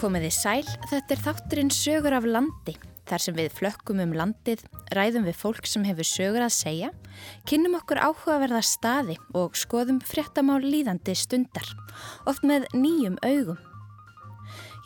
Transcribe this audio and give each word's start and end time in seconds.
Komiði 0.00 0.30
sæl, 0.32 0.62
þetta 0.88 1.12
er 1.12 1.20
þátturinn 1.20 1.70
sögur 1.76 2.14
af 2.16 2.24
landi. 2.24 2.72
Þar 3.04 3.20
sem 3.20 3.34
við 3.36 3.50
flökkum 3.58 3.98
um 4.00 4.14
landið, 4.16 4.62
ræðum 4.96 5.26
við 5.28 5.36
fólk 5.36 5.68
sem 5.68 5.84
hefur 5.84 6.08
sögur 6.08 6.44
að 6.46 6.54
segja, 6.56 6.88
kynnum 7.44 7.76
okkur 7.76 8.00
áhugaverða 8.00 8.62
staði 8.64 9.18
og 9.36 9.60
skoðum 9.60 10.00
fréttamál 10.00 10.62
líðandi 10.64 11.12
stundar, 11.20 11.68
oft 12.24 12.48
með 12.48 12.64
nýjum 12.72 13.20
augum. 13.20 13.60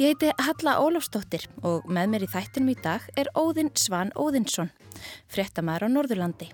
Ég 0.03 0.17
heiti 0.17 0.35
Halla 0.49 0.81
Ólafsdóttir 0.83 1.47
og 1.63 1.87
með 1.87 2.11
mér 2.11 2.27
í 2.27 2.33
þættinum 2.35 2.75
í 2.75 2.79
dag 2.83 3.07
er 3.15 3.31
Óðinn 3.39 3.71
Svan 3.79 4.11
Óðinsson, 4.19 4.75
fréttamæður 5.31 5.87
á 5.87 5.95
Norðurlandi. 5.95 6.51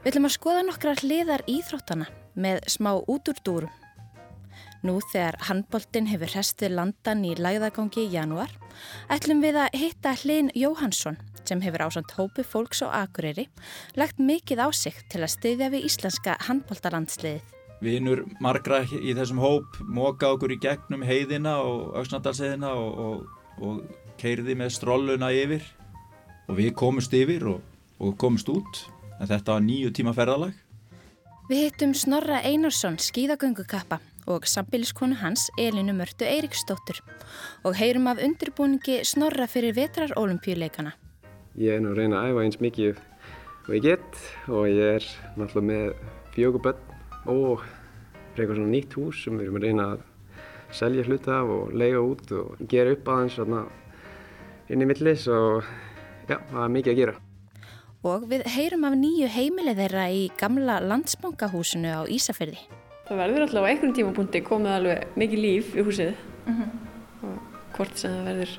Við 0.00 0.14
ætlum 0.14 0.30
að 0.30 0.38
skoða 0.40 0.64
nokkra 0.64 0.96
hliðar 1.02 1.44
íþróttana 1.44 2.08
með 2.32 2.64
smá 2.72 2.94
útúrdúrum. 3.04 3.82
Nú 4.86 5.00
þegar 5.02 5.34
handbóltinn 5.48 6.06
hefur 6.06 6.30
hrestuð 6.30 6.76
landan 6.76 7.24
í 7.26 7.32
lagðagangi 7.34 8.04
í 8.04 8.12
janúar, 8.12 8.52
ætlum 9.10 9.40
við 9.42 9.58
að 9.64 9.74
hitta 9.80 10.12
Hlinn 10.20 10.52
Jóhansson 10.54 11.16
sem 11.48 11.62
hefur 11.64 11.82
ásand 11.88 12.12
hópu 12.14 12.44
fólks 12.46 12.84
og 12.86 12.92
akureyri 12.94 13.48
lagt 13.98 14.20
mikið 14.22 14.62
á 14.62 14.68
sig 14.70 14.94
til 15.10 15.24
að 15.24 15.32
styðja 15.34 15.72
við 15.74 15.88
íslenska 15.88 16.36
handbóltalandsliðið. 16.46 17.42
Vinur 17.82 18.24
margra 18.38 18.84
í 18.86 19.16
þessum 19.16 19.42
hóp 19.42 19.80
móka 19.82 20.30
okkur 20.36 20.54
í 20.54 20.60
gegnum 20.62 21.02
heiðina 21.06 21.58
og 21.66 21.96
auksnandalsheðina 21.98 22.70
og, 22.78 23.04
og, 23.06 23.46
og 23.58 24.18
keirði 24.22 24.54
með 24.60 24.74
strolluna 24.78 25.32
yfir 25.34 25.66
og 26.46 26.60
við 26.60 26.74
komumst 26.78 27.16
yfir 27.16 27.48
og, 27.56 27.62
og 27.98 28.14
komumst 28.20 28.52
út 28.54 28.84
en 29.18 29.26
þetta 29.26 29.56
var 29.56 29.66
nýju 29.66 29.96
tíma 29.98 30.14
ferðalag. 30.14 30.54
Við 31.50 31.64
hittum 31.64 31.94
Snorra 31.94 32.44
Einarsson 32.46 33.00
skíðagöngukappa 33.02 33.98
og 34.26 34.46
sambiliskonu 34.50 35.16
hans 35.20 35.46
Elinu 35.58 35.94
Mörtu 35.94 36.26
Eiriksdóttur 36.26 37.00
og 37.64 37.76
heyrum 37.78 38.06
af 38.10 38.22
undirbúningi 38.22 39.04
Snorra 39.04 39.46
fyrir 39.46 39.74
vetrarolimpíuleikana. 39.76 40.92
Ég 41.56 41.78
er 41.78 41.80
nú 41.80 41.94
að 41.94 42.02
reyna 42.02 42.20
að 42.20 42.32
æfa 42.32 42.44
eins 42.44 42.60
mikið 42.60 43.00
og 43.66 43.72
ég 43.74 43.82
get 43.86 44.20
og 44.48 44.68
ég 44.68 44.98
er 44.98 45.08
náttúrulega 45.38 45.70
með 45.70 45.94
fjöguböll 46.34 46.78
og 47.32 47.64
eitthvað 48.36 48.58
svona 48.58 48.72
nýtt 48.74 48.96
hús 48.98 49.24
sem 49.24 49.38
við 49.38 49.46
erum 49.46 49.58
að 49.60 49.66
reyna 49.66 49.88
að 49.94 50.06
selja 50.76 51.04
hluta 51.06 51.40
af 51.40 51.52
og 51.56 51.74
lega 51.74 52.02
út 52.02 52.32
og 52.36 52.64
gera 52.68 52.92
upp 52.92 53.08
aðeins 53.08 53.38
inn 54.66 54.82
í 54.82 54.88
millis 54.88 55.28
og 55.30 55.62
já, 56.28 56.40
það 56.50 56.62
er 56.64 56.74
mikið 56.74 56.92
að 56.92 57.00
gera. 57.00 57.14
Og 58.06 58.26
við 58.30 58.42
heyrum 58.54 58.84
af 58.86 58.98
nýju 58.98 59.30
heimilið 59.34 59.80
þeirra 59.82 60.08
í 60.14 60.26
gamla 60.38 60.80
landsbankahúsinu 60.84 61.90
á 61.90 62.02
Ísafjörði. 62.06 62.60
Það 63.06 63.20
verður 63.22 63.44
alltaf 63.44 63.62
á 63.62 63.68
einhvern 63.70 63.92
tímapunkti 63.94 64.40
komið 64.42 64.72
alveg 64.72 65.18
mikið 65.20 65.42
líf 65.44 65.74
í 65.78 65.82
húsið 65.86 66.08
uh 66.10 66.56
-huh. 66.58 66.70
og 67.28 67.36
hvort 67.76 67.98
sem 67.98 68.10
það 68.10 68.24
verður 68.30 68.52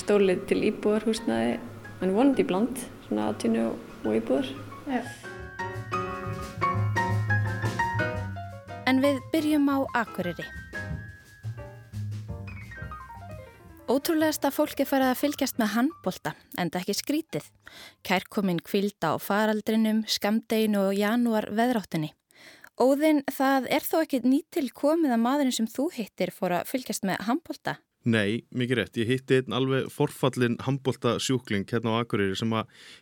stólið 0.00 0.46
til 0.48 0.60
íbúðarhúsnaði 0.70 1.58
en 2.00 2.14
vonandi 2.14 2.44
bland, 2.48 2.80
svona 3.06 3.28
aðtínu 3.28 3.66
og 4.04 4.14
íbúðar. 4.16 4.48
Yeah. 4.88 5.04
En 8.88 9.02
við 9.04 9.20
byrjum 9.32 9.68
á 9.68 9.84
Akureyri. 9.94 10.46
Ótrúlegast 13.90 14.44
að 14.46 14.54
fólki 14.54 14.84
farið 14.86 15.10
að 15.10 15.20
fylgjast 15.20 15.58
með 15.58 15.72
handbolta, 15.74 16.32
enda 16.56 16.78
ekki 16.78 16.94
skrítið. 16.94 17.44
Kærkominn 18.06 18.62
kvilda 18.62 19.12
á 19.12 19.16
faraldrinum, 19.18 20.04
skamdeginu 20.06 20.88
og 20.88 20.94
janúar 20.94 21.50
veðráttinni. 21.50 22.14
Óðinn, 22.80 23.20
það 23.28 23.66
er 23.76 23.84
þó 23.84 23.96
ekki 24.00 24.22
nýtil 24.24 24.70
komið 24.72 25.12
að 25.12 25.20
maðurinn 25.20 25.52
sem 25.52 25.66
þú 25.68 25.90
hittir 25.98 26.30
fór 26.32 26.54
að 26.56 26.70
fylgjast 26.70 27.04
með 27.04 27.18
handbolta? 27.26 27.74
Nei, 28.08 28.46
mikið 28.56 28.78
rétt. 28.78 28.94
Ég 28.96 29.10
hitti 29.10 29.36
einn 29.36 29.52
alveg 29.52 29.90
forfallin 29.92 30.56
handbolta 30.64 31.18
sjúkling 31.20 31.66
hérna 31.68 31.92
á 31.92 32.00
Akureyri 32.00 32.38
sem 32.40 32.54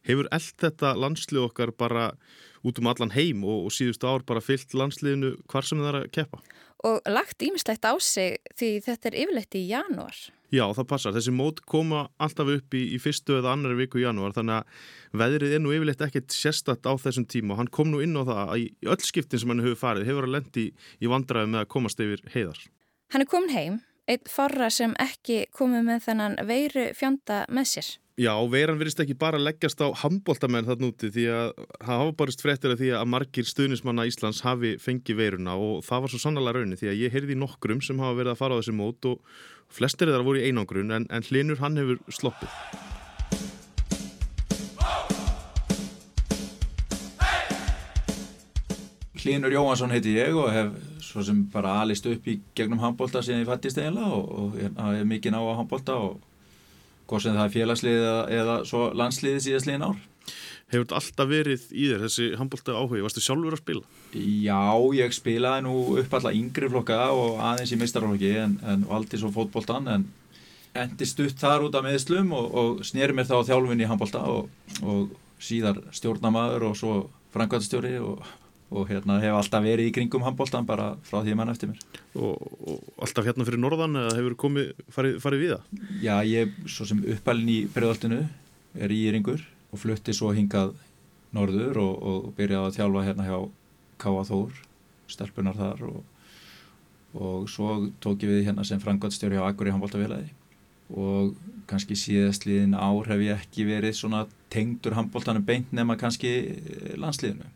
hefur 0.08 0.26
eld 0.34 0.48
þetta 0.58 0.96
landslið 0.98 1.44
okkar 1.44 1.70
bara 1.78 2.08
út 2.66 2.80
um 2.82 2.90
allan 2.90 3.14
heim 3.14 3.44
og, 3.46 3.68
og 3.68 3.76
síðustu 3.76 4.10
ár 4.10 4.26
bara 4.26 4.42
fyllt 4.42 4.74
landsliðinu 4.74 5.36
hvar 5.46 5.68
sem 5.68 5.78
það 5.78 5.92
er 5.92 6.00
að 6.00 6.10
keppa. 6.18 6.42
Og 6.90 6.98
lagt 7.06 7.46
ímislegt 7.46 7.86
á 7.86 7.94
sig 8.02 8.42
því 8.58 8.72
þetta 8.88 9.12
er 9.12 9.20
yfirleitt 9.22 9.58
í 9.60 9.62
janúar. 9.70 10.18
Já, 10.48 10.64
það 10.72 10.86
passar. 10.88 11.12
Þessi 11.12 11.32
mót 11.36 11.60
koma 11.68 12.06
alltaf 12.16 12.48
upp 12.54 12.76
í, 12.76 12.84
í 12.96 12.98
fyrstu 13.02 13.36
eða 13.36 13.52
annari 13.52 13.76
viku 13.82 14.00
í 14.00 14.06
janúar 14.06 14.32
þannig 14.36 14.62
að 14.62 15.20
veðrið 15.20 15.56
er 15.58 15.60
nú 15.60 15.74
yfirleitt 15.76 16.04
ekkert 16.06 16.32
sérstatt 16.32 16.88
á 16.88 16.92
þessum 16.96 17.26
tíma 17.28 17.52
og 17.52 17.60
hann 17.60 17.72
kom 17.72 17.90
nú 17.92 18.00
inn 18.04 18.16
á 18.16 18.24
það 18.24 18.40
að 18.44 18.62
í 18.62 18.66
öll 18.88 19.04
skiptin 19.04 19.42
sem 19.42 19.52
hann 19.52 19.60
hefur 19.64 19.82
farið 19.82 20.08
hefur 20.08 20.28
að 20.28 20.34
lendi 20.38 20.64
í 20.72 21.10
vandraði 21.12 21.52
með 21.52 21.64
að 21.64 21.70
komast 21.74 22.00
yfir 22.00 22.24
heiðar. 22.32 22.62
Hann 23.12 23.24
er 23.24 23.28
komin 23.28 23.52
heim, 23.52 23.76
einn 24.08 24.28
forra 24.30 24.70
sem 24.72 24.94
ekki 25.02 25.46
komið 25.54 25.88
með 25.88 26.04
þennan 26.08 26.36
veiru 26.48 26.90
fjanda 26.96 27.42
með 27.52 27.72
sér. 27.74 27.90
Já, 28.18 28.32
veiran 28.50 28.80
verist 28.80 28.98
ekki 28.98 29.14
bara 29.14 29.38
leggjast 29.38 29.78
á 29.78 29.94
handbóltamenn 30.00 30.66
þarna 30.66 30.88
úti 30.90 31.10
því 31.14 31.26
að 31.30 31.50
það 31.84 32.00
hafa 32.00 32.14
barist 32.18 32.42
fréttir 32.42 32.72
af 32.74 32.80
því 32.80 32.88
að 32.98 33.10
margir 33.12 33.46
stuðnismanna 33.46 34.08
Íslands 34.10 34.42
hafi 34.42 34.72
fengið 34.82 35.20
veiruna 35.20 35.54
og 35.54 35.84
það 35.86 36.02
var 36.02 36.12
svo 36.14 36.20
sannlega 36.24 36.56
raunni 36.56 36.80
því 36.80 36.90
að 36.90 36.98
ég 37.04 37.14
heyrði 37.14 37.38
nokkrum 37.38 37.84
sem 37.84 38.02
hafa 38.02 38.18
verið 38.18 38.32
að 38.34 38.40
fara 38.40 38.58
á 38.58 38.58
þessi 38.58 38.74
mót 38.74 39.06
og 39.12 39.38
flestir 39.70 40.10
þar 40.10 40.26
voru 40.26 40.42
í 40.42 40.50
einangrun 40.50 40.90
en, 40.98 41.06
en 41.14 41.28
hlinur 41.30 41.62
hann 41.62 41.78
hefur 41.78 42.02
sloppið. 42.10 42.58
Hlinur 49.18 49.54
Jóhansson 49.54 49.94
heiti 49.94 50.18
ég 50.18 50.34
og 50.34 50.50
hef 50.50 50.74
svo 51.08 51.24
sem 51.24 51.40
bara 51.52 51.78
alist 51.82 52.06
upp 52.08 52.26
í 52.28 52.38
gegnum 52.58 52.82
handbólta 52.82 53.22
síðan 53.24 53.44
ég 53.44 53.48
fættist 53.48 53.80
eiginlega 53.80 54.18
og, 54.18 54.28
og 54.28 54.58
ég 54.60 54.76
hef 54.76 55.08
mikið 55.08 55.34
ná 55.34 55.40
á 55.40 55.58
handbólta 55.58 55.96
og 55.96 56.18
hvort 57.08 57.24
sem 57.24 57.36
það 57.36 57.46
er 57.46 57.54
félagsliðið 57.54 58.04
eða, 58.04 58.22
eða 58.40 58.56
svo 58.68 58.84
landsliðið 58.98 59.44
síðast 59.46 59.68
liðin 59.70 59.86
ár. 59.88 60.00
Hefur 60.68 60.84
þetta 60.84 60.96
alltaf 60.98 61.28
verið 61.30 61.62
í 61.72 61.86
þér 61.88 62.02
þessi 62.04 62.26
handbólta 62.36 62.74
áhuga? 62.76 63.04
Varstu 63.06 63.22
sjálfur 63.24 63.56
að 63.56 63.62
spila? 63.62 63.84
Já, 64.12 64.60
ég 64.98 65.14
spilaði 65.16 65.64
nú 65.64 65.76
upp 66.02 66.16
alla 66.18 66.34
yngri 66.36 66.68
flokka 66.68 66.98
og 67.16 67.38
aðeins 67.40 67.72
í 67.72 67.78
mistarflokki 67.80 68.34
en, 68.42 68.58
en 68.68 68.84
valdi 68.90 69.20
svo 69.20 69.32
fótbóltan 69.32 69.88
en 69.94 70.04
endi 70.76 71.08
stutt 71.08 71.40
þar 71.40 71.64
út 71.70 71.78
af 71.78 71.86
meðslum 71.86 72.34
og, 72.36 72.50
og 72.52 72.84
snýri 72.84 73.16
mér 73.16 73.30
þá 73.30 73.38
þjálfun 73.48 73.80
í 73.80 73.88
handbólta 73.88 74.26
og, 74.28 74.52
og 74.84 75.16
síðar 75.40 75.80
stjórnamaður 75.96 76.68
og 76.68 76.76
svo 76.76 76.98
frangvæðstjóri 77.32 77.96
og 78.68 78.88
hérna 78.90 79.16
hef 79.22 79.36
alltaf 79.38 79.64
verið 79.64 79.88
í 79.88 79.92
kringum 79.96 80.24
handbóltan 80.26 80.66
bara 80.68 80.90
frá 81.08 81.22
því 81.22 81.36
mann 81.38 81.52
eftir 81.52 81.70
mér. 81.70 81.80
Og, 82.18 82.36
og 82.68 83.04
alltaf 83.06 83.28
hérna 83.28 83.46
fyrir 83.48 83.62
norðan 83.62 83.96
eða 83.96 84.16
hefur 84.18 84.36
komið 84.44 84.74
farið, 84.92 85.16
farið 85.24 85.44
við 85.44 85.54
það? 85.54 85.86
Já, 86.04 86.14
ég 86.28 86.58
svo 86.68 86.88
sem 86.88 87.00
uppalinn 87.14 87.54
í 87.54 87.58
bregðaltinu 87.72 88.20
er 88.76 88.92
í 88.92 89.00
Íringur 89.08 89.42
og 89.72 89.80
flutti 89.80 90.14
svo 90.16 90.34
hingað 90.36 90.74
norður 91.36 91.80
og, 91.80 91.94
og 92.10 92.30
byrjaði 92.36 92.68
að 92.68 92.78
þjálfa 92.78 93.06
hérna 93.08 93.28
hjá 93.28 93.38
Káa 93.98 94.24
Þór 94.28 94.62
stelpunar 95.08 95.56
þar 95.56 95.84
og, 95.88 96.00
og 97.16 97.48
svo 97.50 97.78
tók 98.04 98.24
ég 98.24 98.34
við 98.34 98.48
hérna 98.50 98.66
sem 98.68 98.80
frangvandstjóri 98.82 99.40
á 99.40 99.48
Akkur 99.48 99.70
í 99.70 99.74
handbóltafélagi 99.74 100.34
og 100.88 101.36
kannski 101.68 101.96
síðastliðin 102.00 102.76
ár 102.76 103.08
hef 103.10 103.20
ég 103.20 103.40
ekki 103.42 103.66
verið 103.68 103.96
svona 103.96 104.22
tengdur 104.52 104.96
handbóltanum 104.96 105.44
beint 105.44 105.72
nema 105.76 105.98
kannski 106.00 106.30
landsliðinu 106.96 107.48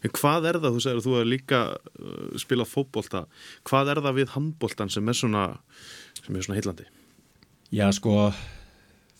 En 0.00 0.14
hvað 0.16 0.48
er 0.48 0.58
það, 0.62 0.76
þú 0.76 0.82
segir 0.84 1.00
að 1.00 1.06
þú 1.06 1.16
er 1.18 1.28
líka 1.28 1.60
uh, 1.76 2.38
spila 2.40 2.66
fótbolta, 2.68 3.26
hvað 3.68 3.92
er 3.92 4.00
það 4.06 4.16
við 4.20 4.32
handboltan 4.36 4.92
sem 4.92 5.12
er 5.12 5.18
svona, 5.18 5.44
svona 6.22 6.56
heillandi? 6.56 6.88
Já 7.70 7.86
sko, 7.94 8.30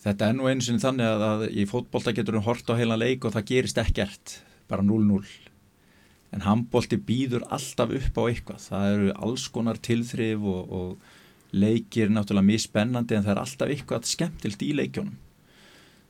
þetta 0.02 0.30
er 0.30 0.38
nú 0.38 0.48
einu 0.48 0.64
sinni 0.64 0.82
þannig 0.82 1.06
að, 1.06 1.26
að 1.28 1.46
í 1.52 1.68
fótbolta 1.68 2.16
getur 2.16 2.40
við 2.40 2.48
hort 2.48 2.72
á 2.72 2.78
heila 2.80 2.98
leik 2.98 3.28
og 3.28 3.36
það 3.36 3.48
gerist 3.52 3.80
ekkert, 3.82 4.40
bara 4.72 4.86
0-0. 4.86 5.20
En 6.30 6.46
handbolti 6.46 6.96
býður 6.96 7.44
alltaf 7.52 7.92
upp 7.98 8.18
á 8.18 8.22
eitthvað, 8.30 8.66
það 8.70 8.92
eru 8.94 9.14
alls 9.26 9.48
konar 9.52 9.80
tilþrif 9.82 10.46
og, 10.46 10.76
og 10.80 11.54
leikir 11.54 12.12
náttúrulega 12.14 12.46
mjög 12.46 12.64
spennandi 12.64 13.16
en 13.16 13.26
það 13.26 13.34
er 13.34 13.42
alltaf 13.42 13.72
eitthvað 13.74 14.08
skemmtilt 14.08 14.62
í 14.64 14.70
leikjónum. 14.78 15.16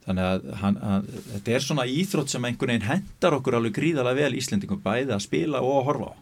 Þannig 0.06 0.26
að, 0.26 0.48
hann, 0.62 0.78
að 0.80 1.08
þetta 1.34 1.52
er 1.54 1.64
svona 1.64 1.86
íþrótt 1.90 2.32
sem 2.32 2.46
einhvern 2.48 2.72
veginn 2.72 2.88
hendar 2.88 3.36
okkur 3.36 3.58
alveg 3.58 3.76
gríðalega 3.76 4.24
vel 4.24 4.38
Íslendingum 4.38 4.80
bæði 4.84 5.14
að 5.14 5.24
spila 5.26 5.60
og 5.60 5.76
að 5.76 5.86
horfa 5.90 6.10
á. 6.10 6.14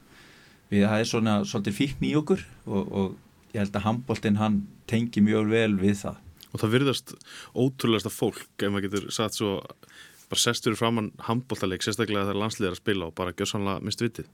Við, 0.68 0.84
það 0.84 1.02
er 1.02 1.08
svona 1.12 1.36
svolítið 1.48 1.76
fíkn 1.78 2.08
í 2.08 2.12
okkur 2.18 2.42
og, 2.66 2.90
og 2.90 3.54
ég 3.54 3.62
held 3.62 3.78
að 3.78 3.86
handbóltinn 3.86 4.40
hann 4.40 4.58
tengi 4.90 5.22
mjög 5.24 5.52
vel 5.54 5.78
við 5.80 5.96
það. 6.02 6.18
Og 6.48 6.62
það 6.62 6.74
virðast 6.74 7.14
ótrúlega 7.54 8.12
fólk, 8.12 8.46
ef 8.58 8.72
maður 8.72 8.88
getur 8.88 9.08
sagt 9.14 9.38
svo, 9.38 9.54
bara 10.28 10.42
sestur 10.42 10.76
framann 10.76 11.12
handbóltaleik, 11.28 11.84
sérstaklega 11.84 12.26
þegar 12.26 12.42
landsliðar 12.42 12.76
að 12.76 12.82
spila 12.82 13.08
og 13.08 13.16
bara 13.16 13.34
gjör 13.36 13.52
sannlega 13.52 13.84
mist 13.84 14.02
vitið. 14.04 14.28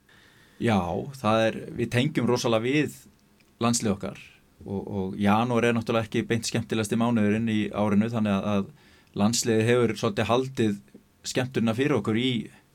Já, 0.63 0.79
það 1.19 1.47
er, 1.49 1.59
við 1.75 1.91
tengjum 1.95 2.31
rosalega 2.31 2.65
við 2.65 2.97
landslið 3.63 3.95
okkar 3.95 4.21
og, 4.65 4.81
og 4.83 5.17
janúar 5.21 5.67
er 5.69 5.77
náttúrulega 5.77 6.09
ekki 6.09 6.25
beint 6.29 6.49
skemmtilegast 6.49 6.95
í 6.95 6.99
mánuðurinn 7.01 7.51
í 7.51 7.61
árinu 7.75 8.11
þannig 8.13 8.35
að, 8.35 8.47
að 8.55 8.84
landsliði 9.19 9.67
hefur 9.69 9.95
svolítið 9.99 10.31
haldið 10.31 10.77
skemmturna 11.25 11.75
fyrir 11.77 11.99
okkur 11.99 12.19
í, 12.21 12.31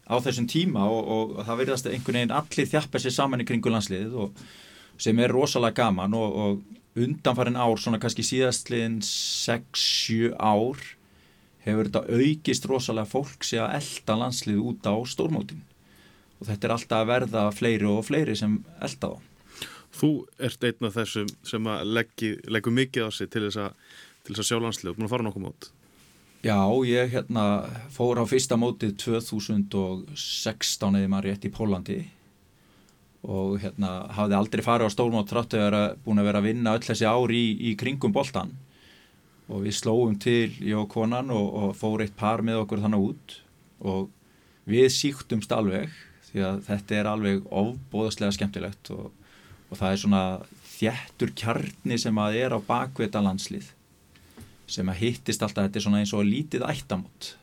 á 0.10 0.16
þessum 0.24 0.48
tíma 0.50 0.88
og, 0.90 1.14
og 1.14 1.46
það 1.46 1.62
verðast 1.64 1.90
einhvern 1.90 2.20
veginn 2.22 2.36
allir 2.36 2.70
þjappa 2.72 3.02
sér 3.02 3.16
saman 3.16 3.44
í 3.44 3.48
kringu 3.48 3.74
landsliðið 3.74 4.16
og, 4.26 4.44
sem 5.00 5.20
er 5.24 5.32
rosalega 5.32 5.84
gaman 5.84 6.16
og, 6.18 6.40
og 6.44 6.80
undanfarin 7.00 7.60
ár, 7.60 7.78
svona 7.80 8.00
kannski 8.02 8.26
síðastliðin 8.26 9.00
6-7 9.06 10.34
ár 10.36 10.82
hefur 11.64 11.90
þetta 11.90 12.04
aukist 12.08 12.68
rosalega 12.70 13.10
fólk 13.10 13.46
sé 13.48 13.60
að 13.62 13.76
elda 13.80 14.18
landslið 14.24 14.62
út 14.72 14.90
á 14.90 14.96
stórmótin 15.08 15.64
og 16.40 16.48
þetta 16.48 16.68
er 16.68 16.76
alltaf 16.76 17.02
að 17.04 17.10
verða 17.12 17.48
fleiri 17.56 17.90
og 17.90 18.06
fleiri 18.08 18.36
sem 18.40 18.62
elda 18.80 19.12
þá. 19.12 19.26
Þú 20.00 20.12
ert 20.48 20.64
einn 20.64 20.88
af 20.88 20.96
þessum 20.96 21.32
sem 21.48 21.68
að 21.68 21.92
leggja 21.98 22.72
mikið 22.72 23.10
á 23.10 23.12
sig 23.12 23.32
til 23.34 23.44
þess 23.48 23.60
að, 23.66 23.74
að 24.32 24.48
sjá 24.48 24.58
landslið 24.62 24.92
og 24.92 25.00
búin 25.00 25.10
að 25.10 25.14
fara 25.14 25.28
nokkuð 25.28 25.46
mót. 25.46 25.70
Já, 26.40 26.72
ég 26.88 27.10
hérna 27.12 27.68
fór 27.92 28.16
á 28.16 28.24
fyrsta 28.24 28.56
mótið 28.56 28.94
2016 29.04 30.96
eða 30.96 31.10
maður 31.12 31.26
rétt 31.28 31.44
í 31.44 31.52
Pólandi 31.52 31.98
og 33.28 33.58
hérna 33.60 33.90
hafði 34.16 34.38
aldrei 34.38 34.62
farið 34.64 34.88
á 34.88 34.96
stórmót 34.96 35.28
tráttu 35.28 35.58
að 35.60 35.66
vera 35.66 35.82
búin 36.06 36.22
að 36.22 36.30
vera 36.30 36.40
að 36.40 36.48
vinna 36.48 36.76
öll 36.78 36.86
þessi 36.86 37.10
ári 37.12 37.42
í, 37.44 37.50
í 37.68 37.74
kringum 37.76 38.14
boltan 38.16 38.54
og 39.50 39.66
við 39.66 39.76
slóum 39.82 40.16
til 40.16 40.54
ég 40.64 40.80
og 40.80 40.88
konan 40.94 41.34
og, 41.36 41.50
og 41.60 41.74
fór 41.76 42.06
eitt 42.06 42.16
par 42.16 42.40
með 42.40 42.62
okkur 42.62 42.86
þannig 42.86 43.04
út. 43.10 43.36
Og 43.84 44.08
við 44.70 44.88
síktumst 44.96 45.52
alveg 45.52 45.92
því 46.30 46.46
að 46.48 46.62
þetta 46.70 47.00
er 47.02 47.10
alveg 47.12 47.52
ofbóðslega 47.52 48.38
skemmtilegt 48.38 48.94
og, 48.96 49.12
og 49.68 49.82
það 49.82 49.92
er 49.92 50.02
svona 50.06 50.24
þjættur 50.78 51.36
kjarni 51.36 52.00
sem 52.00 52.24
að 52.24 52.40
er 52.46 52.56
á 52.56 52.60
bakveita 52.64 53.20
landslið 53.28 53.74
sem 54.70 54.90
að 54.92 55.02
hittist 55.04 55.44
alltaf, 55.44 55.68
þetta 55.68 55.80
er 55.80 55.86
svona 55.86 56.02
eins 56.04 56.14
og 56.16 56.28
lítið 56.28 56.66
ættamót. 56.70 57.34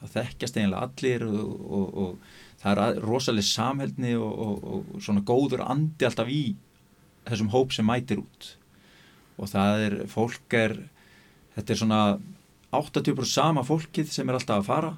Það 0.00 0.16
þekkjast 0.18 0.58
eiginlega 0.58 0.88
allir 0.88 1.24
og, 1.28 1.54
og, 1.78 1.86
og 2.04 2.64
það 2.64 2.82
er 2.84 3.00
rosalega 3.04 3.48
samhældni 3.48 4.14
og, 4.18 4.66
og 4.74 4.98
svona 5.04 5.24
góður 5.24 5.64
andi 5.64 6.08
alltaf 6.08 6.32
í 6.32 6.44
þessum 7.28 7.52
hóp 7.54 7.72
sem 7.72 7.88
mætir 7.88 8.20
út. 8.24 8.50
Og 9.38 9.50
það 9.50 9.86
er, 9.86 9.96
fólk 10.10 10.58
er 10.58 10.76
þetta 11.54 11.74
er 11.74 11.80
svona 11.80 12.02
80% 12.74 13.30
sama 13.30 13.64
fólkið 13.66 14.10
sem 14.10 14.28
er 14.28 14.38
alltaf 14.38 14.62
að 14.62 14.68
fara 14.68 14.92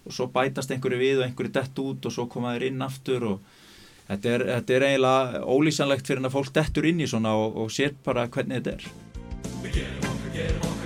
og 0.00 0.14
svo 0.16 0.26
bætast 0.32 0.72
einhverju 0.74 0.98
við 1.00 1.20
og 1.20 1.26
einhverju 1.28 1.54
dett 1.54 1.82
út 1.82 2.08
og 2.08 2.14
svo 2.14 2.26
koma 2.30 2.54
þeir 2.56 2.70
inn 2.70 2.86
aftur 2.86 3.26
og 3.34 3.54
þetta 4.08 4.34
er, 4.34 4.46
þetta 4.56 4.76
er 4.76 4.88
eiginlega 4.88 5.44
ólýsanlegt 5.44 6.10
fyrir 6.10 6.26
að 6.26 6.36
fólk 6.38 6.52
dettur 6.56 6.90
inn 6.90 7.04
í 7.04 7.10
svona 7.10 7.36
og 7.36 7.70
sér 7.74 7.94
bara 8.04 8.28
hvernig 8.32 8.64
þetta 8.64 8.78
er 8.80 10.78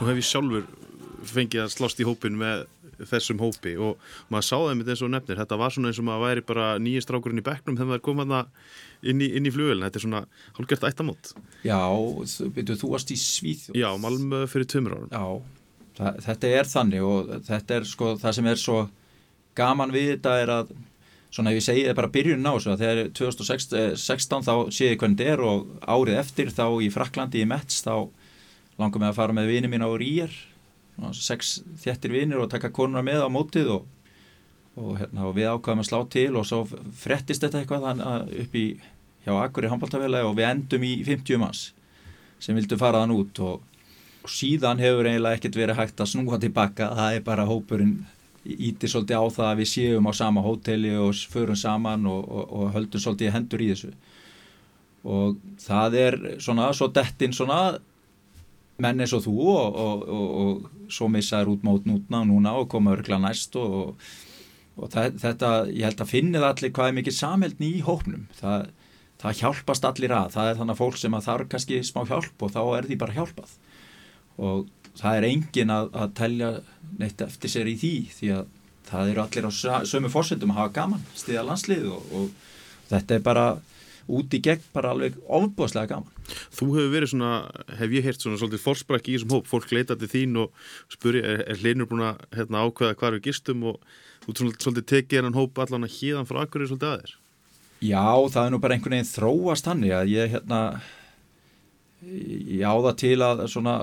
Nú 0.00 0.08
hef 0.08 0.16
ég 0.16 0.24
sjálfur 0.24 0.64
fengið 1.28 1.60
að 1.66 1.72
slást 1.74 1.98
í 2.00 2.04
hópin 2.08 2.38
með 2.40 2.62
þessum 3.10 3.40
hópi 3.40 3.74
og 3.80 4.00
maður 4.32 4.46
sá 4.46 4.54
það 4.56 4.78
með 4.78 5.02
og 5.04 5.10
nefnir. 5.12 5.38
Þetta 5.40 5.58
var 5.60 5.74
svona 5.74 5.90
eins 5.90 6.00
og 6.00 6.06
maður 6.08 6.24
væri 6.24 6.44
bara 6.48 6.66
nýja 6.80 7.02
strákurinn 7.04 7.40
í 7.40 7.44
bekknum 7.44 7.76
þegar 7.76 7.90
maður 7.90 8.04
kom 8.08 8.22
að 8.24 8.32
inn 9.12 9.20
í, 9.20 9.28
í 9.28 9.52
flugvelin, 9.52 9.84
þetta 9.86 10.00
er 10.00 10.04
svona 10.06 10.22
hálfgert 10.56 10.86
ættamót. 10.88 11.32
Já, 11.64 11.80
veitu, 12.56 12.76
þú 12.80 12.92
varst 12.94 13.12
í 13.12 13.18
Svíþjóð. 13.20 13.76
Já, 13.80 13.88
Malmö 14.00 14.42
fyrir 14.50 14.68
tömur 14.72 14.96
árum. 14.96 15.12
Já, 15.12 15.24
það, 16.00 16.20
þetta 16.28 16.52
er 16.60 16.72
þannig 16.72 17.08
og 17.10 17.34
þetta 17.48 17.76
er 17.76 17.88
sko 17.92 18.12
það 18.20 18.38
sem 18.38 18.50
er 18.52 18.62
svo 18.64 18.78
gaman 19.60 19.92
við 19.92 20.14
þetta 20.14 20.36
er 20.40 20.54
að 20.56 20.74
svona 21.30 21.52
ef 21.52 21.60
ég 21.60 21.66
segi 21.66 21.86
það 21.86 21.98
bara 22.00 22.12
byrjun 22.14 22.48
svo 22.60 22.74
að 22.74 22.84
þegar 22.84 23.10
2016 23.18 24.46
þá 24.46 24.54
séði 24.74 24.98
hvernig 24.98 25.20
þetta 25.20 25.32
er 25.34 25.42
og 25.46 25.68
árið 25.86 26.20
eftir 26.20 26.50
þá 26.54 26.64
í 26.82 26.90
Fraklandi 26.92 27.44
í 27.44 27.48
Metz 27.48 27.82
þá 27.86 28.10
langum 28.80 29.04
við 29.04 29.10
að 29.12 29.18
fara 29.20 29.36
með 29.36 29.52
vini 29.52 29.70
mín 29.70 29.86
á 29.86 29.90
Rýjar 29.90 30.34
sex 31.16 31.60
þjættir 31.80 32.12
vinir 32.12 32.42
og 32.42 32.50
taka 32.52 32.72
konunar 32.74 33.04
með 33.06 33.24
á 33.24 33.28
mótið 33.32 33.72
og, 33.76 33.86
og, 34.76 34.94
hérna, 35.00 35.26
og 35.28 35.36
við 35.38 35.48
ákvaðum 35.54 35.84
að 35.84 35.88
slá 35.88 36.00
til 36.12 36.30
og 36.36 36.46
svo 36.48 36.62
frettist 37.00 37.44
þetta 37.44 37.62
eitthvað 37.62 38.02
upp 38.44 38.58
í 38.58 38.66
hjá 39.24 39.32
Akkur 39.36 39.66
í 39.66 39.72
handbóltafélagi 39.72 40.28
og 40.28 40.36
við 40.38 40.48
endum 40.50 40.86
í 40.86 40.94
50 41.06 41.40
manns 41.40 41.64
sem 42.40 42.56
vildum 42.56 42.80
fara 42.80 43.02
þann 43.02 43.16
út 43.16 43.42
og, 43.44 43.60
og 44.24 44.32
síðan 44.32 44.80
hefur 44.80 45.08
eiginlega 45.08 45.38
ekkert 45.38 45.60
verið 45.60 45.80
hægt 45.80 46.00
að 46.00 46.12
snúa 46.14 46.40
tilbaka 46.40 46.90
það 46.96 47.18
er 47.18 47.26
bara 47.26 47.48
hópurinn 47.48 47.98
ítir 48.44 48.90
svolítið 48.90 49.20
á 49.20 49.26
það 49.36 49.50
að 49.50 49.60
við 49.60 49.70
séum 49.74 50.08
á 50.08 50.12
sama 50.16 50.44
hóteli 50.44 50.94
og 50.96 51.18
förum 51.32 51.58
saman 51.58 52.06
og 52.08 52.72
höldum 52.74 53.02
svolítið 53.02 53.34
hendur 53.34 53.64
í 53.64 53.70
þessu. 53.72 53.92
Og 55.04 55.38
það 55.60 55.96
er 56.00 56.18
svona 56.40 56.70
svo 56.76 56.90
dettinn 56.92 57.36
svona 57.36 57.78
menn 58.80 59.00
eins 59.00 59.14
og 59.16 59.24
þú 59.26 59.36
og, 59.52 59.78
og, 59.84 60.02
og, 60.08 60.26
og 60.40 60.92
svo 60.92 61.08
missaður 61.12 61.54
út 61.54 61.64
mót 61.68 61.86
nútna 61.88 62.22
núna 62.24 62.56
og 62.60 62.68
koma 62.72 62.94
örgla 62.96 63.20
næst 63.20 63.56
og 63.60 64.00
þetta, 64.88 65.66
ég 65.68 65.84
held 65.84 66.00
að 66.00 66.12
finnið 66.14 66.46
allir 66.46 66.72
hvað 66.76 66.90
er 66.90 66.96
mikið 67.00 67.16
samhældni 67.16 67.72
í 67.76 67.82
hópnum. 67.84 68.26
Það, 68.38 68.70
það 69.20 69.40
hjálpast 69.42 69.88
allir 69.88 70.14
að. 70.16 70.34
Það 70.36 70.50
er 70.50 70.60
þannig 70.60 70.76
að 70.76 70.80
fólk 70.80 71.00
sem 71.00 71.16
að 71.16 71.26
þarf 71.28 71.50
kannski 71.52 71.80
smá 71.84 72.04
hjálp 72.08 72.44
og 72.46 72.54
þá 72.54 72.60
er 72.78 72.88
því 72.88 73.00
bara 73.02 73.16
hjálpað. 73.18 73.56
Og 74.40 74.68
það 75.00 75.18
er 75.18 75.28
engin 75.30 75.74
að, 75.74 75.90
að 75.96 76.14
telja 76.20 76.52
neitt 77.00 77.24
eftir 77.24 77.52
sér 77.52 77.70
í 77.70 77.76
því 77.80 77.94
því 78.14 78.32
að 78.36 78.54
það 78.90 79.12
eru 79.12 79.22
allir 79.24 79.48
á 79.48 79.52
sömu 79.86 80.10
fórsendum 80.12 80.52
að 80.54 80.60
hafa 80.60 80.76
gaman 80.80 81.04
stiða 81.14 81.46
landslið 81.46 81.90
og 81.94 82.30
þetta 82.90 83.16
er 83.16 83.26
bara 83.26 83.46
út 84.10 84.34
í 84.34 84.40
gegn 84.42 84.62
bara 84.74 84.90
alveg 84.94 85.16
ofbúðslega 85.30 85.92
gaman. 85.92 86.20
Þú 86.54 86.68
hefur 86.74 86.92
verið 86.94 87.12
svona, 87.12 87.32
hef 87.78 87.94
ég 87.94 88.06
heyrt 88.06 88.22
svona 88.22 88.38
svolítið 88.40 88.62
fórsprakki 88.64 89.12
í 89.12 89.16
þessum 89.16 89.34
hóp, 89.36 89.48
fólk 89.50 89.72
leita 89.74 89.96
til 89.98 90.10
þín 90.10 90.38
og 90.44 90.70
spuri, 90.90 91.22
er, 91.22 91.44
er 91.46 91.60
hleinur 91.62 91.88
búin 91.90 92.06
að 92.08 92.22
hérna, 92.38 92.64
ákveða 92.66 92.98
hvar 92.98 93.16
við 93.16 93.26
gistum 93.28 93.66
og 93.70 93.80
þú 94.26 94.50
svolítið 94.52 94.88
tekið 94.94 95.20
hennan 95.20 95.38
hóp 95.38 95.58
allan 95.62 95.86
að 95.86 95.96
híðan 95.98 96.28
frá 96.28 96.42
akkurir 96.44 96.70
svolítið 96.70 96.94
aðeins? 96.94 97.16
Já, 97.80 98.04
það 98.34 98.42
er 98.44 98.52
nú 98.52 98.60
bara 98.60 98.76
einhvern 98.76 98.96
veginn 98.98 99.12
þróast 99.14 99.70
hann, 99.70 99.84
já, 99.88 99.98
ég 100.10 100.34
hérna 100.34 100.60
ég 102.00 102.64
áða 102.64 102.94
til 103.00 103.16
að 103.24 103.46
svona 103.52 103.76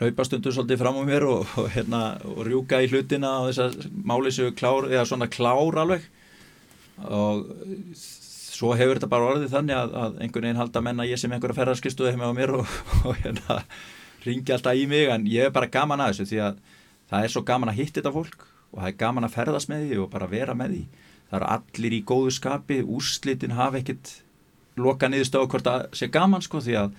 hlaupastundur 0.00 0.52
svolítið 0.52 0.80
fram 0.82 1.00
á 1.00 1.02
mér 1.08 1.24
og, 1.28 1.48
og 1.56 1.70
hérna 1.72 2.02
og 2.28 2.42
rjúka 2.46 2.82
í 2.84 2.90
hlutina 2.90 3.38
á 3.40 3.46
þess 3.48 3.62
að 3.64 3.90
máli 4.04 4.32
séu 4.34 4.52
klár, 4.56 4.88
eða 4.90 5.06
svona 5.08 5.28
klár 5.32 5.80
alveg. 5.82 6.04
Og 7.06 7.46
svo 7.96 8.72
hefur 8.76 8.98
þetta 8.98 9.12
bara 9.12 9.30
orðið 9.32 9.52
þannig 9.52 9.76
að, 9.76 9.94
að 10.00 10.18
einhvern 10.24 10.48
veginn 10.48 10.60
halda 10.60 10.82
menna 10.84 11.08
ég 11.08 11.20
sem 11.20 11.32
einhverja 11.32 11.58
ferðarskistuði 11.60 12.12
hefði 12.12 12.22
með 12.22 12.32
á 12.32 12.38
mér 12.40 12.54
og, 12.60 12.76
og 13.08 13.22
hérna 13.22 13.58
ringi 14.26 14.54
alltaf 14.54 14.76
í 14.76 14.86
mig 14.90 15.10
en 15.12 15.26
ég 15.30 15.48
er 15.48 15.54
bara 15.54 15.70
gaman 15.70 16.02
að 16.02 16.14
þessu 16.14 16.30
því 16.32 16.44
að 16.44 16.62
það 17.10 17.26
er 17.26 17.34
svo 17.34 17.42
gaman 17.46 17.72
að 17.72 17.80
hitta 17.80 18.00
þetta 18.00 18.14
fólk 18.16 18.46
og 18.72 18.78
það 18.80 18.88
er 18.90 19.00
gaman 19.02 19.26
að 19.28 19.36
ferðast 19.36 19.70
með 19.70 19.84
því 19.86 19.98
og 20.02 20.08
bara 20.12 20.30
vera 20.30 20.56
með 20.58 20.76
því. 20.76 20.84
Það 21.26 21.38
eru 21.40 21.50
allir 21.56 21.96
í 21.96 22.04
góðu 22.06 22.32
skapi 22.36 22.80
úrslitin 22.84 23.56
hafa 23.56 23.80
ekkit 23.80 24.14
loka 24.76 25.08
niður 25.08 25.30
stöðu 25.30 25.52
hvort 25.54 25.70
að 25.70 25.86
sé 25.96 26.08
gaman 26.12 26.44
sko 26.44 26.60
því 26.62 26.76
að 26.82 26.96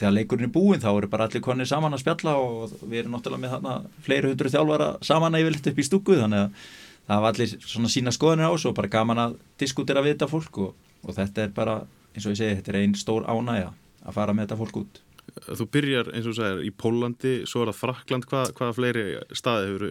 þegar 0.00 0.14
leikurinn 0.16 0.48
er 0.48 0.52
búin 0.54 0.80
þá 0.82 0.90
eru 0.94 1.10
bara 1.12 1.26
allir 1.28 1.44
konir 1.44 1.68
saman 1.68 1.94
að 1.94 2.02
spjalla 2.04 2.36
og 2.40 2.72
við 2.82 3.02
erum 3.02 3.16
náttúrulega 3.16 3.42
með 3.42 3.54
þarna 3.56 3.74
fleiri 4.06 4.30
hundru 4.32 4.52
þjálfara 4.52 4.88
saman 5.04 5.36
að 5.36 5.44
yfirleitt 5.44 5.68
upp 5.70 5.80
í 5.80 5.86
stúku 5.86 6.16
þannig 6.20 6.46
að 6.46 6.62
það 7.10 7.22
var 7.24 7.34
allir 7.34 7.54
svona 7.66 7.90
sína 7.90 8.14
skoðanir 8.14 8.48
á 8.48 8.52
og 8.54 8.74
bara 8.76 8.90
gaman 8.90 9.22
að 9.24 9.36
diskutera 9.60 10.02
við 10.04 10.16
þetta 10.16 10.30
fólk 10.30 10.58
og, 10.64 10.90
og 11.02 11.16
þetta 11.16 11.44
er 11.44 11.54
bara, 11.54 11.76
eins 12.14 12.26
og 12.26 12.34
ég 12.34 12.40
segi, 12.40 12.58
þetta 12.60 12.72
er 12.72 12.80
einn 12.80 12.98
stór 12.98 13.26
ánægja 13.26 13.72
að 14.00 14.16
fara 14.16 14.34
með 14.36 14.46
þetta 14.46 14.60
fólk 14.60 14.78
út. 14.80 15.00
Þú 15.46 15.66
byrjar, 15.74 16.10
eins 16.14 16.26
og 16.26 16.32
þú 16.32 16.36
segir, 16.38 16.62
í 16.66 16.70
Pólandi, 16.74 17.34
svo 17.50 17.64
er 17.64 17.70
það 17.70 17.80
Frakland, 17.80 18.28
hvað, 18.30 18.52
hvaða 18.58 18.76
fleiri 18.78 19.04
staði 19.38 19.68
hefur 19.68 19.84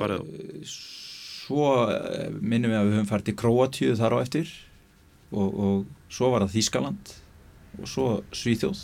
farið 0.00 0.20
á? 0.20 0.24
Svo 1.50 1.70
eh, 1.90 2.28
minnum 2.38 2.70
við 2.70 2.78
að 2.78 2.88
við 2.88 2.96
höfum 2.98 3.10
farið 3.10 3.28
til 3.30 3.36
Kroatíu 3.40 3.96
þar 3.98 4.14
á 4.14 4.18
eftir 4.22 4.52
og, 5.30 5.48
og 5.50 6.10
svo 6.10 6.30
var 6.34 6.46
það 6.46 6.56
Þískaland 6.58 7.14
og 7.80 7.90
svo 7.90 8.06
Svíþjóð 8.34 8.82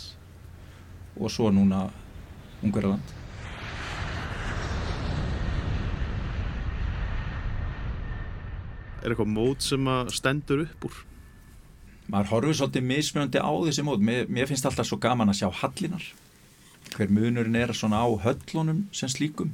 og 1.19 1.31
svo 1.33 1.51
núna 1.53 1.87
Ungverðarland. 2.65 3.17
er 9.07 9.13
eitthvað 9.13 9.31
mót 9.31 9.63
sem 9.63 9.87
að 9.87 10.09
stendur 10.17 10.63
upp 10.65 10.87
úr? 10.89 10.95
Maður 12.11 12.31
horfur 12.31 12.57
svolítið 12.59 12.87
mismjöndi 12.87 13.39
á 13.43 13.51
þessi 13.51 13.83
mót 13.87 14.03
mér, 14.03 14.27
mér 14.31 14.49
finnst 14.49 14.67
alltaf 14.67 14.87
svo 14.87 14.99
gaman 14.99 15.31
að 15.31 15.41
sjá 15.41 15.47
hallinar 15.61 16.03
hver 16.95 17.11
munurinn 17.11 17.57
er 17.59 17.73
svona 17.75 17.99
á 18.03 18.07
höllunum 18.23 18.85
sem 18.95 19.11
slíkum 19.11 19.53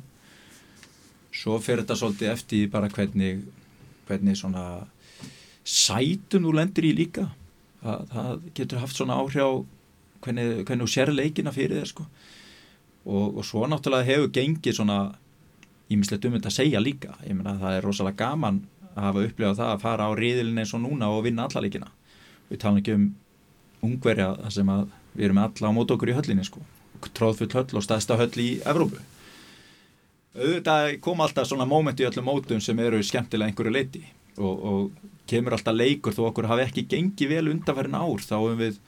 svo 1.34 1.58
fer 1.62 1.82
þetta 1.82 1.98
svolítið 1.98 2.34
eftir 2.34 2.68
bara 2.74 2.92
hvernig 2.94 3.42
hvernig 4.08 4.38
svona 4.38 4.86
sætun 5.66 6.46
þú 6.46 6.54
lendir 6.60 6.90
í 6.90 6.94
líka 6.98 7.28
það, 7.82 8.06
það 8.14 8.46
getur 8.60 8.84
haft 8.84 9.00
svona 9.00 9.18
áhrjá 9.22 9.48
hvernig, 10.24 10.64
þú 10.68 10.88
sér 10.90 11.14
leikina 11.14 11.54
fyrir 11.56 11.82
þér 11.82 11.92
sko. 11.92 12.08
Og, 13.04 13.40
og 13.40 13.44
svo 13.46 13.66
náttúrulega 13.68 14.08
hefur 14.08 14.32
gengið 14.36 14.78
svona 14.80 15.00
ímislegt 15.92 16.26
um 16.26 16.38
þetta 16.38 16.52
að 16.52 16.58
segja 16.58 16.82
líka. 16.84 17.18
Ég 17.28 17.36
menna 17.36 17.58
það 17.60 17.78
er 17.78 17.88
rosalega 17.88 18.22
gaman 18.24 18.62
að 18.94 19.04
hafa 19.08 19.26
upplifað 19.28 19.60
það 19.60 19.74
að 19.74 19.84
fara 19.84 20.08
á 20.08 20.12
riðilin 20.16 20.64
eins 20.64 20.74
og 20.78 20.84
núna 20.86 21.10
og 21.12 21.26
vinna 21.26 21.48
alla 21.50 21.64
líkina 21.66 21.92
við 22.50 22.62
tala 22.62 22.82
ekki 22.82 22.96
um 22.98 23.08
ungverja 23.84 24.30
þar 24.38 24.54
sem 24.56 24.70
að 24.72 24.84
við 25.14 25.26
erum 25.28 25.42
alla 25.44 25.72
á 25.74 25.76
mót 25.76 25.94
okkur 25.94 26.12
í 26.12 26.18
höllinni 26.18 26.46
sko. 26.48 26.62
Tróðfull 27.14 27.52
höll 27.52 27.80
og 27.80 27.84
staðsta 27.84 28.18
höll 28.20 28.34
í 28.40 28.50
Evrópu. 28.70 29.02
Auðvitað 30.34 30.96
kom 31.04 31.22
alltaf 31.22 31.50
svona 31.50 31.68
móment 31.70 32.00
í 32.00 32.08
öllum 32.08 32.30
mótum 32.30 32.62
sem 32.64 32.80
eru 32.82 33.02
skemmtilega 33.06 33.52
einhverju 33.52 33.74
leiti 33.74 34.02
og, 34.40 34.54
og 34.54 35.12
kemur 35.30 35.58
alltaf 35.58 35.76
leikur 35.76 36.16
þó 36.16 36.24
okkur 36.30 36.50
hafi 36.50 36.66
ekki 36.66 36.88
gengið 36.90 37.36
vel 37.36 37.52
undanferðin 37.52 38.00
ár 38.00 38.24
þá 38.24 38.36
hefum 38.40 38.62
við 38.64 38.80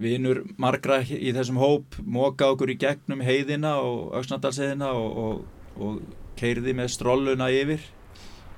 vinur 0.00 0.42
margra 0.60 1.00
í 1.04 1.32
þessum 1.36 1.60
hóp 1.60 1.98
móka 2.00 2.48
okkur 2.54 2.72
í 2.72 2.78
gegnum 2.80 3.20
heiðina 3.24 3.76
og 3.84 4.14
auksnandalsheðina 4.16 4.92
og, 4.96 5.18
og, 5.24 5.80
og 5.80 6.36
keirði 6.40 6.74
með 6.76 6.94
strolluna 6.94 7.50
yfir. 7.52 7.82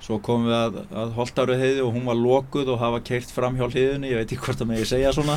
Svo 0.02 0.18
komum 0.22 0.48
við 0.50 0.56
að, 0.58 0.78
að 0.98 1.14
Holtáru 1.18 1.56
heiði 1.58 1.82
og 1.84 1.92
hún 1.94 2.06
var 2.10 2.18
lokuð 2.18 2.72
og 2.74 2.80
hafa 2.82 3.02
keirt 3.06 3.30
fram 3.30 3.58
hjá 3.58 3.68
hliðunni 3.68 4.10
ég 4.10 4.22
veit 4.22 4.28
ekki 4.28 4.42
hvort 4.46 4.62
það 4.62 4.70
með 4.70 4.82
ég 4.82 4.90
segja 4.90 5.12
svona 5.14 5.36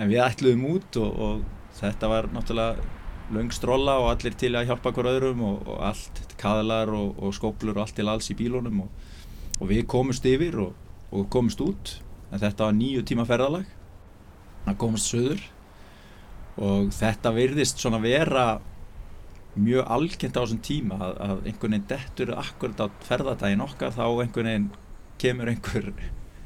en 0.00 0.12
við 0.12 0.22
ætluðum 0.24 0.68
út 0.72 1.00
og, 1.00 1.18
og 1.26 1.74
þetta 1.80 2.12
var 2.12 2.30
náttúrulega 2.32 3.34
löng 3.34 3.52
strolla 3.56 3.98
og 4.00 4.10
allir 4.12 4.36
til 4.40 4.52
að 4.56 4.70
hjálpa 4.70 4.92
hver 4.92 5.08
öðrum 5.14 5.44
og 5.48 5.68
allt, 5.84 6.22
kaðlar 6.40 6.92
og 6.92 7.28
skóplur 7.36 7.76
og 7.76 7.84
allt 7.84 7.96
til 7.96 8.08
alls 8.12 8.28
í 8.32 8.36
bílunum 8.38 8.84
og 8.84 9.68
við 9.68 9.84
komumst 9.88 10.24
yfir 10.28 10.58
og 10.66 10.83
og 11.14 11.28
komist 11.30 11.62
út. 11.62 11.96
En 12.32 12.42
þetta 12.42 12.68
var 12.68 12.76
nýju 12.76 13.04
tíma 13.06 13.26
ferðalag. 13.28 13.66
Að 14.64 14.78
komast 14.80 15.10
söður 15.12 15.42
og 16.54 16.92
þetta 16.94 17.32
virðist 17.34 17.82
svona 17.82 17.98
vera 18.02 18.60
mjög 19.54 19.90
algjent 19.90 20.36
á 20.38 20.42
þessum 20.42 20.60
tíma 20.64 20.98
að, 20.98 21.14
að 21.18 21.48
einhvern 21.48 21.74
veginn 21.74 21.88
dettur 21.90 22.32
akkurat 22.38 22.82
á 22.82 22.86
ferðatægin 23.06 23.64
okkar 23.64 23.94
þá 23.94 24.04
einhvern 24.06 24.48
veginn 24.50 24.68
kemur 25.22 25.50
einhver 25.50 25.90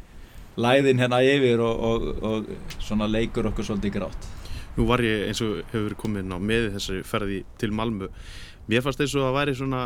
læðin 0.64 1.00
hérna 1.00 1.20
yfir 1.24 1.62
og, 1.64 1.84
og, 1.90 2.08
og 2.24 2.50
svona 2.80 3.08
leikur 3.08 3.48
okkur 3.52 3.68
svolítið 3.68 3.98
grátt. 3.98 4.28
Nú 4.76 4.86
var 4.88 5.02
ég 5.02 5.28
eins 5.28 5.40
og 5.44 5.60
hefur 5.72 5.96
komin 5.98 6.32
á 6.34 6.38
með 6.38 6.72
þessari 6.76 7.06
ferði 7.06 7.40
til 7.60 7.72
Malmö. 7.74 8.10
Mér 8.68 8.84
fannst 8.84 9.00
eins 9.02 9.16
og 9.18 9.28
að 9.28 9.38
væri 9.38 9.56
svona 9.58 9.82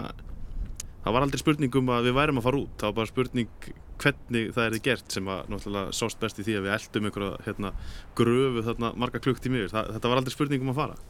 það 1.03 1.15
var 1.15 1.27
aldrei 1.27 1.43
spurning 1.43 1.79
um 1.79 1.93
að 1.95 2.09
við 2.09 2.19
værim 2.19 2.41
að 2.41 2.47
fara 2.49 2.63
út. 2.63 2.75
Það 2.79 2.91
var 2.91 2.99
bara 2.99 3.11
spurning 3.11 3.71
hvernig 4.03 4.53
það 4.55 4.65
er 4.65 4.77
þið 4.77 4.85
gert 4.89 5.17
sem 5.17 5.31
að 5.33 5.51
náttúrulega 5.53 5.97
sást 5.97 6.21
best 6.23 6.41
í 6.41 6.47
því 6.47 6.59
að 6.59 6.67
við 6.67 6.75
eldum 6.77 7.09
einhverja 7.09 7.41
hérna, 7.47 7.73
gröfu 8.19 8.65
þarna 8.69 8.93
marga 8.99 9.23
klukkt 9.23 9.49
í 9.49 9.53
miður 9.53 9.75
þetta 9.75 10.13
var 10.13 10.23
aldrei 10.23 10.35
spurning 10.35 10.65
um 10.65 10.73
að 10.73 10.81
fara? 10.81 11.01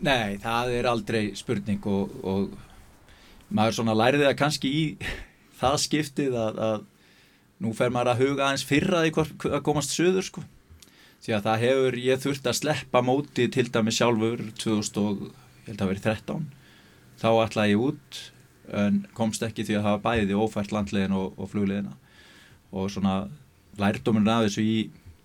Nei, 0.00 0.38
það 0.40 0.72
er 0.78 0.88
aldrei 0.90 1.22
spurning 1.38 1.90
og, 1.90 2.14
og 2.24 2.54
maður 3.52 3.80
svona 3.80 3.96
læriði 3.98 4.28
það 4.28 4.38
kannski 4.40 4.72
í 4.72 4.84
það 5.60 5.76
skiptið 5.84 6.38
að, 6.40 6.62
að 6.68 6.88
nú 7.60 7.74
fer 7.76 7.92
maður 7.92 8.14
að 8.14 8.24
huga 8.24 8.48
aðeins 8.48 8.66
fyrra 8.66 9.04
því 9.04 9.52
að 9.52 9.62
komast 9.66 9.92
söður 9.92 10.26
sko. 10.26 10.46
Því 11.20 11.34
að 11.36 11.46
það 11.46 11.64
hefur, 11.66 11.96
ég 12.00 12.20
þurft 12.22 12.46
að 12.48 12.56
sleppa 12.56 13.02
móti 13.04 13.44
til 13.52 13.66
dæmi 13.68 13.92
sjálfur 13.92 14.40
2000 14.56 15.00
og 15.02 15.26
ég 15.26 15.66
held 15.68 15.82
að 15.84 15.90
verið 15.90 16.06
13 16.06 16.46
þá 17.20 17.28
ætlaði 17.44 17.74
ég 17.74 17.82
út 17.84 18.20
en 18.80 19.02
komst 19.16 19.42
ekki 19.44 19.66
því 19.66 19.76
að 19.80 19.86
hafa 19.88 20.02
bæði 20.06 20.38
ófært 20.38 20.72
landlegin 20.72 21.16
og, 21.18 21.34
og 21.36 21.50
fluglegina 21.52 21.92
og 22.70 22.90
svona 22.92 23.14
lærdómurinn 23.80 24.30
af 24.30 24.46
þessu 24.46 24.64
í 24.64 24.78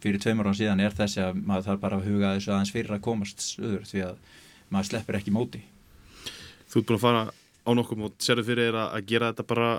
fyrir 0.04 0.22
tveimur 0.22 0.50
án 0.50 0.58
síðan 0.58 0.84
er 0.86 0.94
þessi 0.96 1.24
að 1.24 1.40
maður 1.42 1.70
þarf 1.70 1.82
bara 1.82 2.00
að 2.00 2.10
huga 2.12 2.36
þessu 2.36 2.54
aðeins 2.54 2.74
fyrir 2.76 2.96
að 2.96 3.06
komast 3.08 3.48
öður 3.62 3.88
því 3.90 4.04
að 4.06 4.20
maður 4.74 4.90
sleppir 4.92 5.20
ekki 5.20 5.34
móti. 5.34 5.62
Þú 6.70 6.82
ert 6.82 6.88
búin 6.90 6.98
að 7.00 7.06
fara 7.06 7.24
á 7.66 7.70
nokkuð 7.74 8.06
og 8.06 8.18
serðu 8.22 8.46
fyrir 8.50 8.70
þér 8.70 8.80
að 8.84 9.06
gera 9.10 9.32
þetta 9.32 9.48
bara 9.50 9.70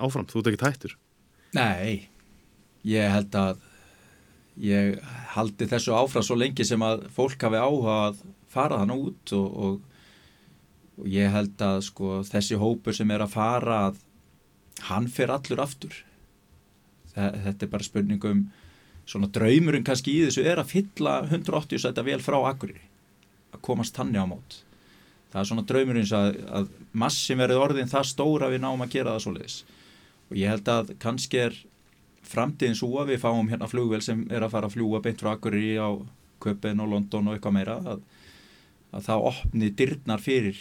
áfram, 0.00 0.26
þú 0.28 0.40
ert 0.40 0.50
ekki 0.50 0.62
tættur 0.62 0.96
Nei, 1.54 2.08
ég 2.86 3.12
held 3.12 3.36
að 3.38 3.60
ég 4.58 4.96
haldi 5.34 5.68
þessu 5.70 5.94
áfram 5.94 6.24
svo 6.26 6.36
lengi 6.38 6.66
sem 6.66 6.82
að 6.82 7.06
fólk 7.14 7.42
hafi 7.46 7.60
áhuga 7.60 7.98
að 8.08 8.24
fara 8.50 8.80
þann 8.80 8.94
út 8.94 9.34
og, 9.36 9.60
og, 9.66 9.76
og 11.02 11.06
ég 11.10 11.30
held 11.34 11.62
að 11.62 11.80
sko, 11.88 12.16
þessi 12.26 12.58
hópur 12.58 12.96
sem 12.96 13.10
er 13.14 13.24
að 13.26 13.34
fara 13.34 13.78
að 13.88 14.02
hann 14.88 15.08
fer 15.10 15.32
allur 15.34 15.62
aftur 15.62 16.00
þetta 17.14 17.66
er 17.66 17.72
bara 17.72 17.86
spurningum 17.86 18.44
svona 19.08 19.28
draumurinn 19.32 19.84
kannski 19.86 20.14
í 20.14 20.24
þessu 20.26 20.44
er 20.48 20.60
að 20.60 20.72
fylla 20.72 21.18
180 21.28 21.82
sæta 21.82 22.04
vel 22.06 22.20
frá 22.24 22.38
Akureyri 22.48 22.86
að 23.54 23.62
komast 23.66 23.94
tanni 23.96 24.18
á 24.18 24.26
mót. 24.26 24.62
Það 25.32 25.40
er 25.40 25.48
svona 25.50 25.66
draumurinn 25.68 26.10
að, 26.16 26.40
að 26.48 26.72
massi 26.92 27.36
verið 27.38 27.60
orðin 27.60 27.90
það 27.90 28.10
stóra 28.10 28.50
við 28.52 28.64
náum 28.64 28.84
að 28.84 28.96
gera 28.96 29.14
það 29.14 29.24
svo 29.24 29.34
leiðis 29.36 29.60
og 30.24 30.36
ég 30.40 30.52
held 30.54 30.70
að 30.72 30.92
kannski 31.02 31.40
er 31.44 31.56
framtíðin 32.24 32.78
svo 32.78 32.90
að 33.02 33.12
við 33.12 33.24
fáum 33.26 33.50
hérna 33.50 33.68
flugvel 33.68 34.00
sem 34.02 34.24
er 34.32 34.46
að 34.46 34.54
fara 34.54 34.70
að 34.70 34.78
fljúa 34.78 35.02
beint 35.04 35.20
frá 35.20 35.34
Akureyri 35.34 35.74
á 35.76 35.90
Köpen 36.44 36.80
og 36.80 36.92
London 36.92 37.28
og 37.28 37.36
eitthvað 37.36 37.56
meira 37.58 37.76
að, 37.94 38.04
að 38.94 39.08
það 39.08 39.26
opni 39.30 39.72
dyrnar 39.76 40.22
fyrir 40.24 40.60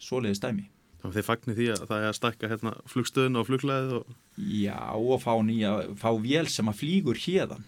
svo 0.00 0.22
leiðis 0.24 0.42
dæmi 0.42 0.68
Þannig 1.04 1.18
að 1.18 1.20
þið 1.20 1.26
fagnir 1.28 1.56
því 1.58 1.64
að 1.68 1.82
það 1.84 1.98
er 1.98 2.06
að 2.08 2.14
stakka 2.16 2.48
hérna, 2.48 2.70
flugstöðun 2.88 3.36
og 3.36 3.42
fluglaðið 3.44 3.90
og... 3.98 4.12
Já, 4.56 4.78
og 4.96 5.18
fá 5.20 5.32
nýja, 5.44 5.72
fá 6.00 6.08
vél 6.16 6.46
sem 6.48 6.70
að 6.70 6.78
flýgur 6.80 7.20
hérðan. 7.20 7.66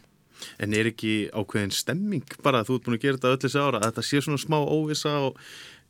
En 0.56 0.72
er 0.72 0.88
ekki 0.88 1.12
ákveðin 1.36 1.74
stemming 1.76 2.36
bara 2.44 2.62
að 2.62 2.70
þú 2.70 2.78
ert 2.78 2.86
búin 2.86 2.96
að 2.96 3.04
gera 3.04 3.18
þetta 3.18 3.34
öll 3.34 3.42
þessi 3.44 3.60
ára, 3.60 3.82
að 3.82 3.86
þetta 3.90 4.06
sé 4.08 4.22
svona 4.24 4.40
smá 4.40 4.56
óvisa 4.56 5.12
og 5.26 5.38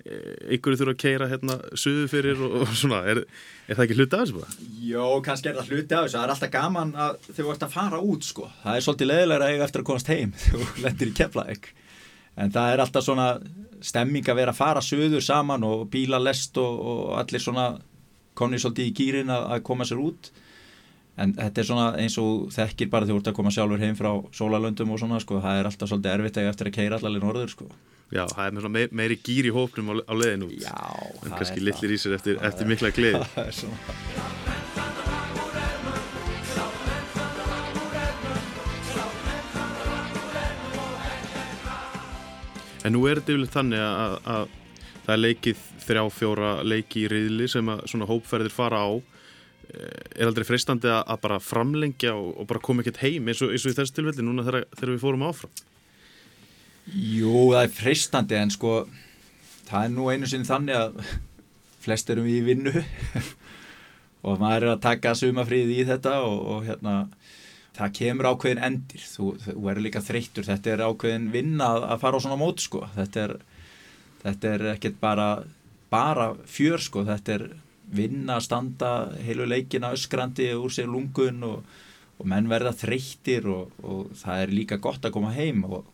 e, 0.03 0.19
einhverju 0.57 0.83
þurfa 0.83 0.97
að 0.97 1.00
keira 1.05 1.31
hérna 1.31 1.59
suðu 1.79 2.11
fyrir 2.11 2.43
og, 2.43 2.59
og 2.65 2.75
svona, 2.83 3.00
er, 3.15 3.23
er 3.71 3.79
það 3.79 3.87
ekki 3.87 3.99
hluti 4.00 4.19
af 4.19 4.25
þessu 4.25 4.38
bara? 4.41 4.61
Jó, 4.91 5.07
kannski 5.31 5.53
er 5.53 5.59
það 5.61 5.73
hluti 5.73 5.99
af 5.99 6.07
þessu, 6.09 6.19
það 6.19 6.26
er 6.26 6.35
alltaf 6.35 6.55
gaman 6.59 6.95
að 7.07 7.31
þau 7.31 7.43
vart 7.53 7.67
að 7.69 7.75
fara 7.79 8.05
út 8.11 8.26
sko, 8.26 8.50
það 8.65 8.81
er 8.81 8.87
svolítið 8.88 9.12
leðilega 9.12 9.47
að 9.47 9.55
eiga 9.55 9.71
eftir 9.71 9.85
að 9.85 9.91
komast 9.93 10.15
heim 10.15 10.37
þegar 10.43 10.67
þú 10.67 10.87
lendir 10.88 11.12
í 11.15 11.17
keflaðeg, 11.23 11.71
en 12.37 12.52
það 12.52 12.73
er 12.73 12.83
alltaf 12.85 13.07
svona 13.07 13.28
stemming 13.85 14.28
að 14.28 14.40
vera 14.40 14.55
að 14.55 14.61
fara 14.61 14.83
söður 14.85 15.25
saman 15.25 15.64
og 15.66 15.87
bíla 15.93 16.21
lest 16.23 16.57
og, 16.61 16.81
og 16.81 17.14
allir 17.21 17.43
svona 17.43 17.71
komni 18.37 18.61
svolítið 18.61 18.90
í 18.90 18.95
gýrin 18.97 19.33
að, 19.33 19.49
að 19.57 19.64
koma 19.69 19.87
sér 19.88 20.02
út. 20.05 20.31
En 21.16 21.33
þetta 21.33 21.62
er 21.62 21.69
svona 21.71 21.87
eins 21.97 22.19
og 22.21 22.50
þekkir 22.52 22.90
bara 22.93 23.09
því 23.09 23.16
ert 23.16 23.31
að 23.33 23.37
koma 23.38 23.52
sjálfur 23.55 23.81
heim 23.81 23.97
frá 23.97 24.11
sólalöndum 24.37 24.93
og 24.93 25.00
svona 25.00 25.21
sko, 25.23 25.40
það 25.40 25.61
er 25.61 25.69
alltaf 25.71 25.93
svolítið 25.93 26.12
erfitt 26.12 26.40
eftir 26.45 26.69
að 26.69 26.76
keira 26.76 27.00
allir 27.00 27.25
norður 27.25 27.55
sko. 27.55 27.71
Já, 28.12 28.23
það 28.31 28.45
er 28.45 28.52
með 28.55 28.69
meiri, 28.76 28.90
meiri 29.00 29.16
gýr 29.19 29.49
í 29.49 29.55
hópnum 29.57 29.90
á, 29.90 29.95
á 30.07 30.14
leðin 30.14 30.47
út 30.47 30.55
Já, 30.62 30.76
en 31.25 31.33
kannski 31.35 31.64
litlir 31.64 31.97
í 31.97 31.99
sér 31.99 32.14
eftir, 32.21 32.38
eftir 32.38 32.71
mikla 32.71 32.93
gleði 32.95 33.25
En 42.87 42.95
nú 42.95 43.02
er 43.11 43.19
þetta 43.19 43.35
yfirleitt 43.35 43.57
þannig 43.57 43.83
að, 43.83 44.16
að 44.31 44.49
það 45.07 45.12
er 45.16 45.23
leikið 45.23 45.62
þrjá 45.87 46.02
fjóra 46.14 46.50
leiki 46.66 47.05
í 47.05 47.11
riðli 47.11 47.49
sem 47.50 47.71
að 47.73 47.85
svona 47.90 48.09
hópferðir 48.11 48.55
fara 48.55 48.83
á. 48.87 48.90
Eh, 49.66 50.02
er 50.21 50.28
aldrei 50.31 50.47
freistandi 50.47 50.90
að, 50.90 51.00
að 51.11 51.23
bara 51.25 51.40
framlengja 51.43 52.14
og, 52.14 52.28
og 52.38 52.50
bara 52.50 52.62
koma 52.62 52.85
ekkert 52.85 53.02
heim 53.02 53.26
eins 53.26 53.43
og, 53.43 53.50
eins 53.55 53.66
og 53.66 53.75
í 53.75 53.78
þessu 53.81 53.97
tilfelli 53.97 54.26
núna 54.26 54.45
þegar, 54.47 54.69
þegar 54.76 54.93
við 54.93 55.02
fórum 55.02 55.26
áfram? 55.26 55.57
Jú, 56.95 57.33
það 57.50 57.62
er 57.64 57.73
freistandi 57.75 58.38
en 58.38 58.52
sko 58.55 58.76
það 59.66 59.81
er 59.81 59.95
nú 59.97 60.07
einu 60.12 60.31
sinni 60.31 60.47
þannig 60.47 60.78
að 60.78 61.00
flest 61.87 62.14
erum 62.14 62.28
við 62.28 62.38
í 62.38 62.45
vinnu 62.47 62.85
og 64.26 64.38
maður 64.38 64.69
er 64.69 64.73
að 64.76 64.85
taka 64.87 65.16
sumafríð 65.19 65.75
í 65.75 65.81
þetta 65.88 66.21
og, 66.26 66.38
og 66.55 66.69
hérna 66.69 66.95
það 67.76 67.92
kemur 68.00 68.30
ákveðin 68.33 68.62
endir. 68.71 69.04
Þú, 69.04 69.28
þú 69.45 69.68
er 69.73 69.83
líka 69.85 70.02
þreyttur, 70.04 70.49
þetta 70.49 70.73
er 70.73 70.85
ákveðin 70.87 71.28
vinna 71.35 71.71
að 71.92 72.00
fara 72.02 72.21
á 72.21 72.25
svona 72.25 72.40
mót 72.40 72.64
sko. 72.64 72.87
Þetta 72.97 73.23
er, 73.26 73.37
þetta 74.25 74.52
er 74.54 74.66
ekkert 74.75 74.99
bara 75.02 75.28
bara 75.92 76.33
fjör 76.50 76.83
sko. 76.83 77.04
Þetta 77.06 77.37
er 77.37 77.49
vinna 77.97 78.38
að 78.38 78.47
standa 78.49 78.92
heilu 79.23 79.47
leikina 79.47 79.92
öskrandi 79.95 80.50
úr 80.59 80.73
sér 80.75 80.88
lungun 80.90 81.45
og, 81.47 81.76
og 82.18 82.28
menn 82.28 82.49
verða 82.50 82.75
þreyttir 82.75 83.47
og, 83.50 83.76
og 83.87 84.11
það 84.18 84.42
er 84.42 84.54
líka 84.54 84.80
gott 84.83 85.06
að 85.06 85.14
koma 85.14 85.30
heim 85.37 85.62
og 85.68 85.85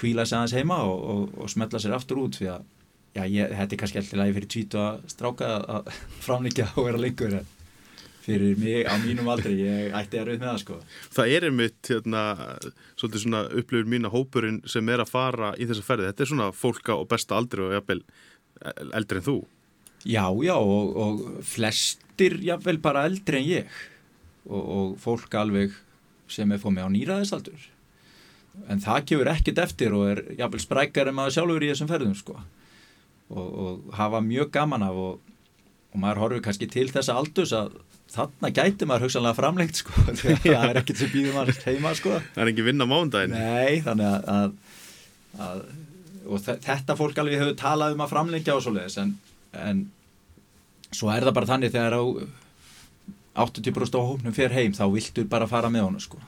kvíla 0.00 0.24
sig 0.26 0.38
aðeins 0.38 0.56
heima 0.56 0.80
og, 0.88 1.30
og, 1.36 1.46
smetla 1.52 1.80
sér 1.82 1.94
aftur 1.94 2.24
út 2.24 2.40
því 2.40 2.50
að 2.54 2.66
já, 3.14 3.24
ég, 3.26 3.54
þetta 3.54 3.76
er 3.76 3.80
kannski 3.82 4.00
alltaf 4.00 4.20
lægi 4.20 4.36
fyrir 4.38 4.52
tvítu 4.54 4.82
að 4.82 5.00
stráka 5.12 5.54
að 5.60 5.90
framlíkja 6.24 6.70
og 6.74 6.88
vera 6.88 7.02
lengur 7.04 7.38
fyrir 8.24 8.58
mig 8.60 8.84
á 8.86 8.94
mínum 9.02 9.30
aldri. 9.32 9.54
Ég 9.64 9.94
ætti 9.96 10.20
að 10.20 10.28
rauð 10.28 10.42
með 10.42 10.48
það 10.48 10.60
sko. 10.64 10.78
Það 11.16 11.34
er 11.36 11.46
einmitt 11.48 11.92
hérna, 11.92 12.24
svolítið 13.00 13.24
svona 13.24 13.42
upplifur 13.48 13.90
mína 13.94 14.12
hópurinn 14.12 14.60
sem 14.68 14.92
er 14.92 15.04
að 15.04 15.14
fara 15.14 15.54
í 15.56 15.68
þessa 15.70 15.86
ferði, 15.86 16.10
þetta 16.10 16.26
er 16.26 16.32
svona 16.32 16.50
fólka 16.56 16.98
og 16.98 17.08
besta 17.10 17.38
aldri 17.38 17.66
og 17.66 17.74
jafnvel 17.78 18.04
eldri 19.00 19.20
en 19.20 19.26
þú. 19.26 19.38
Já, 20.04 20.24
já 20.44 20.56
og, 20.56 20.94
og 20.96 21.26
flestir 21.44 22.38
jafnvel 22.44 22.80
bara 22.82 23.04
eldri 23.08 23.40
en 23.42 23.50
ég. 23.50 23.82
Og, 24.48 24.62
og 24.62 24.96
fólk 25.00 25.34
alveg 25.36 25.76
sem 26.30 26.50
er 26.52 26.62
fóð 26.62 26.78
með 26.78 26.88
á 26.88 26.90
nýraðisaldur 26.94 27.68
en 28.70 28.82
það 28.82 29.04
gefur 29.10 29.30
ekkert 29.30 29.60
eftir 29.62 29.94
og 29.96 30.08
er 30.10 30.22
jafnvel 30.38 30.62
sprækar 30.62 31.10
en 31.10 31.16
maður 31.16 31.36
sjálfur 31.36 31.64
í 31.64 31.70
þessum 31.70 31.90
ferðum 31.90 32.16
sko. 32.18 32.36
Og, 33.30 33.46
og 33.46 33.92
hafa 33.94 34.20
mjög 34.24 34.50
gaman 34.54 34.84
af 34.84 34.98
og, 34.98 35.20
og 35.94 36.02
maður 36.02 36.22
horfur 36.24 36.44
kannski 36.46 36.68
til 36.70 36.88
þessa 36.90 37.16
aldus 37.20 37.54
að 37.56 37.78
þarna 38.10 38.50
gæti 38.54 38.88
maður 38.88 39.06
hugsanlega 39.06 39.38
framlengt 39.38 39.82
sko. 39.82 39.94
Það 40.42 40.66
er 40.66 40.80
ekkert 40.82 41.02
sem 41.02 41.12
býður 41.12 41.36
maður 41.38 41.62
heima 41.68 41.94
sko. 41.98 42.16
Það 42.34 42.42
er 42.44 42.52
ekki 42.52 42.66
vinna 42.66 42.88
mándaginn 42.90 43.36
Nei, 43.36 43.80
þannig 43.86 44.10
að, 44.10 44.28
að, 44.34 44.58
að 45.46 45.62
og 46.30 46.42
þetta 46.44 46.96
fólk 46.98 47.18
alveg 47.20 47.40
hefur 47.40 47.56
talað 47.58 47.96
um 47.96 48.04
að 48.04 48.12
framlengja 48.12 48.56
og 48.56 48.64
svo 48.64 48.74
leiðis 48.74 48.98
en, 49.02 49.14
en 49.56 49.86
svo 50.90 51.10
er 51.12 51.26
það 51.26 51.36
bara 51.38 51.50
þannig 51.50 51.72
þegar 51.74 51.96
á 51.96 52.02
80% 53.46 53.96
á 53.96 54.02
hópnum 54.02 54.36
fer 54.36 54.54
heim 54.54 54.74
þá 54.76 54.84
viltur 54.92 55.30
bara 55.30 55.48
fara 55.50 55.70
með 55.72 55.86
honum 55.86 56.02
sko. 56.02 56.20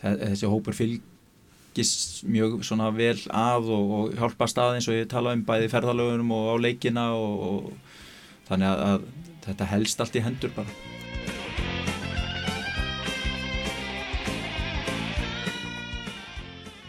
þessi 0.00 0.50
hópur 0.50 0.76
fylgis 0.78 1.92
mjög 2.26 2.60
svona 2.66 2.90
vel 2.94 3.18
að 3.34 3.70
og, 3.74 3.94
og 3.98 4.16
hjálpa 4.16 4.48
stað 4.50 4.78
eins 4.78 4.88
og 4.90 4.98
ég 4.98 5.10
tala 5.10 5.34
um 5.36 5.44
bæði 5.46 5.70
ferðalögunum 5.72 6.32
og 6.36 6.50
á 6.54 6.56
leikina 6.62 7.08
og, 7.18 7.46
og 7.50 8.48
þannig 8.48 8.72
að, 8.72 8.84
að 8.86 9.35
þetta 9.46 9.70
helst 9.70 10.02
allt 10.02 10.18
í 10.18 10.24
hendur 10.24 10.52
bara. 10.56 10.70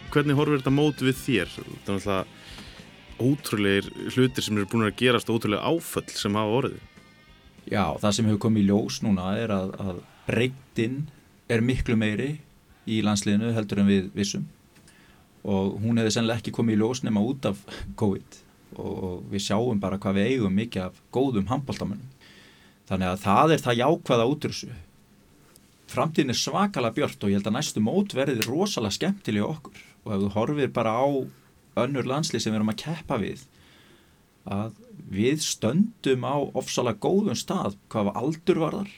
Hvernig 0.08 0.38
horfir 0.38 0.62
þetta 0.62 0.72
mót 0.72 1.02
við 1.04 1.18
þér? 1.20 1.54
Það 1.84 1.90
er 1.92 1.96
alltaf 1.98 2.36
ótrúleir 3.18 3.88
hlutir 4.14 4.44
sem 4.46 4.56
eru 4.56 4.68
búin 4.70 4.86
að 4.86 4.96
gerast 5.00 5.30
ótrúlega 5.30 5.66
áföll 5.66 6.06
sem 6.14 6.36
hafa 6.38 6.60
orðið. 6.62 6.84
Já, 7.68 7.84
það 8.00 8.14
sem 8.16 8.28
hefur 8.30 8.42
komið 8.46 8.62
í 8.62 8.68
ljós 8.70 9.00
núna 9.04 9.32
er 9.36 9.52
að, 9.52 9.72
að 9.82 9.98
breytin 10.28 11.00
er 11.50 11.64
miklu 11.64 11.98
meiri 11.98 12.30
í 12.88 13.02
landsliðinu 13.04 13.52
heldur 13.56 13.82
en 13.82 13.90
við 13.90 14.08
vissum. 14.16 14.46
Og 15.44 15.76
hún 15.82 16.00
hefði 16.00 16.14
sennilega 16.14 16.40
ekki 16.40 16.54
komið 16.56 16.78
í 16.78 16.80
ljós 16.80 17.02
nema 17.04 17.24
út 17.24 17.50
af 17.50 17.60
COVID. 18.00 18.38
Og 18.78 19.26
við 19.32 19.44
sjáum 19.48 19.82
bara 19.82 19.98
hvað 20.00 20.20
við 20.20 20.32
eigum 20.32 20.56
mikið 20.56 20.86
af 20.88 21.02
góðum 21.14 21.50
handbóltamönnum 21.50 22.17
þannig 22.88 23.12
að 23.12 23.24
það 23.24 23.54
er 23.54 23.64
það 23.66 23.80
jákvæða 23.82 24.28
útrúsu 24.32 24.74
framtíðin 25.88 26.34
er 26.34 26.38
svakalega 26.38 26.96
björnt 26.96 27.24
og 27.24 27.30
ég 27.30 27.38
held 27.38 27.48
að 27.48 27.56
næstu 27.56 27.82
mót 27.82 28.14
verði 28.16 28.44
rosalega 28.46 28.96
skemmtilega 28.96 29.48
okkur. 29.48 29.80
Og 30.04 30.14
ef 30.14 30.22
þú 30.24 30.30
horfir 30.36 30.72
bara 30.74 30.94
á 31.00 31.06
önnur 31.84 32.08
landslið 32.08 32.44
sem 32.44 32.52
við 32.52 32.60
erum 32.60 32.72
að 32.72 32.80
keppa 32.82 33.18
við 33.22 33.44
að 34.48 34.76
við 35.08 35.42
stöndum 35.44 36.24
á 36.24 36.36
ofsalega 36.58 37.00
góðum 37.04 37.38
stað 37.38 37.76
hvað 37.92 38.12
aldur 38.16 38.62
var 38.62 38.78
þar 38.80 38.96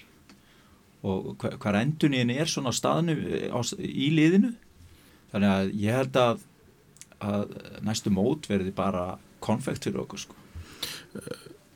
og 1.00 1.46
hvað 1.62 1.78
endunín 1.80 2.32
er 2.34 2.50
svona 2.50 2.74
á 2.74 2.76
staðinu 2.76 3.14
á, 3.54 3.60
í 3.78 4.10
liðinu. 4.12 4.52
Þannig 5.30 5.54
að 5.54 5.70
ég 5.80 5.96
held 5.96 6.18
að, 6.20 6.42
að 7.22 7.54
næstu 7.86 8.12
mót 8.12 8.50
verði 8.50 8.74
bara 8.74 9.14
konfekt 9.40 9.86
fyrir 9.86 10.02
okkur 10.02 10.26
sko. 10.26 10.36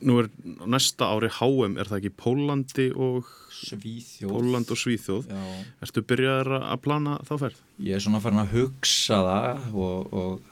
Nú 0.05 0.17
er 0.19 0.27
næsta 0.67 1.07
ári 1.07 1.29
HM, 1.31 1.77
er 1.79 1.87
það 1.87 2.01
ekki 2.01 2.11
Pólandi 2.19 2.89
og 2.91 3.29
Svíþjóð. 3.55 4.33
Póland 4.33 4.73
og 4.73 4.79
Svíþjóð? 4.81 5.29
Já. 5.31 5.45
Erstu 5.85 6.03
byrjaður 6.09 6.57
að 6.59 6.81
plana 6.83 7.15
þá 7.23 7.33
ferð? 7.45 7.61
Ég 7.87 7.95
er 7.95 8.03
svona 8.03 8.19
farin 8.23 8.43
að 8.43 8.51
hugsa 8.57 9.21
það 9.23 9.77
og, 9.85 10.13
og 10.19 10.51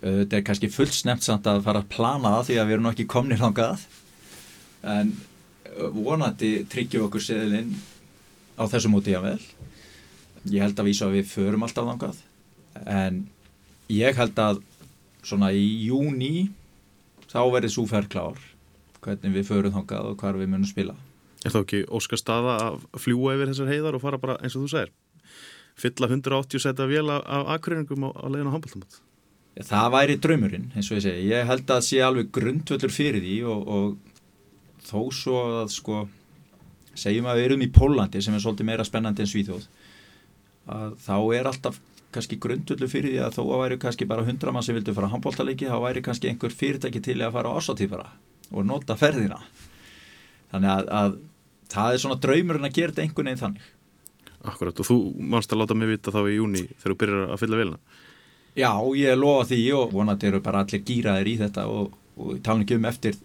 þetta 0.00 0.38
er 0.38 0.44
kannski 0.46 0.70
fullt 0.72 0.94
snemt 0.94 1.26
samt 1.26 1.48
að 1.50 1.64
fara 1.66 1.82
að 1.82 1.90
plana 1.92 2.36
það 2.36 2.48
því 2.48 2.58
að 2.60 2.68
við 2.68 2.76
erum 2.76 2.90
ekki 2.92 3.08
komnið 3.10 3.44
langað 3.46 3.86
en 4.96 5.12
vonandi 5.96 6.52
tryggjum 6.70 7.06
okkur 7.08 7.24
seðilinn 7.24 7.74
á 8.56 8.64
þessu 8.70 8.90
móti 8.92 9.12
ég 9.12 9.20
að 9.20 9.32
vel 9.32 10.54
ég 10.54 10.62
held 10.62 10.78
að 10.78 10.88
vísa 10.88 11.08
að 11.08 11.18
við 11.18 11.32
förum 11.32 11.66
alltaf 11.66 11.88
langað 11.88 12.22
en 12.86 13.24
ég 13.92 14.16
held 14.16 14.38
að 14.40 14.62
svona 15.26 15.50
í 15.56 15.66
júni 15.88 16.48
þá 17.32 17.40
verður 17.54 17.74
svo 17.74 17.86
fær 17.90 18.08
klár. 18.12 18.38
Hvernig 19.04 19.34
við 19.36 19.48
förum 19.50 19.76
langað 19.76 20.12
og 20.12 20.20
hvar 20.20 20.38
við 20.38 20.50
munum 20.50 20.68
spila. 20.68 20.96
Er 21.46 21.54
þá 21.54 21.60
ekki 21.62 21.82
óskar 21.94 22.20
staða 22.20 22.56
að 22.64 22.86
fljúa 22.98 23.36
yfir 23.36 23.52
þessar 23.52 23.70
heiðar 23.70 23.98
og 23.98 24.02
fara 24.02 24.18
bara 24.18 24.38
eins 24.42 24.56
og 24.58 24.64
þú 24.64 24.70
segir? 24.72 24.94
Fylla 25.76 26.08
180 26.08 26.62
seta 26.64 26.86
vél 26.88 27.10
af 27.12 27.50
akkuringum 27.58 28.08
á, 28.08 28.10
leiðin 28.32 28.48
á 28.50 28.54
handbóltamönd 28.56 29.02
Það 29.56 29.92
væri 29.94 30.16
draumurinn, 30.20 30.66
eins 30.76 30.90
og 30.90 30.98
ég 30.98 31.04
segi. 31.06 31.28
Ég 31.30 31.46
held 31.48 31.62
að 31.64 31.70
það 31.70 31.84
sé 31.86 32.00
alveg 32.04 32.26
grundvöldur 32.36 32.92
fyrir 32.92 33.22
því 33.24 33.36
og, 33.48 33.70
og 33.72 34.82
þó 34.84 34.98
svo 35.16 35.38
að 35.62 35.70
sko, 35.72 36.00
segjum 36.92 37.28
að 37.30 37.40
við 37.40 37.48
erum 37.48 37.64
í 37.64 37.70
Pólandi 37.72 38.20
sem 38.24 38.36
er 38.36 38.42
svolítið 38.44 38.68
meira 38.68 38.84
spennandi 38.84 39.24
en 39.24 39.30
Svíþjóð, 39.30 39.64
að 40.76 40.98
þá 41.06 41.16
er 41.38 41.48
alltaf 41.48 41.80
kannski 42.16 42.40
grundvöldur 42.42 42.90
fyrir 42.90 43.14
því 43.14 43.22
að 43.26 43.36
þó 43.36 43.42
að 43.44 43.62
væri 43.62 43.78
kannski 43.84 44.08
bara 44.08 44.24
hundra 44.26 44.52
mann 44.56 44.64
sem 44.66 44.76
vildu 44.76 44.94
fara 44.96 45.10
á 45.10 45.14
handbóltalegi, 45.14 45.68
þá 45.70 45.78
væri 45.84 46.02
kannski 46.04 46.30
einhver 46.32 46.54
fyrirtæki 46.56 47.02
til 47.04 47.20
að 47.20 47.36
fara 47.36 47.52
á 47.52 47.56
ásatífara 47.60 48.10
og 48.52 48.66
nota 48.66 48.96
ferðina. 48.98 49.40
Þannig 50.52 50.72
að, 50.72 50.90
að 51.00 51.16
það 51.72 51.94
er 51.94 52.02
svona 52.02 52.20
draumurinn 52.22 52.68
að 52.68 52.76
gera 52.78 52.94
þetta 52.94 53.04
einhvern 53.04 53.30
veginn 53.30 53.42
þannig. 53.44 53.70
Akkurat, 54.46 54.80
og 54.80 54.86
þú 54.86 54.98
mannst 55.32 55.52
að 55.52 55.62
láta 55.62 55.76
mig 55.78 55.90
vita 55.90 56.14
þá 56.14 56.20
í 56.30 56.36
júni 56.36 56.62
þegar 56.68 56.92
þú 56.92 56.98
byrjar 57.02 57.32
að 57.34 57.40
fylla 57.42 57.60
vilna. 57.62 57.80
Já, 58.56 58.70
ég 58.96 59.18
lofa 59.18 59.48
því 59.50 59.62
og 59.76 59.90
vonandi 59.92 60.30
eru 60.30 60.40
bara 60.44 60.62
allir 60.64 60.84
gýraðir 60.86 61.28
í 61.28 61.36
þetta 61.42 61.66
og, 61.68 61.96
og 62.16 62.38
tala 62.46 62.64
ekki 62.64 62.78
um 62.78 62.86
eftir 62.88 63.18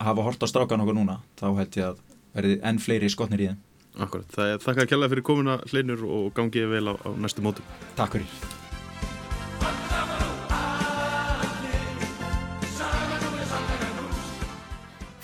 að 0.00 0.08
hafa 0.08 0.24
hort 0.26 0.42
á 0.42 0.46
strákan 0.50 0.82
okkur 0.82 0.96
núna 0.96 1.20
þá 1.38 1.46
held 1.60 1.78
ég 1.78 1.90
að 1.92 2.00
verði 2.36 2.56
enn 2.70 2.80
fleiri 2.82 3.10
skotnir 3.12 3.44
í 3.44 3.50
þeim. 3.52 3.60
Akkurat, 3.96 4.28
það 4.28 4.50
er 4.52 4.58
þakka 4.60 4.82
að 4.84 4.90
kella 4.90 5.06
fyrir 5.08 5.24
komuna 5.24 5.56
hleinur 5.70 6.02
og 6.04 6.26
gangið 6.36 6.68
vel 6.68 6.92
á, 6.92 6.94
á 7.00 7.10
næstu 7.16 7.40
mótum. 7.44 7.64
Takk 7.96 8.18
fyrir. 8.18 8.28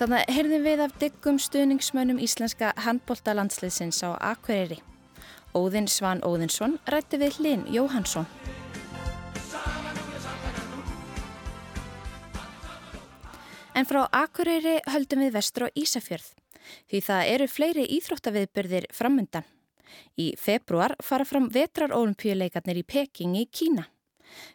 Þannig 0.01 0.17
að 0.23 0.33
heyrðum 0.35 0.65
við 0.67 0.81
af 0.87 0.97
dyggum 0.99 1.37
stuðningsmönnum 1.39 2.19
íslenska 2.25 2.73
handbóltalandsliðsins 2.87 4.01
á 4.09 4.17
Akureyri. 4.33 4.81
Óðinn 5.53 5.87
Svan 5.93 6.25
Óðinsson 6.25 6.81
rætti 6.89 7.21
við 7.21 7.39
Linn 7.45 7.69
Jóhansson. 7.69 8.25
En 13.77 13.85
frá 13.89 14.07
Akureyri 14.09 14.81
höldum 14.89 15.27
við 15.27 15.37
vestur 15.37 15.69
á 15.69 15.77
Ísafjörð 15.77 16.33
því 16.91 17.01
það 17.09 17.33
eru 17.35 17.49
fleiri 17.51 17.87
íþróttaviðbyrðir 17.99 18.89
framundan. 18.95 19.47
Í 20.17 20.33
februar 20.41 20.95
fara 21.05 21.27
fram 21.29 21.51
vetrarolimpíuleikarnir 21.53 22.81
í 22.81 22.87
Peking 22.89 23.37
í 23.37 23.47
Kína. 23.53 23.89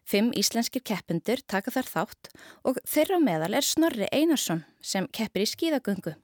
Fimm 0.08 0.32
íslenskir 0.34 0.82
keppundur 0.82 1.44
taka 1.46 1.74
þar 1.74 1.92
þátt 1.92 2.32
og 2.66 2.80
þeirra 2.90 3.20
meðal 3.22 3.54
er 3.60 3.66
Snorri 3.66 4.10
Einarsson 4.10 4.66
sem 4.82 5.06
keppir 5.14 5.46
í 5.46 5.52
skíðagöngu 5.54 6.18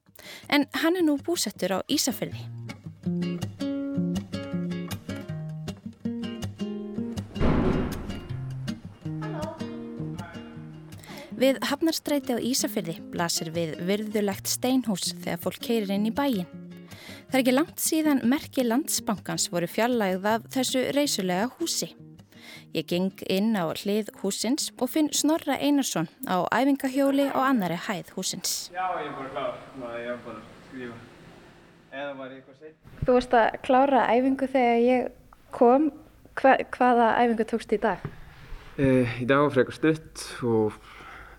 en 0.48 0.66
hann 0.82 0.98
er 0.98 1.06
nú 1.06 1.18
búsettur 1.22 1.78
á 1.78 1.78
Ísafjörði. 1.90 3.53
Við 11.34 11.56
Hafnarstræti 11.66 12.36
á 12.36 12.38
Ísafyrði 12.38 13.00
blasir 13.10 13.48
við 13.50 13.72
virðulegt 13.82 14.46
steinhús 14.46 15.16
þegar 15.24 15.40
fólk 15.42 15.56
keirir 15.66 15.90
inn 15.90 16.06
í 16.06 16.12
bæin. 16.14 16.46
Það 17.26 17.34
er 17.34 17.40
ekki 17.40 17.54
langt 17.56 17.82
síðan 17.82 18.22
merki 18.30 18.62
landsbankans 18.62 19.48
voru 19.50 19.66
fjallægð 19.66 20.28
af 20.30 20.46
þessu 20.54 20.84
reysulega 20.94 21.48
húsi. 21.56 21.90
Ég 22.76 22.86
geng 22.86 23.26
inn 23.26 23.50
á 23.58 23.66
hlið 23.74 24.12
húsins 24.22 24.70
og 24.78 24.92
finn 24.94 25.10
Snorra 25.10 25.58
Einarsson 25.58 26.06
á 26.30 26.46
æfingahjóli 26.54 27.26
og 27.32 27.42
annari 27.42 27.80
hæð 27.82 28.14
húsins. 28.14 28.70
Já, 28.70 28.86
ég 29.02 29.10
er 29.10 29.28
bara. 29.34 29.50
Ná, 29.74 29.90
ég 29.98 30.14
er 30.14 30.22
bara 30.22 30.38
að 30.38 30.48
skrifa. 30.70 31.02
Eða 31.94 32.16
var 32.18 32.30
ég 32.30 32.40
eitthvað 32.40 32.62
seitt? 32.62 32.90
Þú 33.02 33.18
varst 33.18 33.38
að 33.42 33.62
klára 33.66 34.08
æfingu 34.14 34.52
þegar 34.54 34.82
ég 34.86 35.14
kom. 35.54 35.90
Hva, 36.38 36.58
hvaða 36.78 37.14
æfingu 37.18 37.46
tókst 37.50 37.74
í 37.74 37.82
dag? 37.82 38.10
Uh, 38.78 39.22
í 39.22 39.26
dag 39.26 39.48
var 39.48 39.54
frekar 39.54 39.82
stutt 39.82 40.28
og 40.46 40.78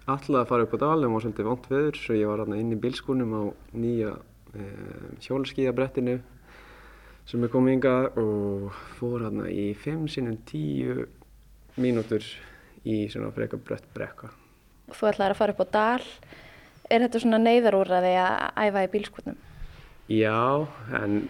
alltaf 0.05 0.39
að 0.41 0.49
fara 0.51 0.65
upp 0.67 0.75
á 0.77 0.83
dal 0.85 1.03
en 1.03 1.13
var 1.13 1.23
svolítið 1.23 1.49
vant 1.49 1.67
veður 1.71 1.99
svo 1.99 2.17
ég 2.17 2.29
var 2.29 2.43
hérna 2.43 2.61
inn 2.61 2.73
í 2.75 2.79
bilskúnum 2.81 3.33
á 3.33 3.43
nýja 3.73 4.15
e, 4.53 4.65
hjólskíðabrettinu 5.25 6.19
sem 7.25 7.45
er 7.45 7.53
komið 7.53 7.75
hingað 7.75 8.19
og 8.21 8.81
fór 8.99 9.25
hérna 9.25 9.49
í 9.49 9.71
5 9.81 10.09
sinum 10.13 10.37
10 10.51 11.07
mínútur 11.81 12.25
í 12.85 13.05
svona 13.09 13.31
freka 13.33 13.57
brött 13.57 13.87
brekka. 13.95 14.29
Þú 14.93 15.09
ætlaði 15.09 15.33
að 15.33 15.39
fara 15.39 15.55
upp 15.55 15.63
á 15.65 15.67
dal. 15.73 16.03
Er 16.85 17.01
þetta 17.01 17.21
svona 17.23 17.41
neyðarúrraði 17.41 18.13
að 18.21 18.67
æfa 18.67 18.83
í 18.85 18.91
bílskotnum? 18.93 19.37
Já, 20.13 20.67
en 20.93 21.23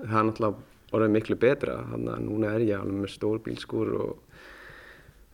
það 0.00 0.16
er 0.16 0.28
náttúrulega 0.30 0.96
orðið 0.96 1.12
miklu 1.12 1.36
betra. 1.40 1.74
Þannig 1.90 2.12
að 2.14 2.22
núna 2.24 2.52
er 2.56 2.64
ég 2.64 2.80
alveg 2.80 3.02
með 3.02 3.12
stór 3.12 3.42
bílskur 3.44 3.92
og, 4.00 4.14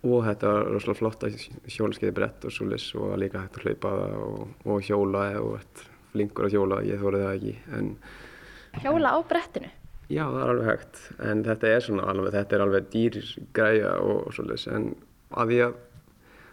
og 0.03 0.25
þetta 0.27 0.51
er 0.51 0.69
rosalega 0.73 0.99
flott 0.99 1.25
að 1.27 1.37
hjólaskeiði 1.71 2.15
brett 2.17 2.45
og 2.47 2.55
svolis 2.55 2.89
og 2.99 3.15
líka 3.23 3.45
hægt 3.45 3.61
að 3.61 3.69
hlaupa 3.69 3.93
og, 4.19 4.41
og 4.67 4.83
hjóla 4.83 5.29
og 5.39 5.55
þetta 5.61 5.89
flinkur 6.13 6.49
að 6.49 6.57
hjóla, 6.57 6.81
ég 6.87 7.01
þórið 7.01 7.25
það 7.25 7.37
ekki. 7.37 7.55
En, 7.79 7.95
Hjóla 8.83 9.15
á 9.17 9.19
brettinu? 9.29 9.71
Já, 10.13 10.27
það 10.27 10.43
er 10.43 10.51
alveg 10.53 10.69
hægt, 10.69 11.01
en 11.25 11.41
þetta 11.47 11.71
er 11.71 11.85
svona 11.87 12.11
alveg, 12.13 12.35
þetta 12.35 12.57
er 12.57 12.65
alveg 12.67 12.91
dýr 12.93 13.19
græja 13.57 13.95
og, 14.03 14.19
og 14.27 14.37
svoleiðis, 14.37 14.67
en 14.69 14.89
að 15.41 15.53
því 15.53 15.61
að 15.67 15.77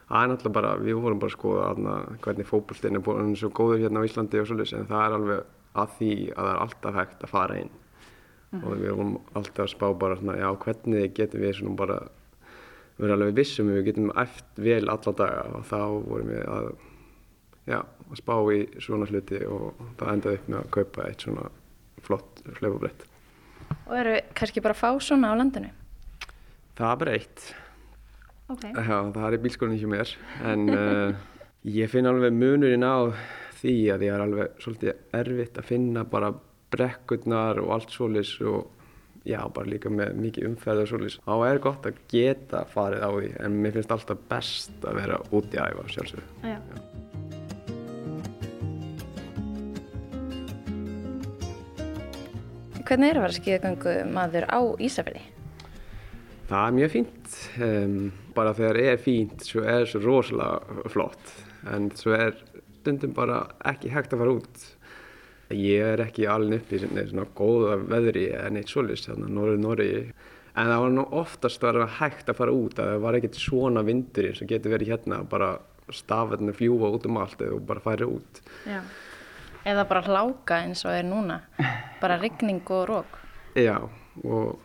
það 0.09 0.21
er 0.21 0.31
náttúrulega 0.31 0.55
bara, 0.59 0.73
við 0.79 1.01
vorum 1.03 1.21
bara 1.21 1.31
að 1.31 1.35
skoða 1.35 1.65
aðna 1.73 1.95
hvernig 2.23 2.49
fókbólstinn 2.49 2.99
er 2.99 3.03
búin 3.03 3.35
svo 3.39 3.49
góður 3.55 3.83
hérna 3.83 4.03
á 4.03 4.07
Íslandi 4.07 4.39
og 4.39 4.47
svoleiðis, 4.47 4.75
en 4.77 4.87
það 4.89 5.05
er 5.05 5.17
alveg 5.17 5.43
að 5.83 5.97
því 5.97 6.13
að 6.29 6.39
það 6.39 6.51
er 6.53 6.61
alltaf 6.63 6.99
hægt 6.99 7.25
að 7.25 7.33
fara 7.33 7.59
inn 7.63 7.75
og 8.59 8.71
við 8.79 8.87
vorum 8.87 9.11
alltaf 9.37 9.65
að 9.65 9.73
spá 9.75 9.85
bara 10.01 10.17
svona, 10.17 10.37
já, 10.39 10.47
hvernig 10.63 11.11
getum 11.17 11.43
við 11.43 11.57
svona 11.59 11.75
bara 11.83 11.99
vera 12.99 13.15
alveg 13.15 13.37
vissum 13.37 13.69
við 13.71 13.89
getum 13.89 14.11
eftir 14.19 14.65
vel 14.65 14.91
alla 14.91 15.13
daga 15.21 15.45
og 15.55 15.65
þá 15.69 15.79
vorum 16.05 16.31
við 16.33 16.43
að, 16.55 16.69
já, 17.69 17.79
að 17.79 18.19
spá 18.19 18.35
í 18.55 18.59
svona 18.83 19.07
hluti 19.09 19.41
og 19.47 19.81
það 19.99 20.13
endaði 20.13 20.39
upp 20.39 20.51
með 20.51 20.59
að 20.59 20.69
kaupa 20.77 21.07
eitt 21.07 21.25
svona 21.25 21.47
flott 22.05 22.43
hlaupabrett. 22.59 23.05
Og 23.89 23.95
eru 23.99 24.15
kannski 24.37 24.63
bara 24.65 24.77
fá 24.77 24.89
svona 25.03 25.33
á 25.33 25.39
landinu? 25.39 25.71
Það 26.77 26.91
er 26.91 27.01
bara 27.03 27.17
eitt. 27.17 27.49
Ok. 28.49 28.63
Já, 28.65 28.95
það 29.13 29.25
er 29.27 29.35
í 29.35 29.41
bílskólinni 29.43 29.81
hjá 29.81 29.89
mér. 29.91 30.13
En 30.49 30.73
uh, 30.73 31.19
ég 31.79 31.91
finn 31.91 32.09
alveg 32.09 32.33
munurinn 32.33 32.85
á 32.87 33.13
því 33.59 33.75
að 33.93 34.05
ég 34.07 34.15
er 34.15 34.23
alveg 34.23 34.61
svolítið 34.63 35.19
erfitt 35.19 35.59
að 35.59 35.69
finna 35.69 36.05
bara 36.07 36.31
brekkurnar 36.73 37.59
og 37.63 37.73
allt 37.75 37.93
svolis 37.93 38.35
og 38.45 38.78
já, 39.27 39.39
bara 39.55 39.69
líka 39.69 39.91
með 39.91 40.15
mikið 40.23 40.49
umferð 40.51 40.83
og 40.83 40.91
svolis. 40.91 41.17
Þá 41.25 41.33
er 41.49 41.61
gott 41.63 41.89
að 41.89 41.99
geta 42.11 42.63
farið 42.71 43.03
á 43.05 43.09
því 43.15 43.31
en 43.45 43.57
mér 43.63 43.75
finnst 43.77 43.95
alltaf 43.95 44.23
best 44.31 44.85
að 44.87 45.01
vera 45.01 45.19
úti 45.35 45.59
að 45.59 45.75
æfa 45.75 45.87
sjálfsög. 45.95 46.23
Já. 46.47 46.59
Hvernig 52.89 53.11
er 53.11 53.19
að 53.19 53.25
vera 53.27 53.35
skíðagöngu 53.35 53.91
maður 54.09 54.47
á 54.49 54.59
Ísafjörði? 54.81 55.27
Það 56.49 56.63
er 56.65 56.73
mjög 56.79 56.93
fínt. 56.95 57.35
Um, 57.61 57.97
bara 58.33 58.55
þegar 58.57 58.79
er 58.81 59.03
fínt 59.03 59.45
svo 59.45 59.61
er 59.61 59.85
svo 59.85 60.01
rosalega 60.01 60.87
flott. 60.89 61.35
En 61.69 61.91
svo 61.93 62.15
er 62.17 62.33
stundum 62.79 63.13
bara 63.13 63.43
ekki 63.69 63.91
hægt 63.93 64.15
að 64.15 64.23
fara 64.23 64.35
út. 64.39 64.63
Ég 65.49 65.81
er 65.81 66.03
ekki 66.03 66.27
alveg 66.29 66.61
upp 66.61 66.73
í 66.75 66.79
svona, 66.83 67.25
góða 67.33 67.79
veðri 67.81 68.27
en 68.37 68.59
eitt 68.59 68.69
þannig 68.69 69.25
að 69.25 69.33
Norður 69.33 69.61
Noregi. 69.63 70.03
En 70.53 70.69
það 70.69 70.81
var 70.83 70.93
nú 70.93 71.05
oftast 71.15 71.63
að 71.63 71.73
vera 71.73 71.87
hægt 71.99 72.29
að 72.29 72.37
fara 72.37 72.53
út, 72.53 72.79
að 72.79 72.89
það 72.91 73.03
var 73.05 73.17
ekkert 73.17 73.37
svona 73.39 73.83
vindur 73.85 74.27
eins 74.29 74.41
og 74.43 74.49
getur 74.49 74.73
verið 74.75 74.91
hérna, 74.93 75.21
bara 75.29 75.49
stafirni 75.93 76.53
fljúa 76.53 76.91
út 76.93 77.05
um 77.09 77.17
allt 77.21 77.41
og 77.47 77.61
bara 77.65 77.81
færi 77.81 78.05
út. 78.05 78.41
Já. 78.69 78.81
Eða 79.65 79.85
bara 79.89 80.05
hláka 80.05 80.61
eins 80.63 80.85
og 80.85 80.93
er 80.93 81.07
núna. 81.07 81.41
Bara 82.01 82.19
rigning 82.21 82.61
og 82.69 82.85
rók. 82.89 83.17
Já, 83.57 83.77
og, 84.23 84.59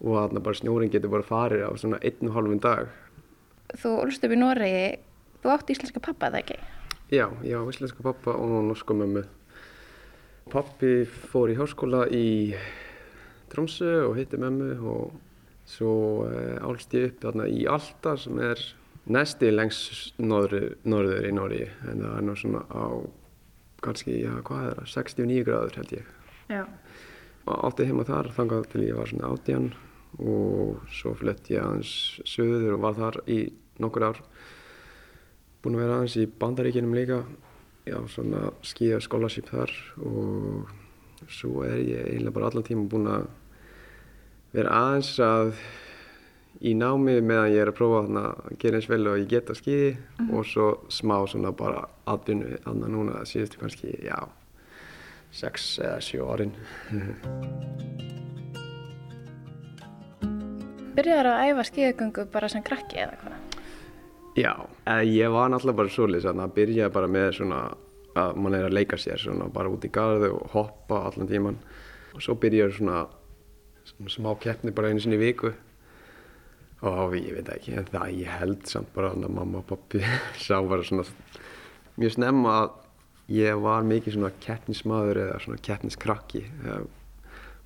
og 0.00 0.14
þarna 0.14 0.42
bara 0.44 0.60
snjóring 0.60 0.92
getur 0.94 1.12
bara 1.12 1.26
farið 1.26 1.66
á 1.66 1.70
svona 1.80 1.98
einn 2.02 2.30
og 2.30 2.36
halvun 2.38 2.62
dag. 2.62 2.92
Þú 3.74 3.96
ólst 4.04 4.24
upp 4.24 4.34
í 4.34 4.38
Noregi, 4.38 4.84
þú 5.42 5.54
átti 5.54 5.74
íslenska 5.74 6.02
pappa, 6.04 6.30
eða 6.30 6.44
ekki? 6.44 6.60
Já, 7.10 7.26
ég 7.42 7.58
á 7.58 7.62
íslenska 7.66 8.04
pappa 8.06 8.36
og 8.38 8.60
norsku 8.70 8.94
mömmu. 8.96 9.24
Pappi 10.52 11.04
fór 11.04 11.52
í 11.52 11.58
háskóla 11.58 12.04
í 12.12 12.26
Tromsø 13.52 14.08
og 14.08 14.16
hitti 14.18 14.38
mömmu 14.40 14.74
og 14.90 15.14
svo 15.68 15.94
eh, 16.28 16.56
álst 16.60 16.92
ég 16.96 17.12
upp 17.12 17.22
þarna 17.24 17.46
í 17.48 17.64
Alta 17.70 18.16
sem 18.20 18.38
er 18.42 18.60
næsti 19.10 19.50
lengst 19.52 20.18
norður, 20.20 20.74
norður 20.84 21.28
í 21.28 21.32
Norgi 21.34 21.64
en 21.88 22.02
það 22.04 22.16
er 22.18 22.26
nú 22.26 22.36
svona 22.40 22.64
á 22.68 22.84
kannski, 23.84 24.18
já 24.24 24.32
hvað 24.44 24.68
er 24.70 24.78
það, 24.80 24.92
69 24.94 25.44
gráður 25.44 25.78
held 25.80 25.94
ég. 25.98 26.12
Já. 26.48 26.62
Og 27.44 27.64
átti 27.68 27.88
heima 27.88 28.06
þar 28.08 28.30
þangað 28.36 28.68
til 28.72 28.84
ég 28.86 28.98
var 28.98 29.10
svona 29.10 29.32
átján 29.32 29.70
og 30.22 30.84
svo 30.94 31.12
flutti 31.18 31.56
ég 31.56 31.64
aðeins 31.64 31.94
söður 32.28 32.76
og 32.76 32.84
var 32.84 32.96
þar 33.00 33.20
í 33.28 33.40
nokkur 33.82 34.06
ár. 34.08 34.20
Búinn 35.64 35.76
að 35.78 35.84
vera 35.84 35.98
aðeins 35.98 36.16
í 36.20 36.26
bandaríkinum 36.40 36.96
líka, 36.96 37.22
já 37.84 37.98
svona 38.08 38.50
skíða 38.64 39.00
scholarship 39.04 39.50
þar 39.52 39.72
og 40.00 40.70
svo 41.28 41.64
er 41.66 41.80
ég 41.82 42.04
eiginlega 42.08 42.36
bara 42.36 42.50
allan 42.50 42.66
tíma 42.66 42.86
búinn 42.88 43.10
að 43.12 43.26
vera 44.54 44.76
aðeins 44.78 45.10
að 45.24 45.52
í 46.64 46.72
námi 46.78 47.18
meðan 47.20 47.52
ég 47.52 47.60
er 47.64 47.72
að 47.72 47.78
prófa 47.80 48.04
þarna 48.04 48.24
að 48.30 48.56
gera 48.62 48.80
eins 48.80 48.88
vel 48.88 49.02
og 49.10 49.18
ég 49.20 49.28
get 49.32 49.52
að 49.52 49.60
skíði 49.60 49.90
og 50.30 50.48
svo 50.48 50.68
smá 50.92 51.16
svona 51.28 51.52
bara 51.56 51.84
atvinnu 52.10 52.56
annað 52.64 52.94
núna 52.94 53.24
síðustu 53.28 53.60
kannski, 53.60 53.92
já, 54.04 54.16
sex 55.34 55.74
eða 55.82 56.00
sjö 56.04 56.28
árin. 56.30 56.54
Byrjaður 60.94 61.32
að 61.32 61.48
æfa 61.50 61.68
skíðagöngu 61.72 62.28
bara 62.32 62.52
sem 62.52 62.64
krakki 62.64 63.02
eða 63.02 63.18
hvað? 63.20 63.43
Já, 64.34 64.66
ég 65.06 65.30
var 65.30 65.50
náttúrulega 65.52 65.78
bara 65.78 65.90
svolítið 65.94 66.24
þannig 66.26 66.44
að 66.48 66.54
byrja 66.56 66.86
bara 66.94 67.10
með 67.10 67.28
svona 67.36 67.58
að 68.18 68.38
mann 68.42 68.56
er 68.58 68.66
að 68.66 68.74
leika 68.74 68.98
sér 68.98 69.20
svona 69.22 69.46
bara 69.54 69.70
út 69.70 69.84
í 69.86 69.90
garðu 69.94 70.32
og 70.34 70.48
hoppa 70.54 71.04
allan 71.08 71.30
tíman 71.30 71.58
og 72.14 72.22
svo 72.22 72.34
byrjaður 72.42 72.74
svona, 72.78 73.04
svona 73.90 74.14
smá 74.14 74.32
keppni 74.42 74.74
bara 74.74 74.90
einu 74.90 75.02
sinni 75.02 75.20
viku. 75.20 75.52
Og 76.84 77.14
ég 77.16 77.30
veit 77.36 77.48
ekki 77.54 77.76
en 77.78 77.86
það 77.88 78.16
ég 78.18 78.32
held 78.40 78.66
samt 78.68 78.90
bara 78.96 79.12
að 79.14 79.28
mamma 79.28 79.62
og 79.62 79.68
pappi 79.70 80.02
sá 80.46 80.58
bara 80.66 80.82
svona 80.86 81.06
mjög 81.94 82.16
snemma 82.16 82.56
að 82.64 82.74
ég 83.38 83.62
var 83.62 83.86
mikið 83.86 84.18
svona 84.18 84.34
keppnismadur 84.42 85.22
eða 85.28 85.38
svona 85.46 85.62
keppniskrakki 85.64 86.44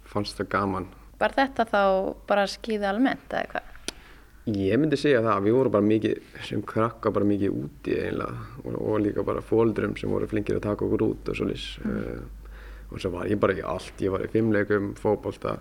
fannst 0.09 0.37
það 0.37 0.53
gaman. 0.53 0.93
Var 1.19 1.35
þetta 1.35 1.67
þá 1.73 1.83
bara 2.29 2.47
skíði 2.49 2.93
almennt 2.93 3.33
eða 3.33 3.57
hvað? 3.57 3.75
Ég 4.49 4.81
myndi 4.81 4.97
segja 4.97 5.21
það, 5.21 5.43
við 5.45 5.57
vorum 5.59 5.75
bara 5.75 5.85
mikið 5.85 6.37
sem 6.47 6.63
krakka 6.65 7.11
bara 7.13 7.27
mikið 7.29 7.57
úti 7.59 7.97
eiginlega. 7.99 8.47
Og, 8.63 8.77
og 8.79 9.01
líka 9.05 9.25
bara 9.27 9.45
fóldrum 9.45 9.97
sem 9.99 10.09
voru 10.13 10.29
flinkir 10.31 10.57
að 10.57 10.65
taka 10.71 10.87
okkur 10.87 11.05
út 11.05 11.29
og 11.29 11.37
svolítið 11.37 11.85
mm. 11.85 11.99
uh, 11.99 12.39
og 12.89 13.03
svo 13.03 13.11
var 13.13 13.29
ég 13.29 13.41
bara 13.43 13.57
í 13.59 13.65
allt, 13.67 14.01
ég 14.01 14.15
var 14.15 14.25
í 14.25 14.31
fimmleikum, 14.33 14.95
fókbólta 14.97 15.59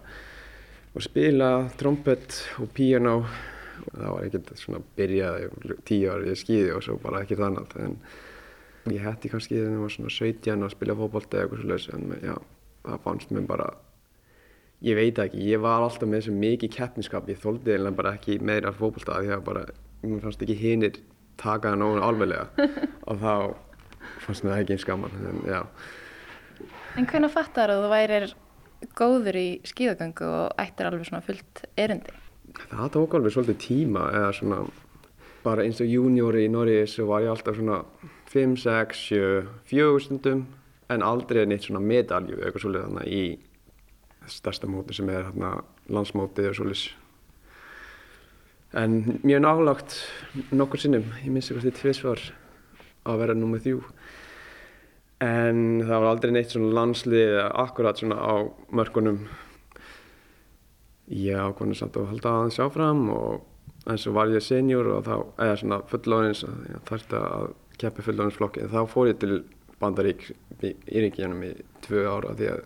og 0.96 1.04
spila 1.04 1.50
trompet 1.78 2.38
og 2.64 2.72
piano 2.74 3.18
og 3.18 3.90
það 3.92 4.14
var 4.14 4.28
ekkert 4.30 4.54
svona 4.58 4.80
byrjaði 4.98 5.76
tíu 5.88 6.14
ári 6.14 6.32
í 6.32 6.40
skíði 6.40 6.72
og 6.78 6.86
svo 6.86 6.96
bara 7.04 7.26
ekkert 7.26 7.44
annað. 7.50 7.76
En 7.84 7.98
ég 8.96 9.04
hætti 9.04 9.34
kannski 9.34 9.58
þegar 9.58 9.76
ég 9.76 9.84
var 9.84 9.96
svona 9.98 10.14
17 10.16 10.64
að 10.64 10.74
spila 10.78 10.96
fókbólta 11.02 11.42
eða 11.42 11.50
eitthvað 11.50 11.66
svolítið 11.66 12.00
en 12.00 12.32
já, 12.32 12.38
það 12.88 13.04
fannst 13.04 13.36
mér 13.36 13.52
bara 13.52 13.68
Ég 14.86 14.94
veit 14.94 15.18
ekki, 15.18 15.40
ég 15.42 15.62
var 15.64 15.82
alltaf 15.82 16.06
með 16.06 16.20
þessu 16.20 16.34
mikið 16.38 16.74
keppniskap, 16.76 17.30
ég 17.32 17.40
þóldi 17.42 17.72
eiginlega 17.74 17.98
bara 17.98 18.12
ekki 18.14 18.36
meira 18.46 18.70
fókbalta 18.76 19.16
því 19.24 19.32
að 19.34 19.46
bara, 19.48 19.64
mér 20.04 20.20
fannst 20.22 20.44
ekki 20.46 20.58
hinir 20.60 21.00
taka 21.42 21.72
það 21.72 21.80
nógun 21.82 22.04
alveglega 22.06 22.68
og 23.10 23.24
þá 23.24 23.32
fannst 24.26 24.46
mér 24.46 24.54
það 24.54 24.62
ekki 24.62 24.76
eins 24.76 24.86
gaman, 24.86 25.16
en 25.32 25.42
já. 25.50 25.64
En 26.98 27.10
hvernig 27.10 27.34
fattar 27.34 27.74
að 27.74 27.82
þú 27.82 27.90
værir 27.96 28.36
góður 28.98 29.42
í 29.42 29.48
skíðagöngu 29.66 30.30
og 30.30 30.62
ættir 30.62 30.92
alveg 30.92 31.10
svona 31.10 31.26
fullt 31.26 31.64
erindi? 31.74 32.14
Það 32.70 32.94
tók 33.00 33.18
alveg 33.18 33.34
svolítið 33.34 33.60
tíma 33.66 34.06
eða 34.14 34.30
svona, 34.38 34.62
bara 35.42 35.66
eins 35.66 35.82
og 35.82 35.90
juniori 35.90 36.46
í 36.46 36.54
Norri 36.54 36.78
svo 36.86 37.10
var 37.10 37.26
ég 37.26 37.34
alltaf 37.34 37.58
svona 37.58 37.82
5, 38.30 38.56
6, 38.62 39.04
7, 39.10 39.44
4 39.74 40.06
stundum 40.06 40.46
en 40.94 41.04
aldrei 41.04 41.48
neitt 41.50 41.66
svona 41.66 41.82
medalju 41.82 42.38
eitthvað 42.44 42.68
svolítið 42.68 42.90
þannig 42.92 43.14
í 43.18 43.26
stærsta 44.32 44.70
móti 44.70 44.96
sem 44.98 45.10
er 45.10 45.28
hérna 45.30 45.58
landsmótið 45.92 46.52
og 46.52 46.58
svolítið 46.60 46.88
en 48.78 49.20
mjög 49.24 49.42
nálagt 49.42 49.96
nokkur 50.52 50.82
sinnum, 50.82 51.06
ég 51.24 51.32
minnst 51.32 51.52
eitthvað 51.52 51.70
til 51.70 51.78
tviðsvar 51.80 52.24
að 53.08 53.22
vera 53.22 53.36
nummið 53.38 53.68
þjú 53.68 53.82
en 55.24 55.62
það 55.82 56.02
var 56.04 56.08
aldrei 56.12 56.34
neitt 56.36 56.54
svona 56.54 56.74
landslið 56.78 57.38
akkurat 57.48 57.98
svona 57.98 58.18
á 58.22 58.36
mörkunum. 58.70 59.24
Ég 61.08 61.40
ákvæmlega 61.40 61.80
samt 61.80 61.98
að 61.98 62.10
halda 62.12 62.34
aðeins 62.34 62.60
áfram 62.62 63.06
og 63.16 63.88
eins 63.88 64.06
og 64.10 64.18
var 64.18 64.30
ég 64.34 64.44
senior 64.44 64.90
og 64.92 65.06
þá, 65.08 65.16
eða 65.46 65.60
svona 65.62 65.80
fullónins 65.90 66.44
þarfti 66.90 67.22
að 67.22 67.54
keppi 67.80 68.06
fullóninsflokki 68.06 68.66
en 68.66 68.74
þá 68.74 68.82
fór 68.92 69.14
ég 69.14 69.22
til 69.22 69.38
Bandarík 69.80 70.28
í 70.66 70.74
ringiðanum 71.02 71.46
í 71.48 71.54
tvö 71.86 72.04
ára 72.10 72.36
því 72.36 72.52
að 72.52 72.66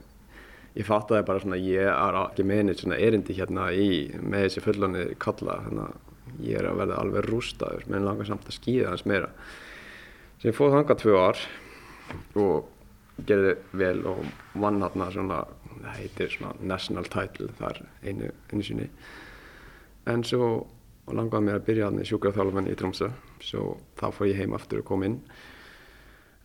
ég 0.78 0.88
fattaði 0.88 1.26
bara 1.28 1.44
svona 1.44 1.60
ég 1.60 1.90
er 1.92 2.18
ekki 2.22 2.46
með 2.48 2.64
neitt 2.68 2.84
svona 2.84 3.00
erindi 3.02 3.36
hérna 3.36 3.70
í 3.76 3.90
með 4.22 4.48
þessi 4.48 4.66
fullóni 4.66 5.06
kalla 5.22 5.60
þannig 5.66 5.88
að 5.90 6.46
ég 6.48 6.60
er 6.60 6.70
að 6.70 6.82
verða 6.82 7.00
alveg 7.02 7.28
rústaður. 7.28 7.88
Menn 7.92 8.06
langar 8.08 8.30
samt 8.30 8.48
að 8.48 8.58
skýða 8.58 8.92
hans 8.94 9.06
meira. 9.10 9.32
Sem 10.40 10.52
ég 10.52 10.58
fóð 10.58 10.78
þangað 10.78 11.02
tvö 11.04 11.18
ár 11.20 11.42
og 12.42 13.26
gerði 13.28 13.56
vel 13.78 13.98
og 14.10 14.22
vann 14.58 14.82
hérna 14.82 15.10
svona 15.14 15.42
það 15.82 15.98
heitir 15.98 16.32
svona 16.34 16.54
national 16.74 17.08
title 17.12 17.50
þar 17.60 17.82
einu, 18.04 18.32
einu 18.52 18.66
sinni. 18.66 18.88
En 20.10 20.24
svo 20.26 20.52
langaði 21.12 21.48
mér 21.48 21.60
að 21.60 21.68
byrja 21.68 21.90
hérna 21.90 22.04
í 22.06 22.10
sjúkraþjálfum 22.10 22.70
í 22.72 22.76
Tromsø. 22.80 23.12
Svo 23.44 23.76
þá 24.00 24.08
fór 24.16 24.32
ég 24.32 24.42
heim 24.42 24.56
aftur 24.58 24.82
og 24.82 24.90
kom 24.90 25.06
inn. 25.08 25.20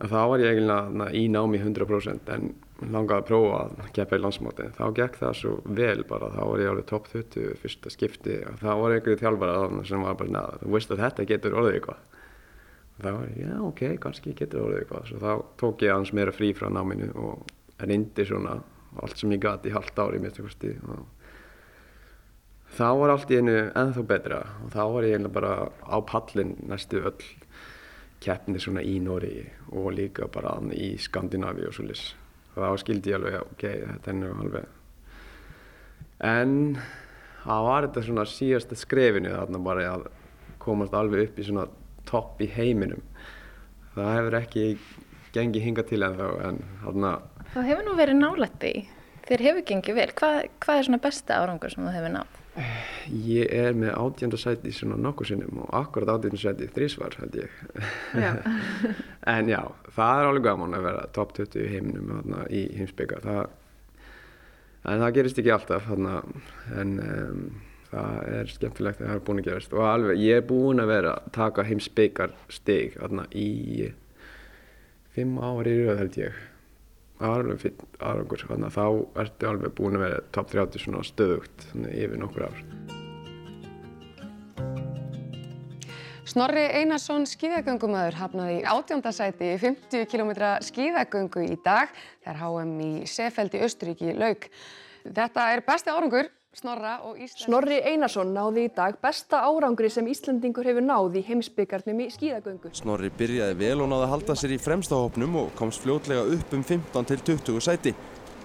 En 0.03 0.13
þá 0.13 0.19
var 0.33 0.43
ég 0.43 0.53
eiginlega 0.53 1.11
í 1.17 1.27
námi 1.33 1.61
100% 1.63 2.33
en 2.35 2.51
langaði 2.85 3.23
að 3.23 3.29
prófa 3.31 3.61
að 3.65 3.91
keppa 3.97 4.19
í 4.19 4.21
landsmáti 4.23 4.67
þá 4.77 4.85
gekk 4.99 5.19
það 5.21 5.33
svo 5.39 5.55
vel 5.79 6.05
bara. 6.09 6.29
Þá 6.35 6.43
var 6.51 6.63
ég 6.63 6.71
alveg 6.73 6.89
top 6.91 7.09
20 7.13 7.57
fyrsta 7.63 7.93
skipti. 7.93 8.37
Og 8.51 8.61
þá 8.61 8.71
var 8.83 8.97
einhverju 8.97 9.21
þjálfara 9.23 9.83
sem 9.89 10.05
var 10.05 10.19
bara 10.21 10.35
neða, 10.37 10.61
þú 10.63 10.73
veist 10.77 10.93
að 10.93 11.03
þetta 11.05 11.29
getur 11.33 11.59
orðið 11.61 11.79
eitthvað. 11.79 12.05
Þá 12.97 13.09
var 13.09 13.27
ég, 13.29 13.41
já 13.45 13.57
ok, 13.71 13.83
kannski 14.05 14.35
getur 14.37 14.67
orðið 14.67 14.83
eitthvað. 14.83 15.11
Svo 15.11 15.21
þá 15.25 15.33
tók 15.63 15.85
ég 15.87 15.95
aðeins 15.95 16.15
meira 16.17 16.37
frí 16.37 16.53
frá 16.57 16.69
náminu 16.73 17.11
og 17.17 17.55
reyndi 17.81 18.29
svona 18.29 18.59
allt 19.03 19.21
sem 19.21 19.33
ég 19.33 19.45
gati 19.45 19.73
í 19.73 19.77
halvt 19.77 20.01
ári 20.01 20.21
þá 22.77 22.89
var 22.99 23.13
allt 23.13 23.31
í 23.33 23.39
einu 23.41 23.57
ennþá 23.73 24.03
betra. 24.05 24.43
Og 24.65 24.73
þá 24.75 24.83
var 24.93 25.09
ég 25.09 25.29
bara 25.33 25.53
á 25.81 25.97
pallin 26.05 26.57
næstu 26.69 27.01
öll 27.01 27.25
keppni 28.21 28.61
svona 28.61 28.85
í 28.85 28.99
Nóri 29.01 29.47
og 29.73 29.93
líka 29.97 30.29
bara 30.33 30.59
í 30.73 30.97
Skandinavi 31.01 31.69
og 31.69 31.77
svolítið 31.77 32.26
þá 32.65 32.83
skildi 32.83 33.13
ég 33.13 33.19
alveg, 33.19 33.39
ok, 33.53 33.65
þetta 33.93 34.13
er 34.13 34.19
nú 34.19 34.33
alveg. 34.43 34.69
En 36.27 36.53
það 37.45 37.67
var 37.69 37.89
þetta 37.89 38.05
svona 38.07 38.27
síðasta 38.31 38.79
skrefinu 38.79 39.35
þarna 39.35 39.63
bara 39.67 39.89
að 39.93 40.07
komast 40.63 40.97
alveg 40.97 41.29
upp 41.29 41.41
í 41.41 41.47
svona 41.47 41.67
topp 42.09 42.41
í 42.43 42.49
heiminum. 42.57 43.03
Það 43.97 44.13
hefur 44.19 44.39
ekki 44.41 44.67
gengið 45.37 45.67
hinga 45.69 45.85
til 45.87 46.03
en 46.07 46.17
þá 46.17 46.29
en 46.49 46.63
þarna 46.85 47.17
Það 47.57 47.69
hefur 47.71 47.87
nú 47.87 47.93
verið 47.97 48.19
nálætti 48.21 48.73
þér 49.27 49.43
hefur 49.47 49.65
gengið 49.71 49.97
vel, 49.97 50.11
hvað, 50.19 50.41
hvað 50.63 50.79
er 50.79 50.89
svona 50.89 51.03
besta 51.03 51.39
árangur 51.41 51.73
sem 51.73 51.87
þú 51.87 51.95
hefur 51.95 52.13
nátt? 52.15 52.43
Ég 53.07 53.53
er 53.53 53.77
með 53.77 53.93
átjöndarsæti 54.01 54.73
svona 54.75 54.97
nokkur 55.01 55.29
sinnum 55.29 55.61
og 55.65 55.75
akkurat 55.77 56.15
átjöndarsæti 56.15 56.71
þrísvar 56.73 57.19
held 57.21 57.37
ég. 57.43 57.61
Já. 58.17 58.33
en 59.37 59.53
já, 59.53 59.61
það 59.97 60.23
er 60.23 60.31
alveg 60.31 60.49
gaman 60.49 60.79
að 60.79 60.89
vera 60.89 61.07
top 61.17 61.37
20 61.37 61.63
í 61.63 61.69
heiminum 61.75 62.11
þarna, 62.15 62.43
í 62.49 62.65
heimsbygga. 62.79 63.37
En 64.87 65.05
það 65.05 65.15
gerist 65.19 65.41
ekki 65.43 65.55
alltaf 65.55 65.87
þarna, 65.91 66.17
en 66.81 66.97
um, 67.05 67.47
það 67.93 68.19
er 68.41 68.53
skemmtilegt 68.55 69.01
að 69.03 69.11
það 69.11 69.17
er 69.19 69.25
búin 69.29 69.45
að 69.45 69.49
gerast. 69.51 69.77
Og 69.77 69.87
alveg, 69.91 70.25
ég 70.25 70.41
er 70.41 70.51
búin 70.51 70.83
að 70.83 70.93
vera 70.95 71.15
að 71.21 71.31
taka 71.37 71.69
heimsbyggar 71.69 72.37
stig 72.53 72.97
þarna 72.97 73.29
í 73.37 73.49
fimm 75.17 75.39
ári 75.41 75.79
held 75.97 76.21
ég 76.21 76.45
alveg 77.25 77.63
fyrir 77.63 78.03
aðrangur 78.03 78.47
þannig 78.51 78.69
að 78.69 78.77
þá 78.77 79.21
ertu 79.25 79.49
alveg 79.51 79.75
búin 79.79 79.99
að 79.99 80.07
vera 80.07 80.23
top 80.37 80.53
30 80.53 80.85
svona 80.85 81.07
stöðugt 81.07 81.69
yfir 81.89 82.19
nokkur 82.21 82.49
ár 82.51 82.63
Snorri 86.27 86.65
Einarsson 86.75 87.23
skíðagöngumöður 87.31 88.17
hafnaði 88.19 88.57
í 88.59 88.65
átjóndasæti 88.67 89.53
í 89.55 89.59
50 89.63 90.09
km 90.11 90.33
skíðagöngu 90.67 91.45
í 91.47 91.55
dag 91.63 91.93
þegar 92.25 92.41
HM 92.41 92.73
í 92.83 92.91
Sefeld 93.07 93.55
í 93.55 93.63
Östuríki 93.63 94.11
lauk. 94.11 94.49
Þetta 95.07 95.45
er 95.55 95.63
besti 95.65 95.95
árangur 95.95 96.27
Snorra 96.57 96.95
og 97.05 97.19
Íslands. 97.21 97.43
Snorri 97.45 97.77
Einarsson 97.85 98.31
náði 98.33 98.63
í 98.65 98.69
dag 98.73 98.95
besta 99.03 99.43
árangri 99.45 99.91
sem 99.93 100.07
Íslandingur 100.09 100.65
hefur 100.65 100.85
náði 100.87 101.21
í 101.21 101.27
heimsbyggarnum 101.27 101.99
í 102.01 102.07
skíðagöngu. 102.15 102.71
Snorri 102.79 103.11
byrjaði 103.13 103.59
vel 103.61 103.83
og 103.85 103.91
náði 103.93 104.07
að 104.07 104.13
halda 104.15 104.37
sér 104.41 104.55
í 104.57 104.59
fremstahopnum 104.65 105.37
og 105.43 105.51
komst 105.59 105.85
fljótlega 105.85 106.25
upp 106.39 106.55
um 106.57 106.63
15 106.65 107.11
til 107.11 107.21
20 107.37 107.61
sæti. 107.67 107.93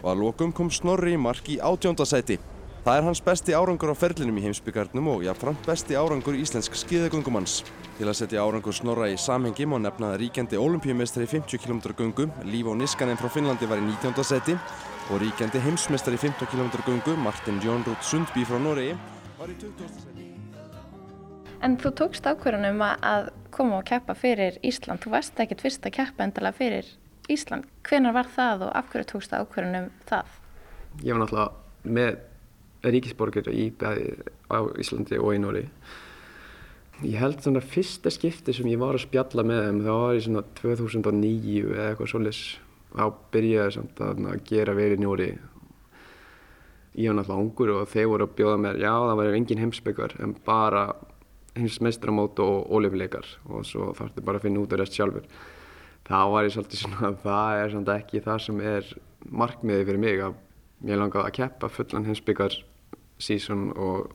Og 0.01 0.09
að 0.11 0.25
lokum 0.25 0.51
kom 0.51 0.73
Snorri 0.75 1.15
í 1.15 1.21
mark 1.23 1.47
í 1.47 1.55
átjóndasæti. 1.63 2.35
Það 2.81 2.97
er 2.97 3.03
hans 3.05 3.19
besti 3.21 3.53
árangur 3.53 3.91
á 3.93 3.95
ferlinum 4.01 4.37
í 4.39 4.41
heimsbyggarnum 4.41 5.07
og 5.11 5.19
jáfnframt 5.21 5.67
besti 5.69 5.93
árangur 5.93 6.33
íslensk 6.33 6.73
skíðagöngumanns. 6.79 7.59
Til 7.99 8.07
að 8.09 8.15
setja 8.17 8.41
árangur 8.41 8.73
Snorra 8.73 9.05
í 9.05 9.19
samhengi 9.21 9.67
má 9.69 9.75
nefna 9.77 10.15
að 10.15 10.23
ríkjandi 10.23 10.57
olimpíumestari 10.57 11.27
50 11.29 11.61
km 11.61 11.93
göngu, 11.93 12.25
Líf 12.41 12.71
og 12.71 12.79
Niskanen 12.79 13.21
frá 13.21 13.29
Finnlandi 13.29 13.69
var 13.69 13.77
í 13.77 13.85
19. 13.85 14.25
seti 14.25 14.55
og 15.11 15.21
ríkjandi 15.21 15.61
heimsmeistari 15.61 16.17
15 16.17 16.49
km 16.49 16.71
gungu 16.87 17.13
Martin 17.21 17.61
Jónrúd 17.61 18.01
Sundby 18.01 18.47
frá 18.49 18.57
Noregi 18.57 18.97
var 19.37 19.53
í 19.53 19.59
20. 19.61 19.93
seti. 20.01 20.27
En 21.61 21.77
þú 21.77 21.93
tókst 22.01 22.25
ákverðunum 22.25 22.81
að 22.87 23.29
koma 23.53 23.83
og 23.83 23.85
keppa 23.91 24.17
fyrir 24.17 24.57
Ísland. 24.65 25.05
Þú 25.05 25.13
varst 25.19 25.37
ekkert 25.37 25.61
fyrst 25.61 25.85
að 25.85 25.99
keppa 25.99 26.25
endala 26.25 26.49
fyrir 26.49 26.89
Ísland. 27.29 27.69
Hvenar 27.85 28.17
var 28.17 28.33
það 28.33 28.65
og 28.71 28.75
af 28.81 28.89
hverju 28.89 29.11
tókst 29.13 29.37
ákverðunum 29.37 29.93
það? 30.09 30.35
Ég 31.05 31.13
var 31.13 31.27
náttúrulega 31.27 31.49
með 31.85 32.21
ríkisborgar 32.83 33.51
í 33.53 33.69
bæði 33.77 34.15
á 34.49 34.57
Íslandi 34.81 35.19
og 35.21 35.35
í 35.35 35.41
Noregi. 35.43 35.69
Ég 37.01 37.17
held 37.17 37.39
svona 37.41 37.63
fyrsta 37.65 38.11
skipti 38.13 38.53
sem 38.53 38.67
ég 38.69 38.81
var 38.81 38.93
að 38.93 39.07
spjalla 39.07 39.45
með 39.45 39.63
þeim 39.65 39.79
þá 39.85 39.93
var 39.93 40.17
ég 40.17 40.25
svona 40.27 40.43
2009 40.59 41.63
eða 41.71 41.87
eitthvað 41.89 42.11
svolítið 42.11 42.41
þá 42.91 43.05
byrjaði 43.33 43.73
samt 43.77 44.03
að, 44.05 44.27
gera 44.45 44.75
verið 44.77 45.01
njóri 45.01 45.29
ég 46.93 47.07
var 47.07 47.17
náttúrulega 47.17 47.39
ungur 47.39 47.71
og 47.77 47.87
þeir 47.91 48.09
voru 48.11 48.27
að 48.27 48.35
bjóða 48.37 48.59
mér 48.65 48.81
já 48.81 48.91
það 48.91 49.19
væri 49.21 49.37
engin 49.39 49.61
heimsbyggar 49.63 50.15
en 50.23 50.35
bara 50.45 50.83
heimsmeistramót 51.55 52.39
og 52.43 52.71
óleifleikar 52.71 53.27
og 53.47 53.65
svo 53.67 53.91
þarftu 53.95 54.23
bara 54.27 54.39
að 54.39 54.47
finna 54.47 54.63
út 54.63 54.73
af 54.75 54.81
rest 54.81 54.97
sjálfur. 54.97 55.25
Þá 56.07 56.19
var 56.33 56.47
ég 56.47 56.55
svolítið 56.55 56.83
svona 56.83 57.11
að 57.11 57.19
það 57.25 57.61
er 57.61 57.73
samt 57.75 57.93
ekki 57.95 58.23
það 58.25 58.43
sem 58.45 58.61
er 58.73 58.91
markmiði 59.41 59.87
fyrir 59.87 60.03
mig 60.03 60.25
að 60.25 60.37
ég 60.91 60.99
langaði 60.99 61.27
að 61.27 61.37
keppa 61.39 61.71
fullan 61.71 62.07
heimsbyggar 62.09 62.57
sísón 63.23 63.69
og 63.75 64.11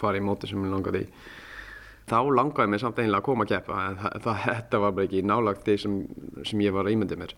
fara 0.00 0.20
í 0.20 0.24
móti 0.24 0.50
sem 0.50 0.62
ég 0.64 0.74
langaði 0.74 1.06
í 1.06 1.10
þá 2.10 2.18
langaði 2.34 2.72
mér 2.72 2.82
samt 2.82 2.98
einlega 2.98 3.22
að 3.22 3.26
koma 3.28 3.46
að 3.46 3.52
keppa 3.54 3.82
en 3.86 3.98
það, 4.00 4.14
það, 4.26 4.46
þetta 4.46 4.84
var 4.84 4.94
bara 4.96 5.08
ekki 5.08 5.26
nálagt 5.26 5.66
því 5.66 5.76
sem, 5.84 5.98
sem 6.46 6.64
ég 6.64 6.74
var 6.74 6.88
að 6.88 6.96
ímyndið 6.96 7.22
mér 7.22 7.36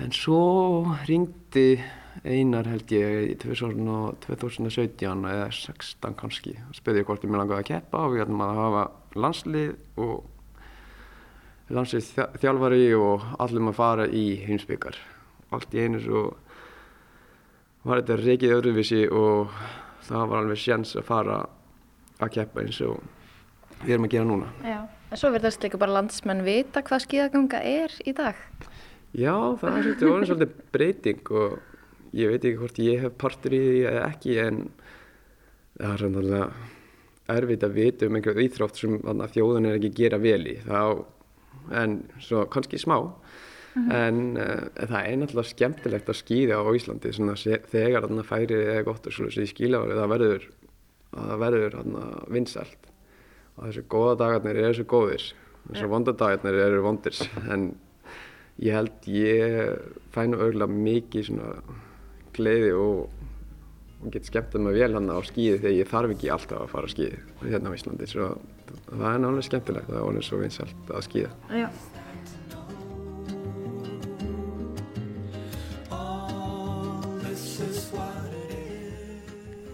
En 0.00 0.12
svo 0.14 0.86
ringdi 1.08 1.80
einar 2.24 2.68
held 2.70 2.92
ég 2.94 3.32
í 3.32 3.34
2017 3.42 5.24
eða 5.28 5.48
16 5.52 6.14
kannski 6.18 6.54
og 6.68 6.76
spurði 6.78 7.02
hvort 7.06 7.24
ég 7.26 7.32
mér 7.32 7.42
langaði 7.42 7.64
að 7.64 7.70
keppa 7.72 8.04
og 8.06 8.14
við 8.14 8.24
ætlum 8.24 8.44
að 8.44 8.60
hafa 8.60 8.84
landslið 9.20 9.72
og 10.00 11.74
landslið 11.74 12.08
þjálfari 12.42 12.86
og 12.98 13.26
allum 13.42 13.70
að 13.70 13.78
fara 13.78 14.06
í 14.08 14.24
heimsbyggar. 14.46 14.96
Allt 15.54 15.74
í 15.74 15.84
einu 15.84 16.00
svo 16.02 16.24
var 17.86 18.02
þetta 18.02 18.18
reikið 18.20 18.54
öðruvísi 18.58 19.00
og 19.08 19.54
það 20.08 20.28
var 20.32 20.42
alveg 20.42 20.60
sjans 20.60 20.96
að 20.98 21.06
fara 21.08 21.38
að 22.20 22.32
keppa 22.36 22.64
eins 22.64 22.80
og 22.84 23.00
við 23.84 23.94
erum 23.94 24.08
að 24.08 24.14
gera 24.14 24.28
núna. 24.28 24.50
Já, 24.66 24.80
en 24.84 25.20
svo 25.20 25.30
verðast 25.34 25.64
líka 25.64 25.80
bara 25.80 25.96
landsmenn 25.96 26.44
vita 26.44 26.82
hvað 26.84 27.04
skíðaganga 27.06 27.62
er 27.64 27.94
í 28.04 28.14
dag. 28.16 28.40
Já, 29.16 29.34
það 29.60 29.70
er 29.70 29.86
svolítið 29.86 30.10
orðin 30.10 30.30
svolítið 30.30 30.58
breyting 30.74 31.32
og 31.40 31.56
ég 32.16 32.30
veit 32.30 32.44
ekki 32.44 32.58
hvort 32.60 32.82
ég 32.84 33.06
hef 33.06 33.16
partur 33.18 33.56
í 33.56 33.62
því 33.64 33.80
eða 33.90 34.04
ekki 34.10 34.36
en 34.44 34.60
það 35.78 35.94
er 35.94 36.04
svona 36.04 36.42
erfitt 37.30 37.64
að 37.66 37.76
vita 37.78 38.06
um 38.06 38.18
einhverju 38.18 38.46
íþrótt 38.46 38.80
sem 38.80 38.98
þjóðun 39.34 39.70
er 39.70 39.78
ekki 39.78 39.90
að 39.90 39.98
gera 40.02 40.20
vel 40.22 40.42
í 40.50 40.56
þá, 40.66 40.80
en 41.80 41.96
svo 42.22 42.44
kannski 42.50 42.80
smá 42.82 42.96
mm 43.74 43.82
-hmm. 43.82 43.92
en 43.94 44.36
uh, 44.36 44.86
það 44.86 45.02
er 45.06 45.16
náttúrulega 45.16 45.52
skemmtilegt 45.54 46.08
að 46.08 46.20
skýða 46.22 46.60
á 46.60 46.68
Íslandi 46.76 47.12
svona, 47.12 47.34
þegar 47.36 48.06
þarna 48.06 48.22
færið 48.22 48.72
er 48.76 48.82
gott 48.84 49.06
og 49.06 49.12
svona 49.12 49.30
í 49.30 49.52
skílavari 49.52 49.98
það 49.98 50.12
verður, 50.14 50.48
það 51.14 51.38
verður 51.44 51.78
vinsalt 52.28 52.90
og 53.56 53.66
þessu 53.66 53.82
góða 53.88 54.18
dagarnir 54.18 54.56
eru 54.56 54.72
þessu 54.72 54.86
góðir 54.88 55.24
þessu 55.68 55.90
vondadagarnir 55.90 56.58
eru 56.66 56.82
vondir. 56.84 57.16
En 57.50 57.70
ég 58.60 58.76
held 58.76 59.08
ég 59.10 59.78
fæ 60.14 60.26
nú 60.28 60.40
örgulega 60.40 60.70
mikið 60.70 61.30
svona 61.30 61.50
gleiði 62.36 62.72
og, 62.76 63.10
og 64.00 64.14
get 64.14 64.28
skemmt 64.28 64.56
að 64.56 64.66
maður 64.66 64.80
vel 64.80 64.98
hann 64.98 65.12
á 65.12 65.18
skíði 65.28 65.60
þegar 65.62 65.76
ég 65.78 65.90
þarf 65.90 66.14
ekki 66.16 66.32
alltaf 66.34 66.64
að 66.64 66.72
fara 66.74 66.90
að 66.90 66.94
skíði 66.96 67.22
hérna 67.46 67.72
á 67.72 67.76
Íslandi. 67.78 68.10
Svo 68.10 68.28
það 68.90 69.08
er 69.12 69.24
náttúrulega 69.24 69.48
skemmtilegt 69.48 69.90
það 69.90 69.98
er 70.00 70.06
alveg 70.08 70.28
svo 70.28 70.42
vinsalt 70.42 70.94
að 70.94 71.06
skíða. 71.08 71.34
Já. 71.62 71.68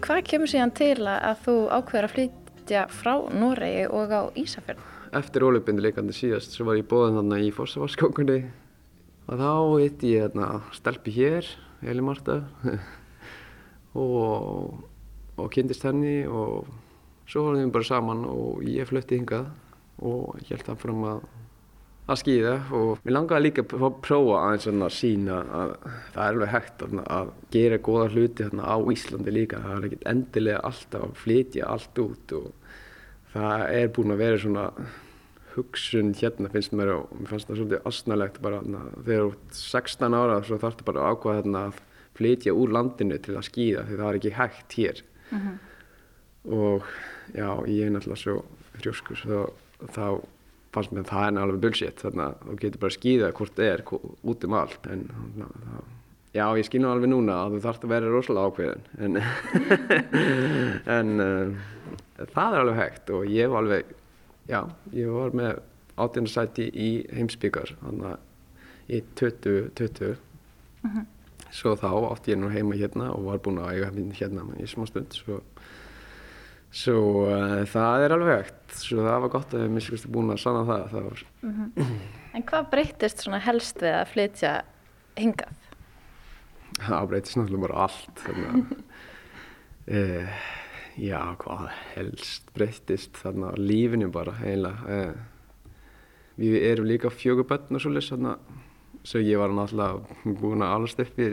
Hvað 0.07 0.21
kemur 0.23 0.47
síðan 0.47 0.71
til 0.71 1.01
að 1.03 1.39
þú 1.43 1.53
ákveður 1.67 2.05
að 2.07 2.11
flytja 2.13 2.81
frá 2.95 3.09
Noregi 3.35 3.81
og 3.91 4.13
á 4.15 4.31
Ísafjörn? 4.39 4.79
Eftir 5.19 5.43
ólupindu 5.43 5.83
leikandi 5.83 6.13
síðast 6.15 6.53
svo 6.55 6.69
var 6.69 6.77
ég 6.79 6.87
bóðan 6.87 7.17
þarna 7.19 7.39
í 7.43 7.49
Fossavarskákunni 7.51 8.37
og 9.27 9.41
þá 9.41 9.51
hitti 9.81 10.13
ég 10.13 10.23
hérna 10.23 10.61
stelpi 10.77 11.11
hér, 11.11 11.49
Eli 11.83 12.05
Marta 12.07 12.37
og, 13.99 14.79
og 15.35 15.51
kynntist 15.51 15.83
henni 15.83 16.21
og 16.23 16.71
svo 17.27 17.43
vorum 17.49 17.65
við 17.65 17.75
bara 17.75 17.89
saman 17.91 18.23
og 18.31 18.63
ég 18.63 18.87
flutti 18.87 19.19
hingað 19.19 19.51
og 19.99 20.39
held 20.47 20.63
það 20.69 20.83
fram 20.85 21.03
að 21.11 21.27
að 22.07 22.19
skýða 22.21 22.53
og 22.77 23.01
mér 23.03 23.15
langaði 23.17 23.43
líka 23.43 23.65
að 23.67 23.97
prófa 24.05 24.43
aðeins 24.43 24.67
að 24.71 24.93
sína 24.95 25.39
að 25.43 25.73
það 26.13 26.21
er 26.23 26.29
alveg 26.29 26.53
hægt 26.53 26.85
að, 26.87 27.33
gera 27.51 27.81
góða 27.83 28.05
hluti 28.13 28.47
á 28.47 28.77
Íslandi 28.93 29.33
líka. 29.33 29.63
Það 29.63 29.75
er 29.75 29.89
ekkert 29.89 30.07
endilega 30.13 30.61
alltaf 30.69 31.03
að 31.07 31.17
flytja 31.23 31.73
allt 31.73 32.01
út 32.03 32.37
og 32.37 32.47
það 33.33 33.65
er 33.81 33.91
búin 33.97 34.15
að 34.15 34.23
vera 34.23 34.39
svona 34.45 34.65
hugsun 35.57 36.13
hérna 36.17 36.51
finnst 36.53 36.73
mér 36.77 36.93
og 36.93 37.13
mér 37.17 37.31
fannst 37.33 37.49
það 37.49 37.59
svolítið 37.59 37.89
asnalegt 37.89 38.41
bara 38.45 38.61
þegar 38.63 39.29
ert 39.31 39.59
16 39.59 40.17
ára 40.17 40.39
þá 40.41 40.51
þarf 40.53 40.65
þetta 40.67 40.87
bara 40.89 41.03
að 41.03 41.15
ákvaða 41.15 41.61
að 41.63 41.79
flytja 42.17 42.55
úr 42.57 42.73
landinu 42.73 43.17
til 43.25 43.35
að 43.37 43.47
skýða 43.49 43.85
því 43.87 43.97
það 43.99 44.09
er 44.09 44.19
ekki 44.19 44.33
hægt 44.37 44.77
hér 44.77 45.01
uh 45.03 45.37
-huh. 45.37 45.55
og 46.57 46.83
já, 47.33 47.49
ég 47.67 47.85
er 47.85 47.91
náttúrulega 47.91 48.21
svo 48.21 48.45
frjóskur 48.77 49.19
þá, 49.25 49.39
þá 49.97 50.07
fannst 50.77 50.95
mér 50.95 51.07
það 51.09 51.27
er 51.27 51.43
alveg 51.43 51.61
bullshit 51.65 52.01
þannig 52.05 52.25
að 52.25 52.41
þú 52.47 52.57
getur 52.63 52.83
bara 52.83 52.93
að 52.93 52.97
skýða 52.97 53.31
hvort 53.39 53.59
það 53.59 53.71
er 53.73 53.85
út 54.31 54.47
um 54.47 54.57
allt 54.61 54.89
en 54.93 55.05
það, 55.37 55.79
já, 56.37 56.45
ég 56.59 56.67
skilja 56.67 56.91
alveg 56.93 57.11
núna 57.11 57.39
að 57.43 57.55
þú 57.55 57.63
þarfst 57.65 57.87
að 57.87 57.93
vera 57.95 58.13
rosalega 58.13 58.51
ákveðin 58.51 58.85
en, 59.05 59.21
en 60.97 61.25
uh, 61.25 62.27
það 62.35 62.57
er 62.57 62.61
alveg 62.61 62.79
hægt 62.81 63.11
og 63.17 63.33
ég 63.33 63.51
var 63.51 63.65
alveg 63.65 63.91
já, 64.47 64.61
ég 64.95 65.11
var 65.17 65.35
með 65.37 65.59
átjónarsæti 65.97 66.69
í 66.71 66.89
heimsbyggar 67.15 67.73
þannig 67.81 68.09
að 68.13 68.25
í 68.87 69.03
2020 69.19 70.11
uh 70.13 70.17
-huh. 70.83 71.05
svo 71.51 71.75
þá 71.75 71.89
átti 72.11 72.31
ég 72.31 72.39
nú 72.39 72.49
heima 72.53 72.75
hérna 72.75 73.11
og 73.11 73.25
var 73.25 73.39
búin 73.43 73.59
að 73.59 73.73
eiga 73.73 73.91
hérna 74.19 74.45
í 74.59 74.67
smá 74.67 74.85
stund 74.87 75.13
svo, 75.13 75.41
svo 76.77 77.25
uh, 77.25 77.63
það 77.69 78.05
er 78.05 78.15
alveg 78.15 78.41
hægt 78.41 78.77
svo 78.81 79.05
það 79.05 79.21
var 79.23 79.33
gott 79.33 79.55
að 79.55 79.65
ég 79.65 79.73
miskusti 79.73 80.11
búin 80.13 80.33
að 80.33 80.43
sanna 80.43 80.65
það, 80.67 80.83
það 80.93 81.07
var... 81.07 81.23
uh 81.47 81.61
-huh. 81.61 81.95
En 82.37 82.43
hvað 82.45 82.69
breytist 82.69 83.23
svona 83.23 83.39
helst 83.41 83.81
við 83.81 83.95
að 83.97 84.11
flytja 84.13 84.51
hingað? 85.17 85.55
Það 86.77 87.07
breytist 87.09 87.37
náttúrulega 87.37 87.65
bara 87.67 87.83
allt 87.87 88.23
þannig 88.25 88.47
að 88.53 88.61
eh, 89.87 90.37
Já, 90.97 91.19
hvað 91.37 91.67
helst 91.93 92.47
breyttist 92.55 93.17
þarna 93.21 93.51
lífinu 93.53 94.07
bara 94.09 94.31
eiginlega. 94.41 94.95
Eh, 94.95 95.73
við 96.41 96.55
erum 96.71 96.87
líka 96.89 97.11
fjögubötn 97.13 97.77
og 97.77 97.83
svolítið 97.83 98.07
svona, 98.07 98.31
svo 99.05 99.21
ég 99.21 99.37
var 99.37 99.53
náttúrulega 99.53 100.33
búin 100.39 100.65
að 100.65 100.73
alast 100.73 101.03
upp 101.03 101.19
í 101.21 101.27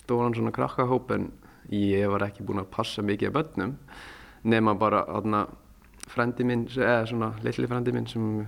stóran 0.00 0.32
svona 0.32 0.52
krakkahóp 0.56 1.12
en 1.12 1.28
ég 1.68 2.08
var 2.08 2.24
ekki 2.24 2.46
búin 2.48 2.62
að 2.62 2.72
passa 2.72 3.04
mikið 3.04 3.28
af 3.28 3.36
bötnum 3.36 3.76
nema 4.42 4.74
bara 4.78 5.04
þarna 5.08 5.46
frendi 6.10 6.44
minn, 6.46 6.66
eða 6.74 7.06
svona 7.06 7.32
litli 7.44 7.68
frendi 7.70 7.92
minn 7.94 8.08
sem 8.10 8.46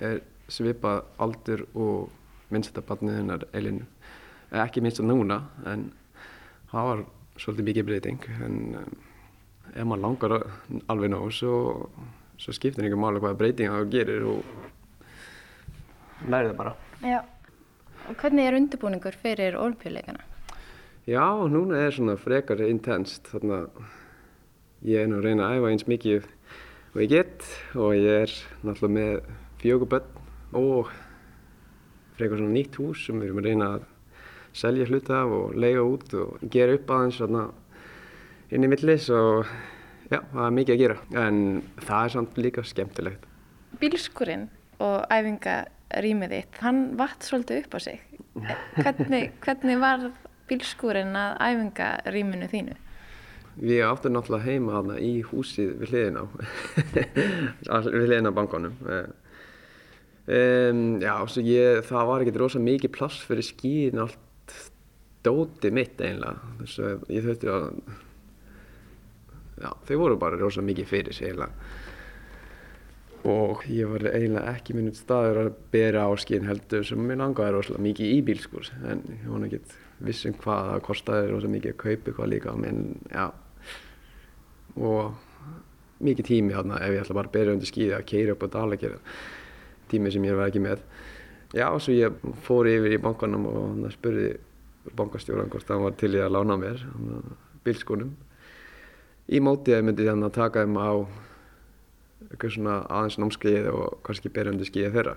er 0.00 0.20
svipað 0.50 1.04
aldur 1.22 1.64
og 1.74 2.10
minnstættabannið 2.50 3.18
hennar 3.20 3.46
Elinu. 3.54 3.86
Ekki 4.50 4.82
minnst 4.82 5.00
að 5.02 5.10
núna 5.12 5.40
en 5.70 5.90
það 6.70 6.88
var 6.90 7.04
svolítið 7.40 7.68
mikið 7.70 7.88
breyting 7.88 8.26
en 8.44 8.56
ef 9.70 9.84
maður 9.86 10.02
langar 10.04 10.36
alveg 10.90 11.12
nóg 11.12 11.30
svo, 11.34 11.54
svo 12.40 12.54
skiptir 12.54 12.84
einhver 12.84 13.00
máli 13.00 13.22
hvaða 13.22 13.38
breytinga 13.38 13.76
það 13.78 13.92
gerir 13.94 14.26
og 14.32 14.40
læri 16.28 16.50
það 16.50 16.58
bara. 16.58 16.74
Já, 17.00 17.20
og 18.10 18.18
hvernig 18.20 18.48
er 18.48 18.58
undirbúningur 18.58 19.16
fyrir 19.22 19.56
olimpíuleikana? 19.58 20.26
Já, 21.08 21.24
núna 21.48 21.78
er 21.86 21.94
svona 21.96 22.18
frekar 22.20 22.60
intenst 22.66 23.30
þannig 23.32 23.56
að 23.56 23.68
ég 24.86 25.02
er 25.02 25.08
nú 25.10 25.20
að 25.20 25.28
reyna 25.28 25.48
að 25.48 25.58
æfa 25.58 25.70
eins 25.70 25.86
mikið 25.90 26.26
og 26.90 27.00
ég 27.04 27.10
get 27.12 27.46
og 27.76 27.94
ég 27.94 28.24
er 28.24 28.34
náttúrulega 28.64 28.96
með 28.96 29.16
fjöguböll 29.60 30.06
og 30.56 30.92
frekar 32.16 32.40
svona 32.40 32.54
nýtt 32.54 32.78
hús 32.80 33.06
sem 33.06 33.20
við 33.20 33.30
erum 33.30 33.42
að 33.42 33.48
reyna 33.50 33.72
að 33.76 33.88
selja 34.56 34.88
hluta 34.88 35.20
af 35.20 35.34
og 35.36 35.58
leiða 35.60 35.84
út 35.86 36.14
og 36.18 36.46
gera 36.52 36.78
upp 36.78 36.90
aðeins 36.90 37.20
inn 38.50 38.66
í 38.66 38.70
millis 38.70 39.06
og 39.14 39.46
já, 40.10 40.18
það 40.32 40.46
er 40.46 40.56
mikið 40.56 40.74
að 40.74 40.82
gera 40.82 41.26
en 41.26 41.38
það 41.84 42.00
er 42.00 42.14
samt 42.16 42.40
líka 42.40 42.64
skemmtilegt. 42.66 43.28
Bílskurinn 43.80 44.48
og 44.82 45.04
æfingarýmið 45.12 46.34
þitt, 46.34 46.60
hann 46.64 46.84
vatt 46.98 47.22
svolítið 47.26 47.62
upp 47.62 47.76
á 47.76 47.80
sig. 47.84 48.00
Hvernig, 48.80 49.32
hvernig 49.44 49.80
var 49.82 50.08
bílskurinn 50.50 51.14
að 51.18 51.36
æfingarýminu 51.46 52.50
þínu? 52.50 52.78
Við 53.60 53.82
áttum 53.84 54.14
náttúrulega 54.16 54.46
heima 54.48 54.76
hana 54.78 54.96
í 55.04 55.20
húsið 55.28 55.74
við 55.82 55.92
hliðin 55.92 56.20
á, 56.20 56.24
við 57.92 58.06
hliðin 58.06 58.30
á 58.32 58.38
bankanum. 58.38 58.78
Um, 60.30 60.84
já, 61.02 61.14
ég, 61.44 61.82
það 61.88 62.08
var 62.08 62.24
ekkert 62.24 62.40
rosa 62.40 62.62
mikið 62.62 62.94
plass 62.94 63.20
fyrir 63.26 63.44
skíðin 63.44 64.04
allt 64.06 64.56
dóti 65.26 65.72
mitt 65.74 66.00
eiginlega. 66.00 66.54
Þess 66.62 66.84
að 66.86 67.04
ég 67.12 67.26
þurfti 67.28 67.52
að 67.52 67.68
já, 69.60 69.70
þau 69.88 69.96
voru 70.00 70.18
bara 70.20 70.40
rosa 70.40 70.64
mikið 70.64 70.92
fyrir 70.94 71.16
sig 71.16 71.30
eiginlega 71.30 71.52
og 73.28 73.66
ég 73.68 73.88
var 73.90 74.06
eiginlega 74.14 74.54
ekki 74.54 74.74
minnum 74.76 74.96
staður 74.96 75.42
að 75.42 75.50
bera 75.74 76.06
á 76.08 76.12
skinn 76.20 76.48
heldur 76.48 76.86
sem 76.86 77.00
mér 77.04 77.20
langaði 77.20 77.52
rosalega 77.52 77.84
mikið 77.84 78.14
í 78.14 78.18
bílskur 78.24 78.70
en 78.88 79.02
ég 79.12 79.26
var 79.28 79.44
ekki 79.44 79.60
vissum 80.08 80.36
hvað 80.40 80.70
það 80.70 80.84
kostiði 80.86 81.32
rosa 81.34 81.50
mikið 81.52 81.74
að 81.74 81.80
kaupa 81.82 82.10
eitthvað 82.10 82.30
líka 82.32 82.54
menn 82.56 82.84
já 83.12 83.26
og 84.80 85.14
mikið 86.00 86.28
tími 86.30 86.56
þarna 86.56 86.80
ef 86.80 86.94
ég 86.94 87.04
ætla 87.04 87.16
bara 87.18 87.30
að 87.30 87.36
bera 87.36 87.54
undir 87.54 87.68
skíði 87.68 87.94
að 87.96 88.06
keira 88.08 88.34
upp 88.36 88.44
á 88.46 88.54
dalagjara 88.56 89.00
tími 89.90 90.12
sem 90.12 90.24
ég 90.24 90.38
var 90.38 90.48
ekki 90.48 90.62
með. 90.64 90.84
Já, 91.50 91.66
svo 91.82 91.92
ég 91.96 92.20
fór 92.46 92.68
yfir 92.70 92.94
í 92.94 93.02
bankanum 93.02 93.46
og 93.50 93.86
spurði 93.92 94.36
bankastjóran 94.96 95.50
hvort 95.50 95.66
það 95.68 95.84
var 95.84 95.96
til 96.00 96.12
ég 96.14 96.24
að 96.24 96.36
lána 96.36 96.56
mér 96.60 96.84
bílskunum 97.66 98.14
í 99.30 99.40
mótið 99.44 99.76
að 99.76 99.84
myndi 99.86 100.06
þannig 100.06 100.30
að 100.30 100.38
taka 100.38 100.64
þeim 100.64 100.78
á 100.80 100.92
eitthvað 102.30 102.54
svona 102.54 102.76
aðeins 102.86 103.18
námskeið 103.20 103.68
og 103.72 103.98
kannski 104.06 104.32
berjandi 104.32 104.68
skeið 104.68 104.96
þeirra. 104.96 105.16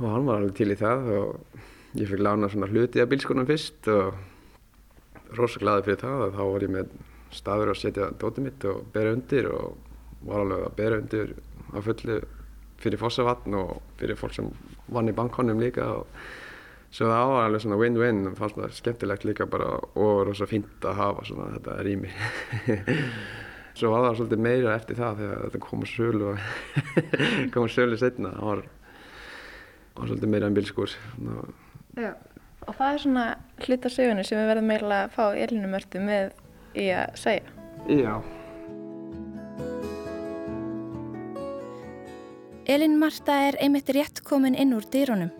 Og 0.00 0.08
hann 0.10 0.26
var 0.26 0.40
alveg 0.40 0.58
til 0.58 0.72
í 0.74 0.78
það 0.78 1.08
og 1.16 1.56
ég 2.00 2.10
fikk 2.10 2.22
lána 2.24 2.50
svona 2.50 2.68
hluti 2.70 3.02
af 3.02 3.10
bílskonum 3.10 3.48
fyrst 3.48 3.88
og 3.92 5.36
rosa 5.38 5.62
glaði 5.62 5.86
fyrir 5.88 6.02
það 6.02 6.26
og 6.26 6.36
þá 6.36 6.42
var 6.42 6.66
ég 6.66 6.74
með 6.76 6.94
staður 7.34 7.72
að 7.72 7.80
setja 7.80 8.12
dótið 8.20 8.46
mitt 8.46 8.68
og 8.68 8.84
berja 8.94 9.16
undir 9.16 9.50
og 9.52 9.76
var 10.26 10.44
alveg 10.44 10.68
að 10.68 10.78
berja 10.78 11.02
undir 11.02 11.34
á 11.72 11.78
fullu 11.82 12.20
fyrir 12.82 13.00
fossavatn 13.00 13.56
og 13.58 13.76
fyrir 14.00 14.18
fólk 14.18 14.36
sem 14.36 14.48
vann 14.92 15.10
í 15.10 15.16
bankkonum 15.16 15.60
líka 15.62 15.88
og 15.96 16.22
Svo 16.92 17.06
það 17.08 17.30
var 17.30 17.46
alveg 17.46 17.62
svona 17.64 17.76
win-win, 17.80 18.18
fannst 18.36 18.58
það 18.58 18.74
skemmtilegt 18.76 19.22
líka 19.24 19.46
bara 19.48 19.78
og 19.80 20.26
rosa 20.28 20.44
fínt 20.44 20.84
að 20.84 20.98
hafa 20.98 21.22
svona 21.24 21.46
þetta 21.54 21.76
rými. 21.86 22.10
Svo 23.78 23.94
var 23.94 24.04
það 24.04 24.18
svolítið 24.18 24.42
meira 24.44 24.74
eftir 24.76 24.98
það 24.98 25.22
þegar 25.22 25.46
þetta 25.46 25.60
kom 25.64 25.86
að 25.86 25.92
sölu 25.94 26.26
og 26.28 26.42
kom 27.54 27.64
að 27.64 27.72
sölu 27.78 27.96
setna. 27.96 28.34
Það 28.36 28.50
var, 28.50 28.62
var 29.96 30.10
svolítið 30.10 30.32
meira 30.34 30.50
en 30.52 30.58
bilskur. 30.58 30.98
Já, 31.96 32.10
og 32.66 32.76
það 32.76 32.86
er 32.90 33.02
svona 33.06 33.24
hlut 33.64 33.88
af 33.88 33.96
sögunu 33.96 34.28
sem 34.28 34.42
við 34.42 34.52
verðum 34.52 34.70
meira 34.74 34.98
að 34.98 35.16
fá 35.16 35.24
Elinu 35.46 35.72
með 35.72 36.36
í 36.74 36.88
að 36.94 37.18
segja. 37.20 37.58
Já. 37.90 38.14
Elin 42.72 42.94
Marta 42.98 43.34
er 43.48 43.58
einmitt 43.60 43.90
rétt 43.90 44.22
komin 44.22 44.54
inn 44.54 44.74
úr 44.76 44.84
dýrónum. 44.86 45.32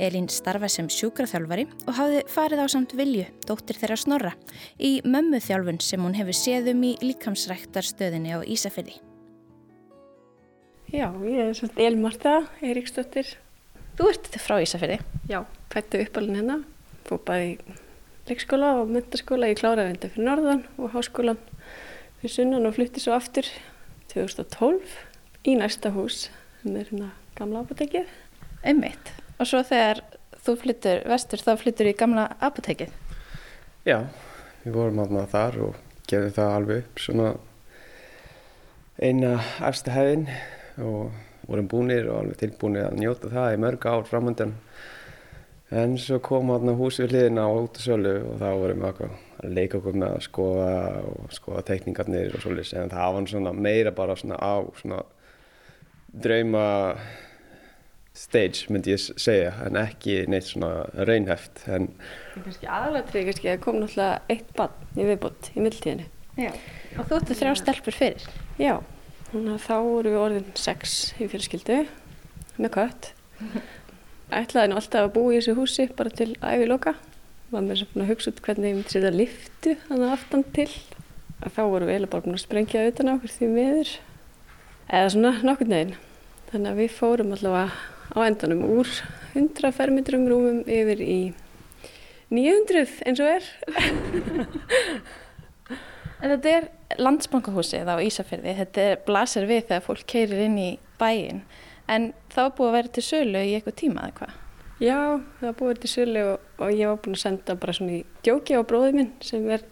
Elín 0.00 0.28
starfa 0.32 0.68
sem 0.70 0.88
sjúkraþjálfari 0.92 1.66
og 1.86 1.94
hafði 1.96 2.22
farið 2.30 2.62
á 2.62 2.66
samt 2.72 2.94
vilju, 2.98 3.26
dóttir 3.48 3.78
þeirra 3.80 3.98
Snorra, 4.00 4.32
í 4.78 4.98
mömmuþjálfun 5.04 5.80
sem 5.84 6.02
hún 6.04 6.16
hefur 6.18 6.36
séðum 6.36 6.82
í 6.86 6.94
líkamsræktarstöðinni 7.04 8.34
á 8.36 8.38
Ísafjörði. 8.44 8.98
Já, 10.90 11.06
ég 11.22 11.44
er 11.44 11.54
svolítið 11.54 11.86
Elín 11.86 12.02
Marta, 12.04 12.34
Eiríksdóttir. 12.60 13.36
Þú 13.98 14.10
ert 14.10 14.32
frá 14.42 14.58
Ísafjörði? 14.62 14.98
Já, 15.30 15.44
fættu 15.72 16.02
uppalinn 16.02 16.40
hérna, 16.40 16.58
fór 17.06 17.22
bæði 17.26 17.79
leikskóla 18.30 18.74
og 18.80 18.90
myndaskóla, 18.94 19.50
ég 19.50 19.58
kláraði 19.58 19.94
þetta 19.94 20.10
fyrir 20.14 20.28
Norðan 20.28 20.62
og 20.78 20.92
háskólan 20.94 21.40
fyrir 22.20 22.34
sunnan 22.36 22.68
og 22.68 22.76
flutti 22.76 23.02
svo 23.02 23.16
aftur 23.16 23.48
2012 24.12 24.96
í 25.50 25.56
næsta 25.58 25.90
hús, 25.94 26.28
sem 26.62 26.76
er 26.76 26.86
hérna 26.86 27.10
gamla 27.38 27.64
apotekið. 27.64 28.08
Einmitt. 28.62 29.12
Og 29.40 29.48
svo 29.48 29.62
þegar 29.66 30.02
þú 30.44 30.56
flyttur 30.62 31.02
vestur, 31.10 31.42
þá 31.42 31.52
flyttur 31.60 31.90
í 31.90 31.96
gamla 31.96 32.26
apotekið? 32.44 32.92
Já, 33.88 34.04
við 34.64 34.76
vorum 34.76 35.02
aðna 35.02 35.26
þar 35.30 35.60
og 35.66 35.78
gerðum 36.10 36.36
það 36.36 36.54
alveg 36.58 36.84
upp 36.84 37.02
svona 37.02 37.30
eina 39.00 39.36
eftir 39.66 39.96
hefðin 39.96 40.26
og 40.84 41.48
vorum 41.48 41.70
búinir 41.70 42.10
og 42.10 42.20
alveg 42.20 42.42
tilbúinir 42.44 42.90
að 42.90 43.00
njóta 43.00 43.32
það 43.32 43.54
í 43.54 43.60
mörg 43.64 43.86
ár 43.88 44.06
framöndan 44.08 44.58
En 45.70 45.94
svo 46.02 46.18
kom 46.18 46.50
hann 46.50 46.74
hús 46.78 46.98
við 46.98 47.14
hliðina 47.14 47.46
á 47.46 47.50
út 47.54 47.78
og 47.78 47.84
sölu 47.84 48.14
og 48.26 48.40
þá 48.40 48.48
vorum 48.58 48.84
við 48.84 49.02
að 49.06 49.54
leika 49.54 49.78
okkur 49.78 49.98
með 50.02 50.14
að 50.16 50.24
skoða 50.26 50.74
og 51.12 51.32
skoða 51.36 51.64
tekningarnir 51.70 52.34
og 52.34 52.42
svolítið 52.42 52.82
en 52.82 52.92
það 52.92 53.16
var 53.16 53.28
svona 53.30 53.52
meira 53.54 53.94
bara 53.94 54.16
svona 54.18 54.40
á 54.42 54.54
svona 54.80 55.02
drauma 56.10 56.66
stage 58.18 58.66
myndi 58.68 58.96
ég 58.96 59.04
segja 59.22 59.52
en 59.68 59.78
ekki 59.78 60.24
neitt 60.28 60.50
svona 60.50 60.88
raunheft 61.06 61.62
en 61.70 61.92
kannski 62.34 62.66
aðalatrið 62.66 63.30
kannski 63.30 63.52
að 63.52 63.62
kom 63.62 63.78
náttúrulega 63.78 64.18
eitt 64.34 64.50
bann 64.58 64.98
í 64.98 65.06
viðbót 65.06 65.52
í 65.54 65.62
mildtíðinni 65.62 66.08
Já, 66.38 66.50
og 66.96 67.08
þú 67.08 67.16
ætti 67.18 67.36
þrjá 67.36 67.54
stelpur 67.58 67.96
fyrir. 67.96 68.26
Já, 68.60 68.76
þannig 69.30 69.56
að 69.56 69.64
þá 69.64 69.74
voru 69.86 70.12
við 70.12 70.20
orðin 70.20 70.52
sex 70.56 70.94
í 71.18 71.26
fyrirskildu 71.28 71.80
með 72.60 72.72
kött 72.76 73.10
ætlaði 74.34 74.70
nú 74.70 74.78
alltaf 74.78 75.06
að 75.06 75.14
búa 75.14 75.32
í 75.32 75.38
þessu 75.38 75.56
húsi 75.58 75.86
bara 75.96 76.12
til 76.14 76.32
æfi 76.38 76.68
loka 76.70 76.94
var 77.50 77.64
mér 77.66 77.80
svona 77.80 78.04
að 78.04 78.12
hugsa 78.12 78.30
út 78.30 78.40
hvernig 78.44 78.70
ég 78.70 78.76
myndi 78.78 78.94
setja 78.94 79.10
liftu 79.14 79.74
þannig 79.88 80.12
aftan 80.14 80.44
til. 80.54 80.68
Að 81.40 81.54
þá 81.56 81.62
voru 81.72 81.86
við 81.88 81.94
eiginlega 81.94 82.12
bara 82.12 82.24
búin 82.26 82.36
að 82.36 82.44
sprengja 82.44 82.82
auðvitað 82.84 83.12
okkur 83.14 83.32
því 83.34 83.48
miður. 83.54 83.92
Eða 84.90 85.12
svona 85.14 85.32
nokkur 85.46 85.70
neginn 85.70 85.96
þannig 86.50 86.70
að 86.70 86.82
við 86.82 86.94
fórum 86.98 87.32
allavega 87.34 87.72
á 88.10 88.18
endanum 88.26 88.62
úr 88.66 88.92
100 89.38 89.74
fermetrum 89.74 90.28
rúmum 90.30 90.60
yfir 90.66 91.02
í 91.02 91.20
900 92.30 92.86
eins 93.06 93.24
og 93.24 93.34
er. 93.38 93.50
En 96.20 96.28
þetta 96.34 96.50
er 96.52 96.66
landsbankahúsið 97.00 97.88
á 97.88 97.96
Ísafjörði, 98.04 98.52
þetta 98.58 98.82
blasir 99.06 99.46
við 99.48 99.62
þegar 99.70 99.84
fólk 99.86 100.02
keirir 100.04 100.42
inn 100.44 100.58
í 100.60 100.66
bæin 101.00 101.38
en 101.90 102.12
það 102.32 102.46
var 102.46 102.54
búið 102.58 102.70
að 102.70 102.76
vera 102.78 102.94
til 102.96 103.04
sölu 103.06 103.42
í 103.42 103.52
eitthvað 103.56 103.78
tíma 103.82 104.06
eða 104.06 104.16
hvað? 104.20 104.38
Já, 104.80 104.98
það 105.40 105.46
var 105.46 105.58
búið 105.58 105.80
til 105.82 105.92
sölu 105.92 106.24
og, 106.30 106.48
og 106.56 106.72
ég 106.72 106.88
var 106.88 107.00
búin 107.04 107.18
að 107.18 107.22
senda 107.24 107.56
bara 107.60 107.76
svona 107.76 107.98
í 107.98 108.00
djóki 108.24 108.56
á 108.56 108.62
bróðið 108.64 108.96
minn 108.96 109.12
sem 109.24 109.44
er 109.52 109.66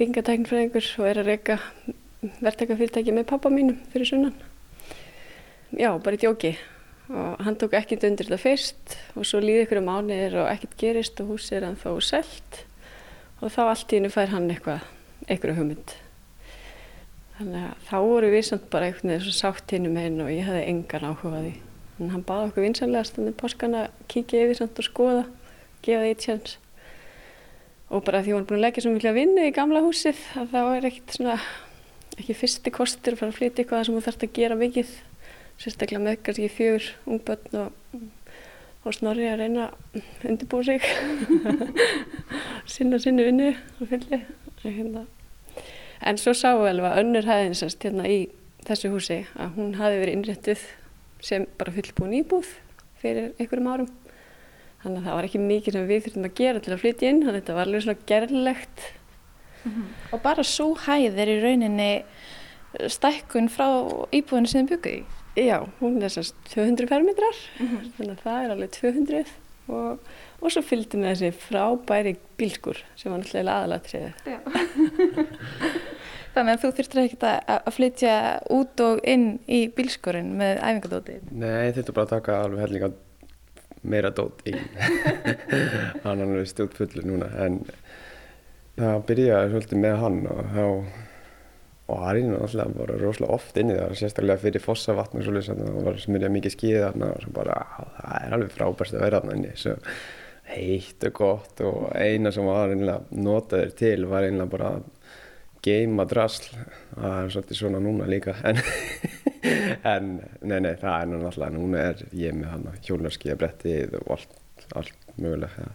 byngatæknfræðingur 0.00 0.88
og 0.98 1.10
er 1.10 1.20
að 1.20 1.30
reyka 1.30 1.58
verktakafyrirtæki 2.40 3.14
með 3.14 3.28
pappa 3.30 3.52
mínum 3.52 3.78
fyrir 3.92 4.08
sunnan. 4.08 4.34
Já, 5.76 5.92
bara 6.02 6.16
í 6.16 6.20
djóki 6.20 6.56
og 7.10 7.40
hann 7.42 7.56
tók 7.58 7.74
ekkert 7.78 8.04
undir 8.06 8.28
þetta 8.28 8.42
fyrst 8.42 8.96
og 9.18 9.26
svo 9.26 9.40
líði 9.42 9.64
ykkur 9.64 9.80
um 9.80 9.90
ánir 9.94 10.36
og 10.42 10.50
ekkert 10.50 10.76
gerist 10.78 11.22
og 11.22 11.34
húsið 11.34 11.60
er 11.60 11.70
ennþá 11.70 11.94
selt 12.06 12.60
og 13.40 13.50
þá 13.54 13.62
allt 13.64 13.92
í 13.92 13.98
hennu 13.98 14.12
fær 14.12 14.30
hann 14.34 14.50
eitthvað, 14.52 14.84
eitthvað 15.26 15.58
hugmynd. 15.58 15.94
Þannig 17.40 17.62
að 17.64 17.84
þá 17.88 17.94
voru 18.04 18.28
við 18.34 18.42
samt 18.44 18.64
bara 18.68 18.88
einhvern 18.90 19.14
veginn 19.14 19.22
svo 19.24 19.32
sátt 19.32 19.72
hinn 19.72 19.86
um 19.88 19.94
henn 19.96 20.18
og 20.20 20.26
ég 20.28 20.44
hefði 20.44 20.64
engan 20.68 21.04
áhuga 21.08 21.38
því. 21.40 21.52
En 21.96 22.10
hann 22.12 22.24
baði 22.28 22.48
okkur 22.50 22.64
vinsanlega 22.66 23.08
stundin 23.08 23.36
páskan 23.40 23.76
að 23.78 23.86
kíkja 24.12 24.42
yfir 24.44 24.58
samt 24.58 24.80
og 24.82 24.84
skoða, 24.84 25.22
gefa 25.80 26.02
það 26.02 26.08
eitt 26.10 26.26
sjans. 26.26 26.58
Og 27.88 28.02
bara 28.04 28.20
því 28.26 28.34
hann 28.36 28.44
búin 28.50 28.60
að 28.60 28.66
leggja 28.66 28.84
svo 28.84 28.92
miklu 28.92 29.08
að 29.08 29.16
vinna 29.22 29.46
í 29.48 29.54
gamla 29.56 29.80
húsið 29.86 30.20
að 30.36 30.52
þá 30.52 30.58
er 30.62 30.88
ekkert 30.90 31.14
svona, 31.16 31.36
ekki 32.18 32.36
fyrsti 32.42 32.72
kostur 32.76 33.16
að 33.16 33.22
fara 33.22 33.32
að 33.32 33.38
flytja 33.38 33.64
eitthvað 33.64 33.86
sem 33.88 33.96
þú 33.96 34.02
þarfst 34.08 34.26
að 34.26 34.34
gera 34.36 34.58
mikið. 34.60 34.90
Sérstaklega 35.60 36.02
með 36.04 36.18
kannski 36.26 36.50
fjögur 36.58 36.90
ungbönn 37.08 37.56
og, 37.62 38.04
og 38.84 38.98
snorri 38.98 39.30
að 39.30 39.46
reyna 39.46 39.70
að 39.70 40.28
undirbúa 40.28 40.68
sig, 40.68 40.84
sinna 42.76 43.00
sinni 43.00 43.24
vinnu 43.30 43.54
og 43.80 43.90
fylli. 43.94 44.20
En 46.00 46.18
svo 46.20 46.32
sáum 46.32 46.62
við 46.62 46.70
alveg 46.74 46.90
að 46.90 47.00
önnur 47.02 47.28
hæðinsast 47.28 47.84
hérna 47.84 48.08
í 48.08 48.20
þessu 48.66 48.90
húsi 48.92 49.18
að 49.36 49.56
hún 49.58 49.74
hafi 49.78 50.00
verið 50.00 50.16
innréttuð 50.16 50.62
sem 51.24 51.46
bara 51.60 51.74
fullbúin 51.74 52.16
íbúð 52.22 52.48
fyrir 53.00 53.32
einhverjum 53.36 53.68
árum. 53.68 53.90
Þannig 54.80 55.02
að 55.02 55.06
það 55.06 55.18
var 55.18 55.28
ekki 55.28 55.42
mikið 55.44 55.76
sem 55.76 55.88
við 55.90 56.02
þurfum 56.06 56.26
að 56.28 56.38
gera 56.40 56.64
til 56.64 56.72
að 56.72 56.82
flytja 56.84 57.10
inn, 57.10 57.20
þannig 57.20 57.34
að 57.34 57.40
þetta 57.40 57.56
var 57.58 57.68
alveg 57.68 57.84
svona 57.84 58.06
gerlegt. 58.08 58.84
Mm 59.60 59.72
-hmm. 59.72 59.88
Og 60.12 60.22
bara 60.22 60.44
svo 60.44 60.68
hæð 60.86 61.18
er 61.20 61.28
í 61.28 61.40
rauninni 61.42 61.90
stækkun 62.88 63.50
frá 63.52 63.68
íbúðinu 64.14 64.48
sem 64.48 64.66
þið 64.66 64.70
byggðu 64.70 64.94
í? 64.96 65.04
Já, 65.46 65.58
hún 65.80 66.02
er 66.02 66.08
semst 66.08 66.34
200 66.54 66.88
fermetrar, 66.88 67.36
mm 67.58 67.66
-hmm. 67.66 67.92
þannig 67.96 68.12
að 68.16 68.24
það 68.24 68.44
er 68.44 68.50
alveg 68.50 68.70
200 68.70 69.24
og, 69.68 69.98
og 70.40 70.52
svo 70.52 70.62
fylgdi 70.62 70.98
með 70.98 71.10
þessi 71.10 71.30
frábæri 71.46 72.16
bílskur 72.36 72.78
sem 72.96 73.12
var 73.12 73.20
náttúrulega 73.20 73.56
aðalatriðið. 73.60 74.12
Þannig 76.34 76.56
að 76.56 76.62
þú 76.62 76.72
þurftir 76.78 77.02
ekkert 77.04 77.24
að 77.26 77.70
flytja 77.74 78.16
út 78.54 78.82
og 78.84 79.00
inn 79.08 79.28
í 79.50 79.64
bílskurinn 79.74 80.32
með 80.38 80.60
æfingadóti? 80.62 81.18
Nei, 81.32 81.72
þetta 81.74 81.90
er 81.90 81.96
bara 81.96 82.06
að 82.06 82.14
taka 82.14 82.38
alveg 82.44 82.64
hellinga 82.64 82.90
meira 83.82 84.12
dót 84.14 84.44
í. 84.46 84.54
hann 86.04 86.22
er 86.26 86.48
stjórn 86.48 86.74
fullur 86.76 87.06
núna, 87.08 87.30
en 87.40 87.62
það 88.78 89.06
byrjaði 89.08 89.52
svolítið 89.54 89.82
með 89.84 89.96
hann 90.04 90.20
og 90.30 90.42
þá 90.54 90.66
og 91.90 91.98
það 91.98 92.10
er 92.10 92.28
náttúrulega 92.30 92.78
bara 92.78 92.96
rosalega 93.00 93.34
oft 93.34 93.56
inni 93.58 93.76
það, 93.76 93.94
sérstaklega 93.98 94.42
fyrir 94.44 94.62
fossavatn 94.62 95.18
og 95.18 95.26
svolítið 95.26 95.48
þannig 95.50 95.68
að 95.68 95.76
það 95.76 95.88
var 95.88 96.00
smyrjað 96.04 96.34
mikið 96.36 96.54
skíð 96.54 96.80
þarna 96.84 97.08
og 97.10 97.24
svo 97.24 97.32
bara, 97.34 97.56
það 97.96 98.16
er 98.20 98.36
alveg 98.36 98.52
frábærst 98.54 98.96
að 98.96 99.04
vera 99.06 99.20
þarna 99.20 99.38
inni, 99.38 99.54
svo 99.58 99.76
heitt 100.50 101.06
og 101.06 101.14
gott 101.14 101.62
og 101.66 101.82
eina 101.94 102.32
sem 102.34 102.46
var 102.46 102.72
einlega 102.74 103.18
notaður 103.22 103.74
til 103.78 104.06
var 104.10 104.26
einlega 104.26 104.50
bara 104.50 104.70
geima 105.64 106.06
drasl. 106.08 106.50
Það 106.94 107.16
er 107.20 107.32
svolítið 107.34 107.60
svona 107.60 107.80
núna 107.84 108.08
líka 108.10 108.36
en, 108.48 108.60
en 109.84 110.12
nei, 110.42 110.60
nei, 110.60 110.74
það 110.80 110.94
er 110.96 111.10
náttúrulega 111.12 111.54
núna 111.56 111.86
er 111.90 112.04
ég 112.16 112.36
með 112.36 112.54
hann 112.54 112.68
hjólarskíðabrettið 112.86 113.98
og 114.02 114.14
allt, 114.16 114.38
allt 114.76 115.10
mögulega 115.16 115.68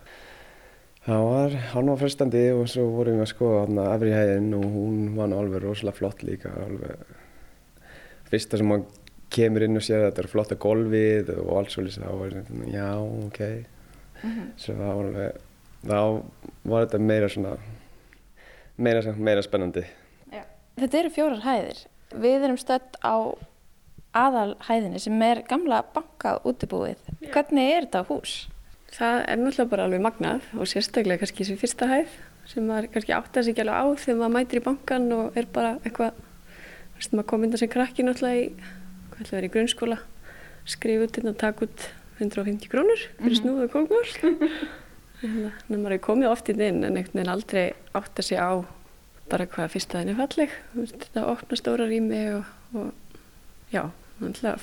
það 1.05 1.23
var, 1.29 1.55
hann 1.73 1.91
var 1.91 2.01
frestandi 2.01 2.43
og 2.55 2.67
svo 2.71 2.87
vorum 2.95 3.19
við 3.19 3.25
að 3.27 3.31
skoða 3.31 3.63
hann 3.65 3.81
að 3.81 3.91
efri 3.93 4.13
hæðin 4.15 4.51
og 4.57 4.67
hún 4.73 5.01
var 5.17 5.29
nú 5.29 5.39
alveg 5.39 5.63
rosalega 5.63 5.99
flott 5.99 6.23
líka 6.25 6.53
alveg 6.63 7.15
fyrsta 8.31 8.59
sem 8.61 8.73
hann 8.73 8.85
kemur 9.35 9.65
inn 9.65 9.77
og 9.77 9.85
sér 9.85 10.07
þetta 10.07 10.23
er 10.23 10.31
flotta 10.31 10.57
golfið 10.61 11.31
og 11.37 11.51
allt 11.59 11.73
svolítið 11.73 12.05
þá 12.05 12.11
var 12.21 12.35
þetta, 12.39 12.59
já, 12.73 12.89
ok. 13.27 13.41
Mm 14.21 14.31
-hmm. 14.31 14.51
svo 14.57 14.73
það 14.79 14.93
var 14.95 15.05
alveg 15.05 15.41
þá 15.85 15.99
var 16.71 16.85
þetta 16.85 16.99
meira 16.99 17.29
svona 17.29 17.57
meira, 18.77 19.13
meira 19.17 19.43
spennandi. 19.45 19.85
Já. 20.31 20.43
Þetta 20.79 20.99
eru 21.01 21.11
fjórar 21.13 21.43
hæðir. 21.45 21.83
Við 22.15 22.47
erum 22.47 22.59
stött 22.61 22.97
á 23.03 23.15
aðalhæðinni 24.15 25.01
sem 25.03 25.23
er 25.25 25.43
gamla 25.49 25.81
bankað 25.95 26.45
útibúið. 26.47 27.01
Já. 27.19 27.31
Hvernig 27.33 27.71
er 27.73 27.87
þetta 27.87 28.05
hús? 28.09 28.35
Það 28.95 29.17
er 29.25 29.41
náttúrulega 29.41 29.71
bara 29.73 29.87
alveg 29.89 30.05
magnað 30.05 30.47
og 30.55 30.69
sérstaklega 30.71 31.23
kannski 31.23 31.43
þessi 31.43 31.59
fyrsta 31.59 31.89
hæð 31.89 32.15
sem 32.47 32.67
maður 32.69 32.87
kannski 32.93 33.15
átt 33.15 33.39
að 33.39 33.47
sig 33.49 33.59
alveg 33.59 33.75
á 33.75 33.85
þegar 33.99 34.19
maður 34.21 34.35
mætir 34.37 34.61
í 34.61 34.63
bankan 34.63 35.07
og 35.15 35.39
er 35.39 35.47
bara 35.51 35.73
eitthvað, 35.81 36.21
þú 36.93 37.01
veist 37.01 37.15
maður 37.17 37.29
komið 37.33 37.49
inn 37.49 37.61
sem 37.63 37.71
krakki 37.73 38.05
náttúrulega 38.05 38.45
í, 38.45 38.47
hvað 39.09 39.25
ætla 39.25 39.31
að 39.33 39.37
vera 39.39 39.49
í 39.49 39.53
grunnskóla, 39.57 39.99
skrifa 40.75 41.09
út 41.09 41.19
inn 41.19 41.31
og 41.31 41.37
taka 41.41 41.67
út 41.67 41.87
150 42.21 42.71
krónur 42.71 43.01
fyrir 43.01 43.19
mm 43.19 43.27
-hmm. 43.27 43.41
snúðu 43.41 43.67
kókmál. 43.73 44.07
Þannig 45.21 45.51
að 45.51 45.75
maður 45.75 45.95
hefur 45.95 46.05
komið 46.09 46.31
oft 46.31 46.49
inn 46.51 46.61
inn 46.61 46.83
en 46.83 46.97
einhvern 46.97 47.19
veginn 47.19 47.33
aldrei 47.33 47.65
átt 47.95 48.19
að 48.19 48.27
sé 48.29 48.39
á 48.39 48.51
bara 49.31 49.47
hvað 49.49 49.71
fyrst 49.73 49.93
að 49.95 50.03
henni 50.03 50.15
falleg. 50.17 50.55
Þetta 50.75 51.27
opna 51.31 51.59
stóra 51.59 51.87
rými 51.89 52.23
og, 52.35 52.49
og 52.77 53.71
já, 53.73 53.83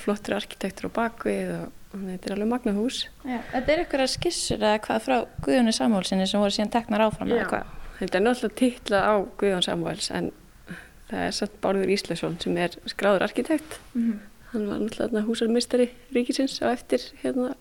flottur 0.01 0.37
arkitektur 0.37 0.89
á 0.89 0.91
bakvið 0.97 1.55
og, 1.57 1.71
þetta 1.93 2.29
er 2.29 2.35
alveg 2.35 2.51
magna 2.51 2.75
hús. 2.77 3.03
Já, 3.21 3.39
þetta 3.51 3.73
er 3.73 3.83
ykkur 3.83 4.05
að 4.05 4.13
skissur 4.15 4.61
eða 4.61 4.83
hvað 4.87 5.07
frá 5.07 5.17
Guðjóni 5.45 5.73
Samúlsinni 5.75 6.29
sem 6.29 6.41
voru 6.41 6.55
síðan 6.55 6.73
teknar 6.73 7.05
áfram 7.07 7.33
eða 7.33 7.49
hvað? 7.51 7.73
Þetta 7.99 8.19
er 8.19 8.25
náttúrulega 8.25 8.59
titlað 8.61 9.09
á 9.09 9.13
Guðjón 9.41 9.65
Samúls 9.67 10.09
en 10.15 10.31
það 11.09 11.25
er 11.27 11.35
satt 11.37 11.59
Bárður 11.61 11.91
Ísleifsson 11.93 12.39
sem 12.41 12.57
er 12.57 12.77
skráður 12.89 13.27
arkitekt. 13.27 13.77
Mm 13.93 14.07
-hmm. 14.07 14.21
Hann 14.53 14.67
var 14.69 14.79
náttúrulega 14.79 15.27
húsarmistari 15.27 15.89
ríkisins 16.13 16.61
á 16.61 16.73
eftir 16.73 17.01
hérna 17.21 17.53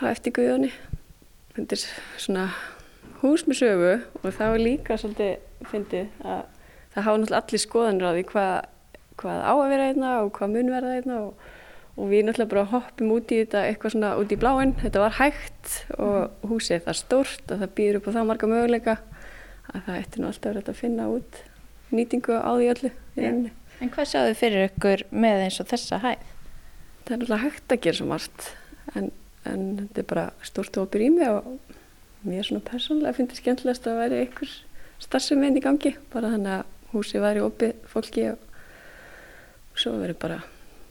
á 0.00 0.04
eftir 0.10 0.34
Guðjóni. 0.36 0.72
Þetta 1.56 1.76
er 1.76 1.84
svona 2.20 2.46
hús 3.20 3.44
með 3.48 3.60
sögu 3.60 3.94
og 4.22 4.34
það 4.36 4.52
var 4.54 4.62
líka 4.64 4.98
svolítið 5.00 5.66
fyndið 5.70 6.24
að 6.24 6.42
það 6.94 7.06
hafa 7.06 7.16
náttúrulega 7.20 7.40
allir 7.40 7.62
skoðanir 7.64 8.08
á 8.08 8.12
því 8.14 8.24
hvað, 8.30 8.52
hvað 9.20 9.42
á 9.44 9.52
að 9.52 9.72
vera 9.72 9.88
einna 9.90 10.12
og 10.22 10.30
hvað 10.38 10.54
mun 10.54 10.72
vera 10.74 10.94
einna 10.96 11.18
og, 11.26 11.44
og 11.96 12.10
við 12.10 12.26
náttúrulega 12.26 12.52
bara 12.54 12.66
hoppum 12.72 13.12
út 13.16 13.34
í 13.34 13.40
þetta 13.42 13.64
eitthvað 13.68 13.94
svona 13.96 14.14
út 14.20 14.32
í 14.32 14.40
bláinn. 14.40 14.74
Þetta 14.80 15.04
var 15.04 15.16
hægt 15.20 15.76
og 15.98 16.50
húsið 16.50 16.78
er 16.78 16.84
það 16.88 17.00
stórt 17.02 17.54
að 17.54 17.64
það 17.64 17.76
býður 17.78 18.00
upp 18.00 18.10
á 18.10 18.16
það 18.16 18.28
marga 18.32 18.50
möguleika 18.50 18.98
að 19.70 19.86
það 19.86 20.00
eftir 20.00 20.22
nú 20.22 20.30
alltaf 20.30 20.52
verið 20.54 20.72
að 20.72 20.80
finna 20.80 21.08
út 21.12 21.40
nýtingu 21.94 22.38
á 22.38 22.50
því 22.54 22.70
öllu 22.74 22.90
í 22.90 23.24
rauninni. 23.24 23.52
En 23.80 23.92
hvað 23.92 24.10
sjáðu 24.10 24.36
fyrir 24.36 24.66
ykkur 24.68 25.06
með 25.12 25.46
eins 25.46 25.60
og 25.62 25.68
þessa 25.70 26.00
hæð? 26.02 26.24
Það 27.04 27.14
er 27.14 27.20
náttúrulega 27.20 27.44
hægt 27.46 27.74
að 27.74 27.82
gera 27.86 27.98
svo 27.98 28.08
margt 28.10 28.48
en 28.98 29.10
en 29.48 29.64
þetta 29.80 30.02
er 30.02 30.08
bara 30.10 30.26
stórt 30.44 30.76
hópur 30.80 31.04
í 31.04 31.08
mig 31.14 31.30
og 31.30 31.48
mér 32.26 32.44
svona 32.46 32.64
persónulega 32.66 33.16
finnst 33.16 33.32
þetta 33.32 33.42
skemmtilegast 33.42 33.88
að 33.88 34.00
væri 34.02 34.20
einhver 34.24 34.54
starfsefinn 35.00 35.56
í 35.56 35.64
gangi 35.64 35.94
bara 36.12 36.32
þannig 36.34 36.58
að 36.58 36.94
húsi 36.94 37.22
væri 37.22 37.44
opið 37.44 37.84
fólki 37.88 38.26
og 38.34 39.78
svo 39.78 39.96
verður 39.96 40.20
bara 40.20 40.40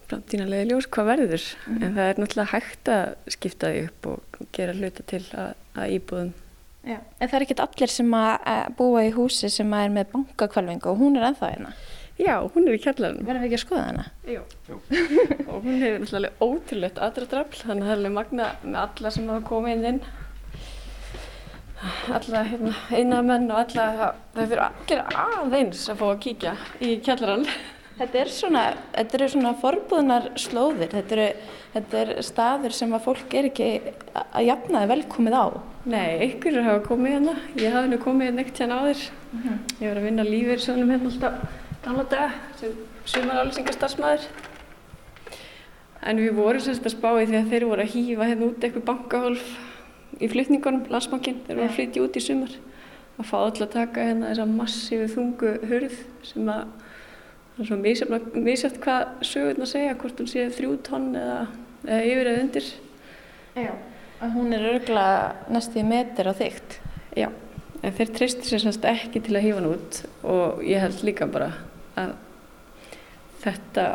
framtíðanlega 0.09 0.69
ljós 0.71 0.89
hvað 0.89 1.11
verður 1.11 1.47
en 1.75 1.97
það 1.97 2.05
er 2.07 2.21
náttúrulega 2.23 2.53
hægt 2.55 2.93
að 2.93 3.33
skipta 3.35 3.73
því 3.73 3.81
upp 3.89 4.11
og 4.13 4.45
gera 4.55 4.77
hluta 4.77 5.05
til 5.11 5.23
að, 5.37 5.51
að 5.77 5.97
íbúðum 5.99 6.37
Já. 6.87 6.95
En 7.19 7.27
það 7.27 7.35
er 7.35 7.43
ekkert 7.43 7.61
allir 7.65 7.91
sem 7.91 8.13
að 8.15 8.75
búa 8.79 9.01
í 9.03 9.09
húsi 9.13 9.49
sem 9.51 9.73
að 9.75 9.85
er 9.85 9.95
með 9.97 10.11
bankakvalvingu 10.13 10.91
og 10.91 11.01
hún 11.01 11.19
er 11.19 11.27
ennþá 11.27 11.49
hérna. 11.51 11.73
Já, 12.19 12.35
hún 12.51 12.67
er 12.67 12.75
í 12.75 12.81
kjallarinn. 12.83 13.23
Verðum 13.23 13.45
við 13.45 13.49
ekki 13.49 13.59
að 13.59 13.65
skoða 13.65 13.83
hana? 13.87 14.07
Jú. 14.27 14.41
og 15.49 15.61
hún 15.63 15.77
hefur 15.79 16.01
náttúrulega 16.03 16.49
ótrúlegt 16.49 17.03
aðdrafl 17.05 17.61
þannig 17.61 17.85
að 17.85 17.87
það 17.87 17.93
er 17.93 17.99
alveg 17.99 18.17
magna 18.17 18.49
með 18.65 18.81
alla 18.83 19.13
sem 19.15 19.29
hafa 19.31 19.45
komið 19.47 19.77
inn. 19.77 19.93
Inn 19.93 20.27
alla 22.11 22.43
hérna, 22.43 22.75
einamenn 22.91 23.49
og 23.51 23.61
alla 23.61 23.85
það 24.35 24.39
fyrir 24.49 24.63
allir 24.65 25.03
aðeins 25.21 25.83
að 25.91 26.01
fá 26.01 26.07
að 26.09 26.23
kíkja 26.25 26.55
í 26.83 26.95
kjallarann. 27.05 27.45
Þetta 27.99 28.19
er 28.21 28.29
svona, 28.31 28.63
þetta 28.95 29.17
eru 29.17 29.27
svona 29.33 29.53
forbúðnar 29.59 30.27
slóðir, 30.39 30.91
þetta 30.93 31.15
eru, 31.17 31.47
þetta 31.73 32.01
er 32.01 32.11
staður 32.23 32.75
sem 32.75 32.93
að 32.95 33.03
fólk 33.07 33.35
er 33.35 33.49
ekki 33.49 33.69
að 34.15 34.45
jafnaði 34.47 34.91
velkomið 34.93 35.35
á. 35.35 35.45
Nei, 35.89 36.11
ykkur 36.29 36.61
hafa 36.63 36.85
komið 36.87 37.17
hérna. 37.17 37.33
Ég 37.59 37.75
hafi 37.75 37.91
nú 37.91 37.99
komið 38.03 38.29
hérna 38.29 38.45
ekkert 38.45 38.61
hérna 38.63 38.79
áður. 38.83 39.03
Ég 39.79 39.83
var 39.83 39.99
að 39.99 40.07
vinna 40.07 40.27
lífið 40.27 40.63
svonum 40.63 40.95
hérna 40.95 41.11
alltaf 41.11 41.67
gamla 41.83 42.03
daga 42.11 42.29
sem 42.59 42.73
sumar 43.09 43.39
álýsingastarsmaður 43.43 44.25
en 46.09 46.19
við 46.21 46.33
vorum 46.37 46.63
semst 46.63 46.85
að 46.87 46.93
spá 46.95 47.09
í 47.21 47.27
því 47.27 47.37
að 47.41 47.49
þeir 47.53 47.65
voru 47.69 47.85
að 47.85 47.93
hýfa 47.95 48.27
hérna 48.29 48.49
út 48.49 48.63
eitthvað 48.65 48.85
bankahólf 48.87 49.45
í 50.19 50.27
flytningunum, 50.31 50.85
landsbankin, 50.91 51.41
þeir 51.47 51.59
voru 51.59 51.67
að 51.69 51.75
flytja 51.77 52.03
út 52.05 52.19
í 52.19 52.23
sumar 52.23 52.53
að 53.19 53.27
fá 53.27 53.37
öll 53.43 53.63
að 53.65 53.73
taka 53.75 54.05
hérna 54.09 54.29
þessa 54.31 54.45
massífu 54.51 55.09
þungu 55.15 55.53
hurð 55.69 55.97
sem 56.27 56.51
að 56.51 56.61
það 57.55 57.63
er 57.63 57.69
svo 57.69 57.79
misjafn- 57.83 58.37
misjafnt 58.47 58.79
hvað 58.85 59.25
sögurnar 59.27 59.67
segja, 59.73 59.95
hvort 59.99 60.21
hún 60.21 60.29
sé 60.31 60.45
þrjú 60.55 60.77
tonn 60.87 61.09
eða, 61.19 61.39
eða 61.83 62.01
yfir 62.13 62.31
eða 62.33 62.43
undir 62.45 62.69
Já. 63.59 63.71
Að 64.19 64.33
hún 64.35 64.53
er 64.55 64.65
örgulega 64.67 65.51
næstu 65.51 65.79
í 65.79 65.83
meter 65.87 66.27
á 66.27 66.33
þygt. 66.35 66.73
Já, 67.15 67.29
en 67.83 67.93
þeir 67.95 68.09
treystu 68.15 68.43
sér 68.47 68.61
semst 68.65 68.83
ekki 68.87 69.21
til 69.23 69.35
að 69.35 69.45
hífa 69.47 69.59
hann 69.59 69.69
út 69.73 69.99
og 70.27 70.61
ég 70.67 70.79
held 70.83 71.03
líka 71.07 71.27
bara 71.31 71.49
að 71.97 72.11
þetta 73.43 73.85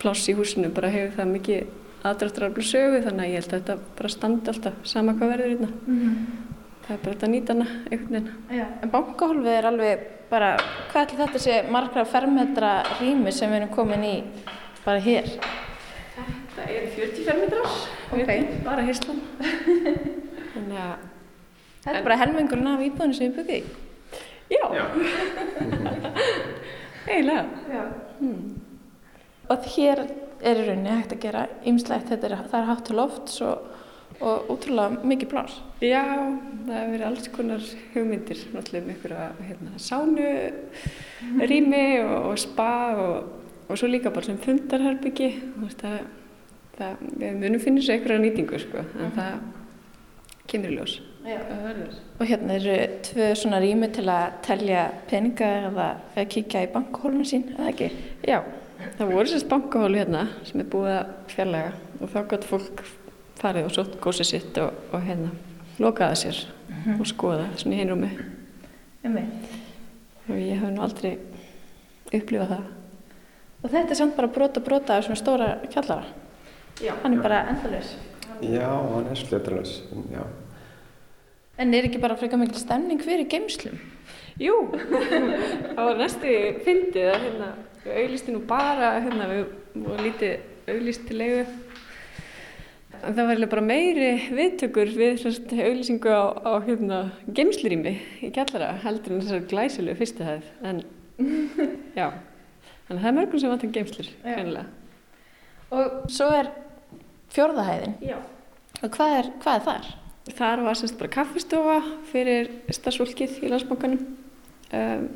pláss 0.00 0.28
í 0.30 0.34
húsinu 0.38 0.70
bara 0.74 0.88
hefur 0.92 1.16
það 1.18 1.32
mikið 1.34 1.60
aðdráttaraflu 2.08 2.62
sögu 2.64 3.00
þannig 3.02 3.24
að 3.24 3.32
ég 3.32 3.40
held 3.40 3.48
að 3.52 3.56
þetta 3.58 3.76
bara 3.98 4.08
standi 4.14 4.52
alltaf 4.52 4.76
sama 4.86 5.14
hvað 5.18 5.32
verður 5.34 5.50
hérna. 5.52 5.70
Það 6.86 6.92
er 6.94 7.00
bara 7.02 7.14
þetta 7.14 7.26
að 7.26 7.32
nýta 7.34 7.52
hana 7.56 7.66
einhvern 7.90 8.14
veginn. 8.14 8.28
Já. 8.58 8.66
En 8.86 8.92
bankahólfið 8.94 9.56
er 9.58 9.66
alveg 9.68 10.04
bara, 10.30 10.50
hvað 10.92 11.02
ætli 11.02 11.18
þetta 11.18 11.42
sé 11.42 11.56
margra 11.74 12.04
fermetra 12.08 12.70
rými 13.00 13.32
sem 13.34 13.50
við 13.50 13.58
erum 13.62 13.74
komin 13.74 14.06
í 14.08 14.14
bara 14.86 15.02
hér? 15.04 15.28
Það 16.54 16.72
eru 16.74 16.88
45 16.94 17.42
metrar, 17.42 17.68
Ok. 18.14 18.30
bara 18.64 18.82
hirslan. 18.86 19.20
þannig 20.54 20.80
að, 20.86 20.94
Þetta 21.84 21.98
er 22.00 22.04
bara 22.08 22.16
helmingurinn 22.22 22.66
af 22.72 22.80
íbúðinu 22.86 23.14
sem 23.18 23.32
við 23.32 23.36
byggum 23.36 23.54
í. 23.54 23.60
já, 24.48 24.64
eiginlega. 27.08 27.44
Já. 27.72 27.84
Og 29.48 29.68
hér 29.74 30.04
er 30.44 30.60
í 30.60 30.66
rauninni 30.66 30.92
hægt 30.92 31.14
að 31.16 31.22
gera 31.24 31.46
ymslegt, 31.66 32.10
þetta 32.12 32.28
er, 32.28 32.36
er 32.60 32.68
hátt 32.68 32.84
til 32.86 32.98
lofts 32.98 33.40
og, 33.46 33.64
og 34.20 34.52
útrúlega 34.54 35.08
mikið 35.08 35.30
pláss. 35.32 35.58
Já, 35.82 36.02
það 36.66 36.74
hefur 36.74 36.92
verið 36.92 37.06
alls 37.08 37.28
konar 37.34 37.66
hugmyndir, 37.94 38.44
náttúrulega 38.54 38.84
um 38.84 38.92
einhverja 38.94 39.26
hérna, 39.48 39.82
sánu, 39.82 40.30
rými 41.50 41.84
og, 42.04 42.16
og 42.32 42.40
spa 42.44 42.72
og, 43.00 43.50
og 43.68 43.80
svo 43.80 43.90
líka 43.90 44.12
bara 44.14 44.28
sem 44.28 44.40
fundarherbyggi. 44.42 45.30
Það, 45.80 46.00
það, 46.78 47.06
við 47.24 47.38
munum 47.44 47.62
finna 47.62 47.84
sér 47.84 47.98
einhverja 47.98 48.24
nýtingu, 48.26 48.62
sko, 48.66 48.84
en 48.98 49.14
það 49.16 49.38
kemur 50.48 50.74
í 50.74 50.78
ljós. 50.78 50.98
Og 51.28 52.24
hérna 52.26 52.56
eru 52.56 52.76
tvö 53.04 53.26
svona 53.36 53.60
rými 53.60 53.88
til 53.92 54.06
að 54.08 54.38
telja 54.46 54.84
peninga 55.10 55.48
eða 55.68 55.88
eða 56.14 56.24
kíkja 56.34 56.62
í 56.64 56.70
bankahólfinu 56.72 57.26
sín, 57.28 57.44
eða 57.56 57.68
ekki? 57.72 57.90
Já, 58.26 58.38
það 58.98 59.12
voru 59.12 59.32
sérst 59.32 59.50
bankahólu 59.50 60.00
hérna 60.00 60.24
sem 60.48 60.62
er 60.62 60.70
búið 60.72 60.94
að 60.94 61.12
fjarlæga 61.34 61.74
og 61.98 62.14
þá 62.14 62.18
gott 62.32 62.48
fólk 62.48 62.82
farið 63.38 63.68
og 63.68 63.76
sótt 63.76 64.00
gósið 64.02 64.30
sitt 64.30 64.58
og, 64.62 64.80
og 64.92 65.04
hérna 65.04 65.30
lokaða 65.78 66.18
sér 66.18 66.40
og 66.96 67.06
skoða 67.06 67.48
svona 67.58 67.76
í 67.76 67.82
hinrúmi. 67.82 68.10
Einmitt. 69.04 69.54
Og 70.28 70.36
ég 70.36 70.58
hef 70.58 70.72
nú 70.72 70.82
aldrei 70.84 71.14
upplifað 72.08 72.56
það. 72.56 72.66
Og 73.58 73.70
þetta 73.72 73.94
er 73.94 74.00
samt 74.00 74.16
bara 74.16 74.30
brota 74.32 74.62
brota 74.64 74.98
af 74.98 75.06
svona 75.06 75.20
stóra 75.20 75.48
kjallara. 75.68 76.10
Já. 76.82 76.94
Hann 77.02 77.18
er 77.18 77.22
bara 77.22 77.46
endalaus. 77.50 77.96
Já, 78.42 78.68
hann 78.70 79.08
er 79.10 79.18
slötralaus, 79.18 79.80
já. 80.14 80.22
En 81.58 81.74
er 81.74 81.88
ekki 81.88 81.98
bara 82.02 82.16
frekar 82.18 82.38
mikil 82.38 82.60
stemning 82.60 83.00
fyrir 83.02 83.26
geimslum? 83.30 83.78
Jú, 84.38 84.54
það 85.74 85.80
var 85.82 85.96
næstu 85.98 86.34
fyndið 86.62 87.08
að 87.10 87.24
hérna, 87.24 87.48
við 87.82 87.96
auglisti 88.04 88.34
nú 88.34 88.42
bara, 88.46 88.92
hérna, 89.02 89.26
við 89.32 89.40
vorum 89.74 90.04
lítið 90.06 90.70
auglist 90.70 91.08
til 91.08 91.18
leigu. 91.18 91.42
En 92.98 93.14
það 93.14 93.18
var 93.18 93.32
eiginlega 93.32 93.50
bara 93.56 93.66
meiri 93.66 94.08
viðtökur 94.38 94.94
við 94.98 95.18
sérst, 95.24 95.50
auglýsingu 95.54 96.14
á, 96.14 96.22
á 96.46 96.52
hérna, 96.66 97.02
geimslurými 97.34 97.96
í 98.26 98.32
kjallara 98.34 98.72
heldur 98.86 99.16
en 99.16 99.22
þessar 99.26 99.44
glæsilegu 99.50 99.98
fyrstu 99.98 100.26
hæð. 100.26 100.48
En 100.62 100.82
já, 101.98 102.08
þannig 102.86 102.98
að 102.98 103.02
það 103.02 103.10
er 103.10 103.18
mörgum 103.18 103.42
sem 103.42 103.54
vantar 103.54 103.74
geimslur, 103.74 104.10
Já. 104.22 104.34
greinilega. 104.36 104.66
Og 105.74 106.10
svo 106.14 106.30
er 106.38 106.54
fjórðahæðin. 107.34 107.98
Já. 108.06 108.20
Og 108.78 108.92
hvað 108.94 109.16
er, 109.18 109.32
hvað 109.42 109.58
er 109.58 109.66
þar? 109.72 109.96
Þar 110.36 110.64
var 110.66 110.76
semst 110.78 110.98
bara 111.00 111.12
kaffistofa 111.12 111.78
fyrir 112.10 112.50
starfsfólkið 112.74 113.38
í 113.46 113.52
landsbankanum 113.52 114.00
um, 114.76 115.06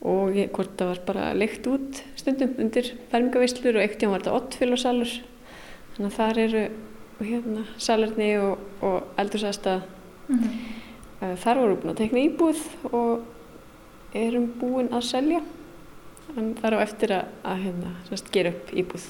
og 0.00 0.38
hvort 0.54 0.76
það 0.80 0.90
var 0.90 1.00
bara 1.06 1.26
leikt 1.36 1.66
út 1.68 2.00
stundum 2.18 2.54
undir 2.62 2.94
fermingaveislur 3.12 3.76
og 3.76 3.84
eitt 3.84 4.00
ján 4.00 4.14
var 4.14 4.24
þetta 4.24 4.38
oddfélagsalur 4.38 5.12
þannig 5.94 6.08
að 6.08 6.16
þar 6.16 6.42
eru 6.46 6.64
hérna, 7.20 7.64
salerni 7.76 8.30
og, 8.40 8.66
og 8.80 9.20
eldursasta 9.20 9.76
uh, 9.84 11.34
þar 11.44 11.60
vorum 11.60 11.76
við 11.76 11.82
búin 11.82 11.92
að 11.92 12.00
tekna 12.00 12.26
íbúð 12.26 12.66
og 12.90 14.16
erum 14.16 14.50
búin 14.58 14.92
að 14.96 15.08
selja 15.12 15.42
en 16.38 16.54
þar 16.58 16.78
á 16.80 16.84
eftir 16.84 17.14
að, 17.14 17.34
að 17.52 17.64
hérna, 17.66 17.96
semst, 18.06 18.30
gera 18.32 18.52
upp 18.54 18.70
íbúð. 18.70 19.08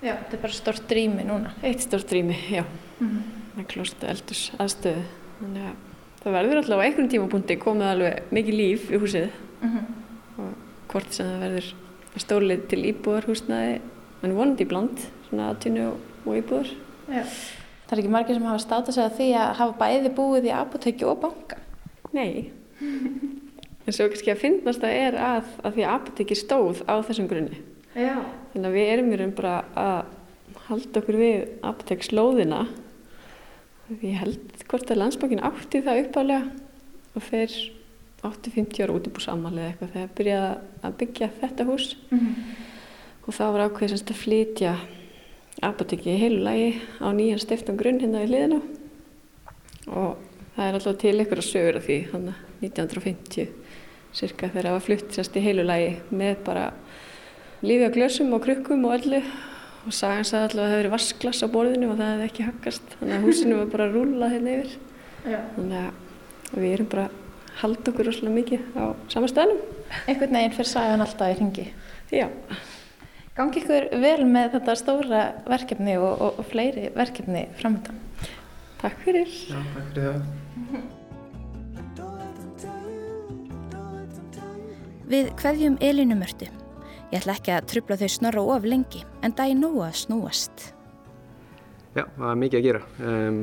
Já, 0.00 0.14
þetta 0.14 0.36
er 0.36 0.42
bara 0.44 0.56
stort 0.56 0.86
drými 0.88 1.26
núna. 1.26 1.52
eitt 1.66 1.82
stórt 1.84 2.12
rými, 2.14 2.38
já 2.48 2.64
með 3.00 3.68
klóst 3.70 4.04
eldurs 4.06 4.42
aðstöðu 4.60 5.04
þannig 5.40 5.68
að 5.70 5.78
það 6.20 6.36
verður 6.36 6.60
alltaf 6.60 6.82
á 6.82 6.84
einhvern 6.84 7.10
tímapunkti 7.12 7.56
komið 7.60 7.92
alveg 7.94 8.34
mikið 8.36 8.58
líf 8.58 8.90
í 8.90 9.00
húsið. 9.00 9.30
Og 10.40 10.50
hvort 10.90 11.16
sem 11.16 11.28
það 11.30 11.44
verður 11.46 11.70
stórlið 12.20 12.66
til 12.70 12.80
íbúðarhúsnaði 12.90 13.74
en 14.26 14.36
vonandi 14.36 14.66
bland, 14.68 15.02
svona 15.28 15.50
aðtjunu 15.52 15.86
og, 15.88 16.06
og 16.26 16.38
íbúðar. 16.40 16.72
Já. 17.08 17.24
Það 17.86 17.96
er 17.96 18.02
ekki 18.02 18.12
margir 18.14 18.36
sem 18.36 18.48
hafa 18.50 18.62
státa 18.62 18.94
sig 18.94 19.04
að 19.06 19.16
því 19.16 19.28
að 19.40 19.52
hafa 19.60 19.78
bæði 19.80 20.12
búið 20.18 20.48
í 20.50 20.54
apotekki 20.54 21.08
og 21.08 21.20
banka. 21.24 21.60
Nei. 22.16 22.50
En 23.88 23.94
svo 23.96 24.04
kannski 24.06 24.30
að 24.30 24.42
finnast 24.42 24.82
það 24.82 24.92
er 24.92 25.14
að, 25.24 25.46
að 25.64 25.72
því 25.74 25.84
að 25.86 25.94
apotekki 25.96 26.36
stóð 26.36 26.82
á 26.84 26.94
þessum 27.08 27.26
grunni. 27.30 27.56
Já. 27.96 28.20
þannig 28.52 28.68
að 28.68 28.76
við 28.76 28.88
erum 28.92 29.08
í 29.10 29.16
raun 29.18 29.32
bara 29.34 29.54
að 29.74 30.60
halda 30.68 31.00
okkur 31.00 31.16
við 31.18 31.40
apotekslóðina 31.66 32.60
ég 33.98 34.16
held 34.20 34.64
hvort 34.70 34.90
að 34.90 35.00
landsbankin 35.00 35.42
átti 35.42 35.82
það 35.82 36.02
uppálega 36.04 36.42
og 37.18 37.24
þeir 37.26 37.54
átti 38.28 38.52
50 38.54 38.84
ára 38.84 38.94
útibúsamali 38.94 39.60
eða 39.60 39.70
eitthvað 39.70 39.92
þegar 39.94 40.14
byrjaði 40.18 40.50
að 40.86 40.96
byggja 41.00 41.28
þetta 41.40 41.66
hús. 41.68 41.86
Og 43.26 43.36
þá 43.36 43.44
var 43.46 43.64
ákveðið 43.66 43.92
semst 43.94 44.12
að 44.12 44.20
flytja 44.20 44.74
apotekki 45.66 46.14
í 46.14 46.20
heilu 46.20 46.42
lagi 46.44 46.70
á 47.00 47.08
nýjan 47.16 47.42
stiftan 47.42 47.78
grunn 47.80 48.00
hérna 48.00 48.22
við 48.22 48.34
hliðina. 48.34 48.60
Og 49.90 50.16
það 50.54 50.66
er 50.66 50.78
alltaf 50.78 50.98
til 51.00 51.16
ykkur 51.24 51.42
að 51.42 51.48
sögur 51.50 51.80
af 51.80 51.86
því 51.88 51.98
hann 52.12 52.32
1950 52.60 53.48
cirka 54.12 54.50
þegar 54.50 54.68
það 54.68 54.76
var 54.76 54.86
flutt 54.86 55.14
semst 55.16 55.36
í 55.38 55.44
heilu 55.44 55.64
lagi 55.64 55.92
með 56.10 56.42
bara 56.46 56.66
lífi 57.64 57.88
á 57.88 57.94
glösum 57.94 58.34
og 58.36 58.44
krukkum 58.44 58.84
og 58.88 58.98
öllu 58.98 59.22
og 59.86 59.94
sagan 59.96 60.26
sagði 60.28 60.44
alltaf 60.44 60.58
að 60.58 60.60
það 60.60 60.70
hefði 60.70 60.80
verið 60.80 60.94
vasklas 60.94 61.42
á 61.42 61.46
borðinu 61.54 61.90
og 61.90 61.98
það 62.00 62.10
hefði 62.12 62.28
ekki 62.28 62.46
hakkast 62.50 62.94
þannig 62.98 63.16
að 63.16 63.26
húsinu 63.26 63.58
var 63.60 63.70
bara 63.74 63.88
rúlað 63.94 64.34
hérna 64.36 64.56
yfir 64.58 64.74
Já. 65.30 65.38
þannig 65.56 65.78
að 65.80 66.58
við 66.60 66.72
erum 66.74 66.90
bara 66.94 67.06
halda 67.60 67.92
okkur 67.92 68.10
rosalega 68.10 68.36
mikið 68.40 68.60
á 68.76 68.84
sama 69.12 69.30
staðnum 69.30 69.62
Einhvern 70.06 70.36
veginn 70.36 70.54
fyrir 70.54 70.70
sagan 70.70 71.02
alltaf 71.02 71.32
í 71.32 71.38
ringi. 71.40 71.64
Já, 72.14 72.28
Gangi 73.34 73.58
ykkur 73.62 73.88
vel 74.02 74.24
með 74.26 74.52
þetta 74.56 74.74
stóra 74.78 75.22
verkefni 75.48 75.96
og, 75.98 76.12
og, 76.12 76.38
og 76.42 76.46
fleiri 76.50 76.90
verkefni 76.94 77.46
framöndan. 77.58 77.98
takk 78.82 79.02
fyrir 79.06 79.26
Já, 79.30 79.58
takk 79.74 79.90
fyrir 79.94 80.06
það. 80.06 80.22
Við 85.10 85.30
kveðjum 85.40 85.78
Elínu 85.82 86.14
Mörtu. 86.20 86.46
Ég 87.10 87.18
ætla 87.18 87.34
ekki 87.34 87.50
að 87.50 87.64
trubla 87.72 87.96
þau 87.98 88.08
snorra 88.14 88.42
of 88.54 88.66
lengi 88.70 89.00
en 89.26 89.32
það 89.34 89.48
er 89.50 89.56
nógu 89.58 89.80
að 89.82 89.96
snúast. 89.98 90.68
Já, 91.96 92.04
það 92.04 92.28
er 92.28 92.36
mikið 92.38 92.58
að 92.58 92.66
gera 92.68 92.82
um, 93.02 93.40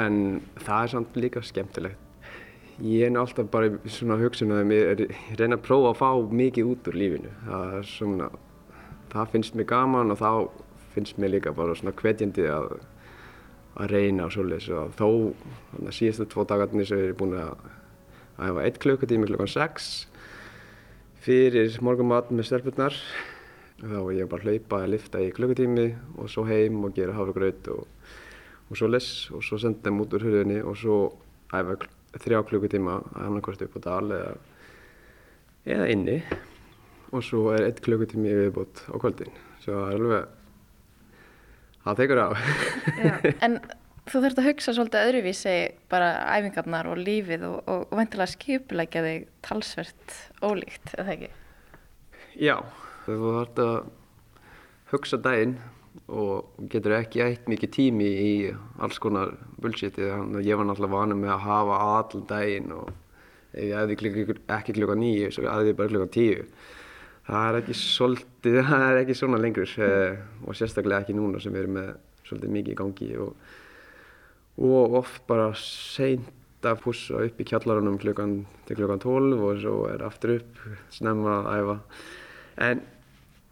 en 0.00 0.14
það 0.62 0.84
er 0.84 0.92
samt 0.94 1.18
líka 1.20 1.42
skemmtilegt. 1.44 2.06
Ég 2.80 3.10
er 3.10 3.18
alltaf 3.20 3.50
bara 3.52 3.68
í 3.68 3.92
svona 3.92 4.16
hugsunaðum, 4.22 4.72
ég 4.72 5.02
reyna 5.36 5.58
að 5.58 5.66
prófa 5.66 5.90
að 5.90 5.98
fá 6.00 6.32
mikið 6.40 6.70
út 6.70 6.88
úr 6.88 6.96
lífinu. 6.96 7.32
Það, 7.44 7.76
svona, 7.90 8.30
það 9.12 9.34
finnst 9.34 9.58
mér 9.60 9.68
gaman 9.74 10.14
og 10.14 10.22
þá 10.22 10.30
finnst 10.94 11.20
mér 11.20 11.34
líka 11.34 11.52
bara 11.52 11.76
svona 11.76 11.92
hvetjandi 12.00 12.48
að, 12.48 12.72
að 13.76 13.92
reyna 13.92 14.30
og 14.30 14.32
svolítið. 14.32 14.78
Og 14.80 14.96
þó, 14.96 15.10
að 15.82 15.92
síðastu 15.98 16.30
tvo 16.32 16.48
dagarnir 16.48 16.88
sem 16.88 17.04
ég 17.04 17.12
er 17.12 17.20
búin 17.20 17.36
að 17.36 17.52
æfa 18.40 18.64
eitt 18.64 18.80
klukkutími 18.80 19.28
klukkan 19.28 19.52
6 19.60 19.90
fyrir 21.20 21.76
morgumat 21.84 22.30
með 22.32 22.48
stelpunar. 22.48 22.96
Þá 23.80 23.96
var 23.96 24.12
ég 24.16 24.28
bara 24.28 24.44
að 24.44 24.48
hlaupa 24.48 24.82
að 24.82 24.92
lifta 24.94 25.22
í 25.24 25.30
klukkutími 25.36 25.86
og 26.20 26.28
svo 26.32 26.44
heim 26.48 26.82
og 26.84 26.94
gera 26.96 27.16
hafragraut 27.16 27.70
og, 27.72 27.86
og 28.68 28.76
svo 28.76 28.88
les 28.90 29.08
og 29.32 29.44
svo 29.44 29.58
senda 29.60 29.88
þeim 29.88 30.02
út 30.04 30.16
úr 30.16 30.26
hurðinni 30.26 30.60
og 30.60 30.76
svo 30.80 30.98
æfa 31.52 31.78
þrjá 32.20 32.42
klukkutíma 32.48 32.98
að 33.00 33.26
annarkvæmst 33.28 33.64
upp 33.66 33.78
á 33.78 33.80
dal 33.86 34.12
eða, 34.16 34.34
eða 35.76 35.88
inni 35.94 36.18
og 37.10 37.24
svo 37.26 37.46
er 37.54 37.66
eitt 37.68 37.80
klukkutími 37.84 38.36
viðbútt 38.36 38.84
á 38.88 38.94
kvöldin. 39.00 39.32
Svo 39.64 39.76
það 39.76 39.88
er 39.88 40.00
alveg, 40.00 40.28
það 41.84 42.00
tekur 42.02 42.22
á. 42.22 42.28
Já, 43.00 43.14
en 43.46 43.60
þú 44.10 44.22
þurft 44.24 44.40
að 44.42 44.48
hugsa 44.48 44.74
svolítið 44.76 45.08
öðruvísi 45.08 45.56
bara 45.92 46.10
æfingarnar 46.36 46.88
og 46.90 47.00
lífið 47.00 47.46
og, 47.48 47.58
og, 47.64 47.84
og 47.88 47.98
ventilega 48.00 48.32
skipulækja 48.34 49.04
þig 49.06 49.26
talsvert 49.46 50.16
ólíkt, 50.42 50.94
eða 50.98 51.14
ekki? 51.14 51.30
Já, 52.40 52.56
þú 53.06 53.18
þarf 53.24 53.62
að 53.64 53.76
hugsa 54.90 55.20
daginn 55.22 55.58
og 56.10 56.66
getur 56.70 56.96
ekki 56.98 57.22
eitt 57.24 57.46
mikið 57.50 57.72
tími 57.74 58.08
í 58.08 58.32
alls 58.82 58.98
konar 59.02 59.32
bullshiti 59.62 60.06
þannig 60.06 60.40
að 60.40 60.50
ég 60.50 60.58
var 60.58 60.68
náttúrulega 60.68 60.98
vanið 60.98 61.22
með 61.22 61.32
að 61.34 61.46
hafa 61.46 61.78
all 61.86 62.26
daginn 62.30 62.74
og 62.74 62.90
ef 63.50 63.90
ég 63.90 63.96
klukka, 63.98 64.36
ekki 64.56 64.76
klukka 64.76 64.98
nýju 64.98 65.32
svo 65.34 65.46
ég 65.46 65.78
bara 65.78 65.90
klukka 65.90 66.12
tíu 66.14 66.44
það 67.26 67.48
er 67.48 67.58
ekki 67.60 67.78
svolítið, 67.78 68.60
það 68.70 68.86
er 68.88 69.00
ekki 69.02 69.18
svona 69.18 69.40
lengur 69.42 69.74
eh, 69.86 70.20
og 70.46 70.58
sérstaklega 70.58 71.04
ekki 71.04 71.18
núna 71.18 71.42
sem 71.42 71.54
við 71.54 71.64
erum 71.64 71.76
með 71.78 71.90
svolítið 72.26 72.54
mikið 72.56 72.74
í 72.74 72.78
gangi 72.78 73.10
og 73.22 73.58
og 74.60 75.00
oft 75.00 75.24
bara 75.28 75.50
seint 75.56 76.28
að 76.66 76.80
pussa 76.84 77.20
upp 77.24 77.40
í 77.40 77.46
kjallarunum 77.48 77.98
klukkan 78.00 78.40
til 78.68 78.76
klukkan 78.76 79.00
12 79.00 79.44
og 79.46 79.60
svo 79.62 79.76
er 79.88 80.02
aftur 80.04 80.36
upp 80.36 80.64
snemma 80.92 81.38
að 81.40 81.52
æfa 81.60 81.76
en 82.68 82.82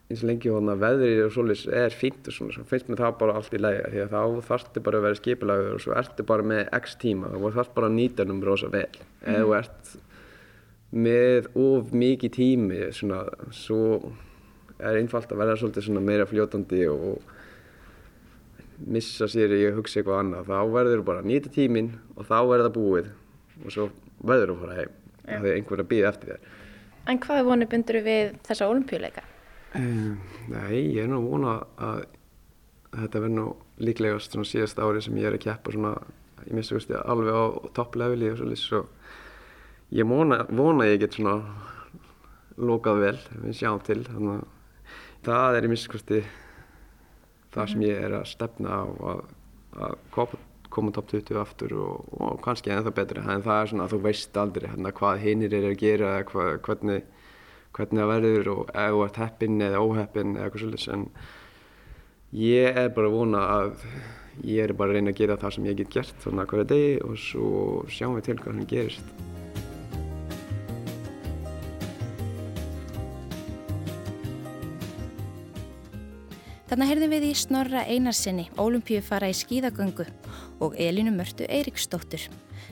eins 0.09 0.23
og 0.25 0.29
lengi 0.31 0.53
hóna 0.53 0.75
veðrið 0.81 1.23
og 1.27 1.33
svolítið 1.35 1.75
er 1.77 1.97
fínt 1.97 2.29
og 2.29 2.35
svona, 2.37 2.55
svo 2.57 2.65
finnst 2.69 2.89
mér 2.89 3.03
það 3.03 3.17
bara 3.21 3.35
allt 3.37 3.57
í 3.57 3.61
læga 3.61 3.89
því 3.93 4.05
að 4.05 4.15
þá 4.15 4.47
þarftu 4.49 4.83
bara 4.85 5.01
að 5.01 5.07
vera 5.07 5.19
skipilagur 5.19 5.75
og 5.75 5.83
svo 5.85 5.97
ertu 6.01 6.29
bara 6.29 6.47
með 6.53 6.71
x 6.79 6.97
tíma 7.03 7.33
og 7.37 7.49
þarfst 7.57 7.75
bara 7.77 7.91
að 7.91 7.97
nýta 7.99 8.25
hennum 8.25 8.45
rosa 8.45 8.71
vel 8.73 8.87
mm. 8.89 9.27
eða 9.33 9.43
þú 9.43 9.57
ert 9.59 9.93
með 11.09 11.51
of 11.65 11.93
mikið 12.05 12.35
tími 12.39 12.81
svona, 12.97 13.21
svo 13.53 13.83
er 14.79 14.97
einfalt 14.97 15.33
að 15.33 15.43
vera 15.43 15.59
svolítið 15.61 15.89
svona 15.91 16.05
meira 16.05 16.29
fljótandi 16.29 16.87
og 16.89 17.37
missa 18.87 19.27
sér 19.31 19.55
í 19.57 19.65
að 19.69 19.81
hugsa 19.81 20.01
eitthvað 20.01 20.21
annað 20.23 20.51
þá 20.53 20.59
verður 20.75 21.01
þú 21.01 21.07
bara 21.09 21.23
að 21.25 21.31
nýta 21.33 21.53
tíminn 21.55 21.91
og 22.15 22.29
þá 22.29 22.39
er 22.41 22.63
það 22.65 22.75
búið 22.77 23.11
og 23.65 23.75
svo 23.75 23.89
verður 24.19 24.53
þú 24.53 24.57
að 24.57 24.63
fara 24.63 24.79
heim 24.79 24.93
ja. 24.93 25.41
þegar 25.41 25.55
einhver 25.57 25.83
að 25.83 25.91
býða 25.93 26.13
eftir 26.13 26.35
þér 26.35 26.57
En 27.09 27.17
hvað 27.25 27.47
vonu 27.47 27.67
bindur 27.73 27.97
við 28.05 28.35
þessa 28.45 28.67
olimpíuleika? 28.69 29.23
Um, 29.79 30.19
nei, 30.51 30.91
ég 30.93 31.07
er 31.07 31.09
nú 31.09 31.23
að 31.23 31.29
vona 31.31 31.55
að 31.81 32.03
þetta 32.93 33.23
verður 33.23 33.35
nú 33.37 33.47
líklegast 33.85 34.35
svona 34.35 34.49
síðast 34.49 34.81
ári 34.83 35.01
sem 35.05 35.17
ég 35.17 35.29
er 35.29 35.37
að 35.39 35.45
keppa 35.47 35.73
svona, 35.73 35.95
ég 36.45 36.53
missi 36.57 36.77
veist 36.77 36.93
ég 36.93 37.09
alveg 37.09 37.33
á 37.33 37.45
toppleveli 37.77 38.29
og 38.33 38.39
svolítið 38.41 38.63
svo 38.63 38.83
ég 39.97 40.09
vona, 40.09 40.43
vona 40.53 40.89
ég 40.89 41.01
get 41.01 41.17
svona 41.17 41.39
lokað 42.59 43.03
vel, 43.05 43.17
við 43.45 43.57
sjáum 43.57 43.81
til 43.87 44.03
þannig 44.05 44.43
að 44.43 44.47
það 45.29 45.59
er 45.59 45.69
í 45.69 45.73
misskvæmsti 45.73 46.23
það 47.55 47.73
sem 47.73 47.87
ég 47.87 48.05
er 48.07 48.15
að 48.19 48.29
stefna 48.33 48.83
á 48.83 48.85
að, 49.13 49.25
að 49.89 50.37
koma 50.69 50.93
top 50.93 51.09
20 51.11 51.41
aftur 51.41 51.75
og, 51.81 52.11
og 52.21 52.41
kannski 52.45 52.73
ennþá 52.73 52.93
betri 52.97 53.23
en 53.25 53.45
það 53.47 53.63
er 53.63 53.71
svona 53.73 53.87
að 53.87 53.95
þú 53.95 54.01
veist 54.05 54.37
aldrei 54.41 54.69
hérna, 54.69 54.93
hvað 55.01 55.25
hinnir 55.25 55.57
er 55.57 55.71
að 55.71 55.81
gera 55.81 56.13
hva, 56.29 56.47
hvernig, 56.67 57.01
hvernig 57.77 58.03
það 58.03 58.13
verður 58.13 58.53
og 58.55 58.63
ef 58.75 58.93
þú 58.93 59.03
ert 59.07 59.21
heppin 59.25 59.67
eða 59.69 59.83
óheppin 59.85 60.37
eða 60.37 60.49
eitthvað 60.49 60.65
svolítið 60.67 60.95
en 60.99 61.09
ég 62.45 62.83
er 62.85 62.95
bara 62.95 63.09
að 63.11 63.19
vona 63.19 63.43
að 63.57 63.75
ég 64.45 64.63
er 64.69 64.77
bara 64.77 64.93
að 64.93 65.01
reyna 65.01 65.15
að 65.15 65.21
gera 65.23 65.41
það 65.41 65.57
sem 65.57 65.73
ég 65.73 65.83
get 65.83 65.99
gert 65.99 66.23
svona 66.23 66.47
hverja 66.47 66.71
degi 66.75 66.95
og 67.09 67.19
svo 67.25 67.51
sjáum 67.91 68.19
við 68.21 68.31
til 68.31 68.41
hvað 68.43 68.55
hann 68.55 68.73
gerist 68.77 69.38
Þannig 76.69 76.91
heyrðum 76.91 77.13
við 77.15 77.25
í 77.25 77.37
Snorra 77.41 77.81
Einarsinni, 77.89 78.43
ólimpíu 78.61 78.99
fara 79.01 79.31
í 79.33 79.37
skíðagöngu 79.37 80.05
og 80.61 80.75
Elinu 80.77 81.15
Mörtu 81.17 81.47
Eiríksdóttur. 81.49 82.27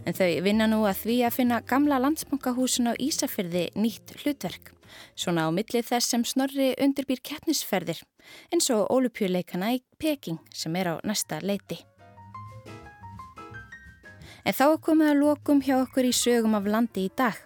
En 0.05 0.13
þau 0.13 0.29
vinna 0.45 0.67
nú 0.69 0.83
að 0.85 1.01
því 1.07 1.17
að 1.25 1.37
finna 1.39 1.63
gamla 1.65 1.97
landsbankahúsin 2.05 2.91
á 2.93 3.01
Ísafyrði 3.01 3.71
nýtt 3.73 4.13
hlutverk. 4.21 4.75
Svona 5.17 5.49
á 5.49 5.51
millið 5.57 5.89
þess 5.89 6.13
sem 6.13 6.29
Snorri 6.29 6.75
undirbýr 6.77 7.25
keppnisferðir, 7.25 8.05
eins 8.53 8.69
og 8.77 8.85
ólimpíuleikana 8.93 9.73
í 9.79 9.83
Peking 9.97 10.45
sem 10.53 10.77
er 10.77 10.93
á 10.93 10.95
næsta 11.01 11.41
leiti. 11.41 11.81
En 14.45 14.53
þá 14.53 14.77
komum 14.77 15.07
við 15.07 15.15
að 15.15 15.23
lokum 15.25 15.65
hjá 15.65 15.79
okkur 15.81 16.05
í 16.05 16.13
sögum 16.13 16.61
af 16.61 16.69
landi 16.69 17.09
í 17.09 17.15
dag. 17.17 17.46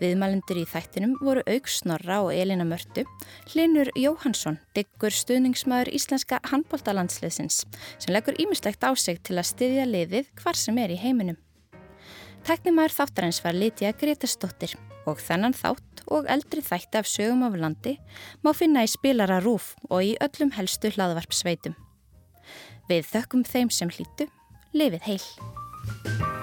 Viðmælendur 0.00 0.56
í 0.56 0.64
þættinum 0.64 1.18
voru 1.20 1.42
Aug 1.44 1.66
Snorra 1.68 2.22
og 2.24 2.30
Elina 2.32 2.64
Mörtu, 2.64 3.04
Linur 3.52 3.90
Jóhansson, 4.00 4.56
diggur 4.72 5.12
stuðningsmaður 5.12 5.92
íslenska 5.92 6.38
handbóltalandsliðsins 6.48 7.66
sem 8.00 8.14
leggur 8.14 8.38
ímislegt 8.40 8.80
á 8.80 8.96
sig 8.96 9.20
til 9.20 9.36
að 9.36 9.50
styðja 9.50 9.84
liðið 9.90 10.32
hvar 10.40 10.56
sem 10.56 10.80
er 10.80 10.94
í 10.94 10.98
heiminum. 11.02 11.36
Tæknimaður 12.48 12.96
þáttarins 12.96 13.42
var 13.44 13.58
Lítiða 13.60 13.92
Gretastóttir 14.00 14.72
og 15.04 15.20
þennan 15.20 15.56
þátt 15.56 16.04
og 16.08 16.28
eldri 16.32 16.64
þætti 16.64 17.02
af 17.02 17.08
sögum 17.08 17.44
af 17.44 17.60
landi 17.60 17.98
má 18.40 18.54
finna 18.56 18.86
í 18.86 18.90
spilara 18.90 19.42
rúf 19.44 19.74
og 19.90 20.00
í 20.00 20.16
öllum 20.24 20.56
helstu 20.56 20.94
hlaðvarp 20.96 21.36
sveitum. 21.36 21.76
Við 22.88 23.04
þökkum 23.12 23.44
þeim 23.44 23.68
sem 23.68 23.92
hlýtu, 23.92 24.32
lifið 24.72 25.10
heil. 25.12 26.39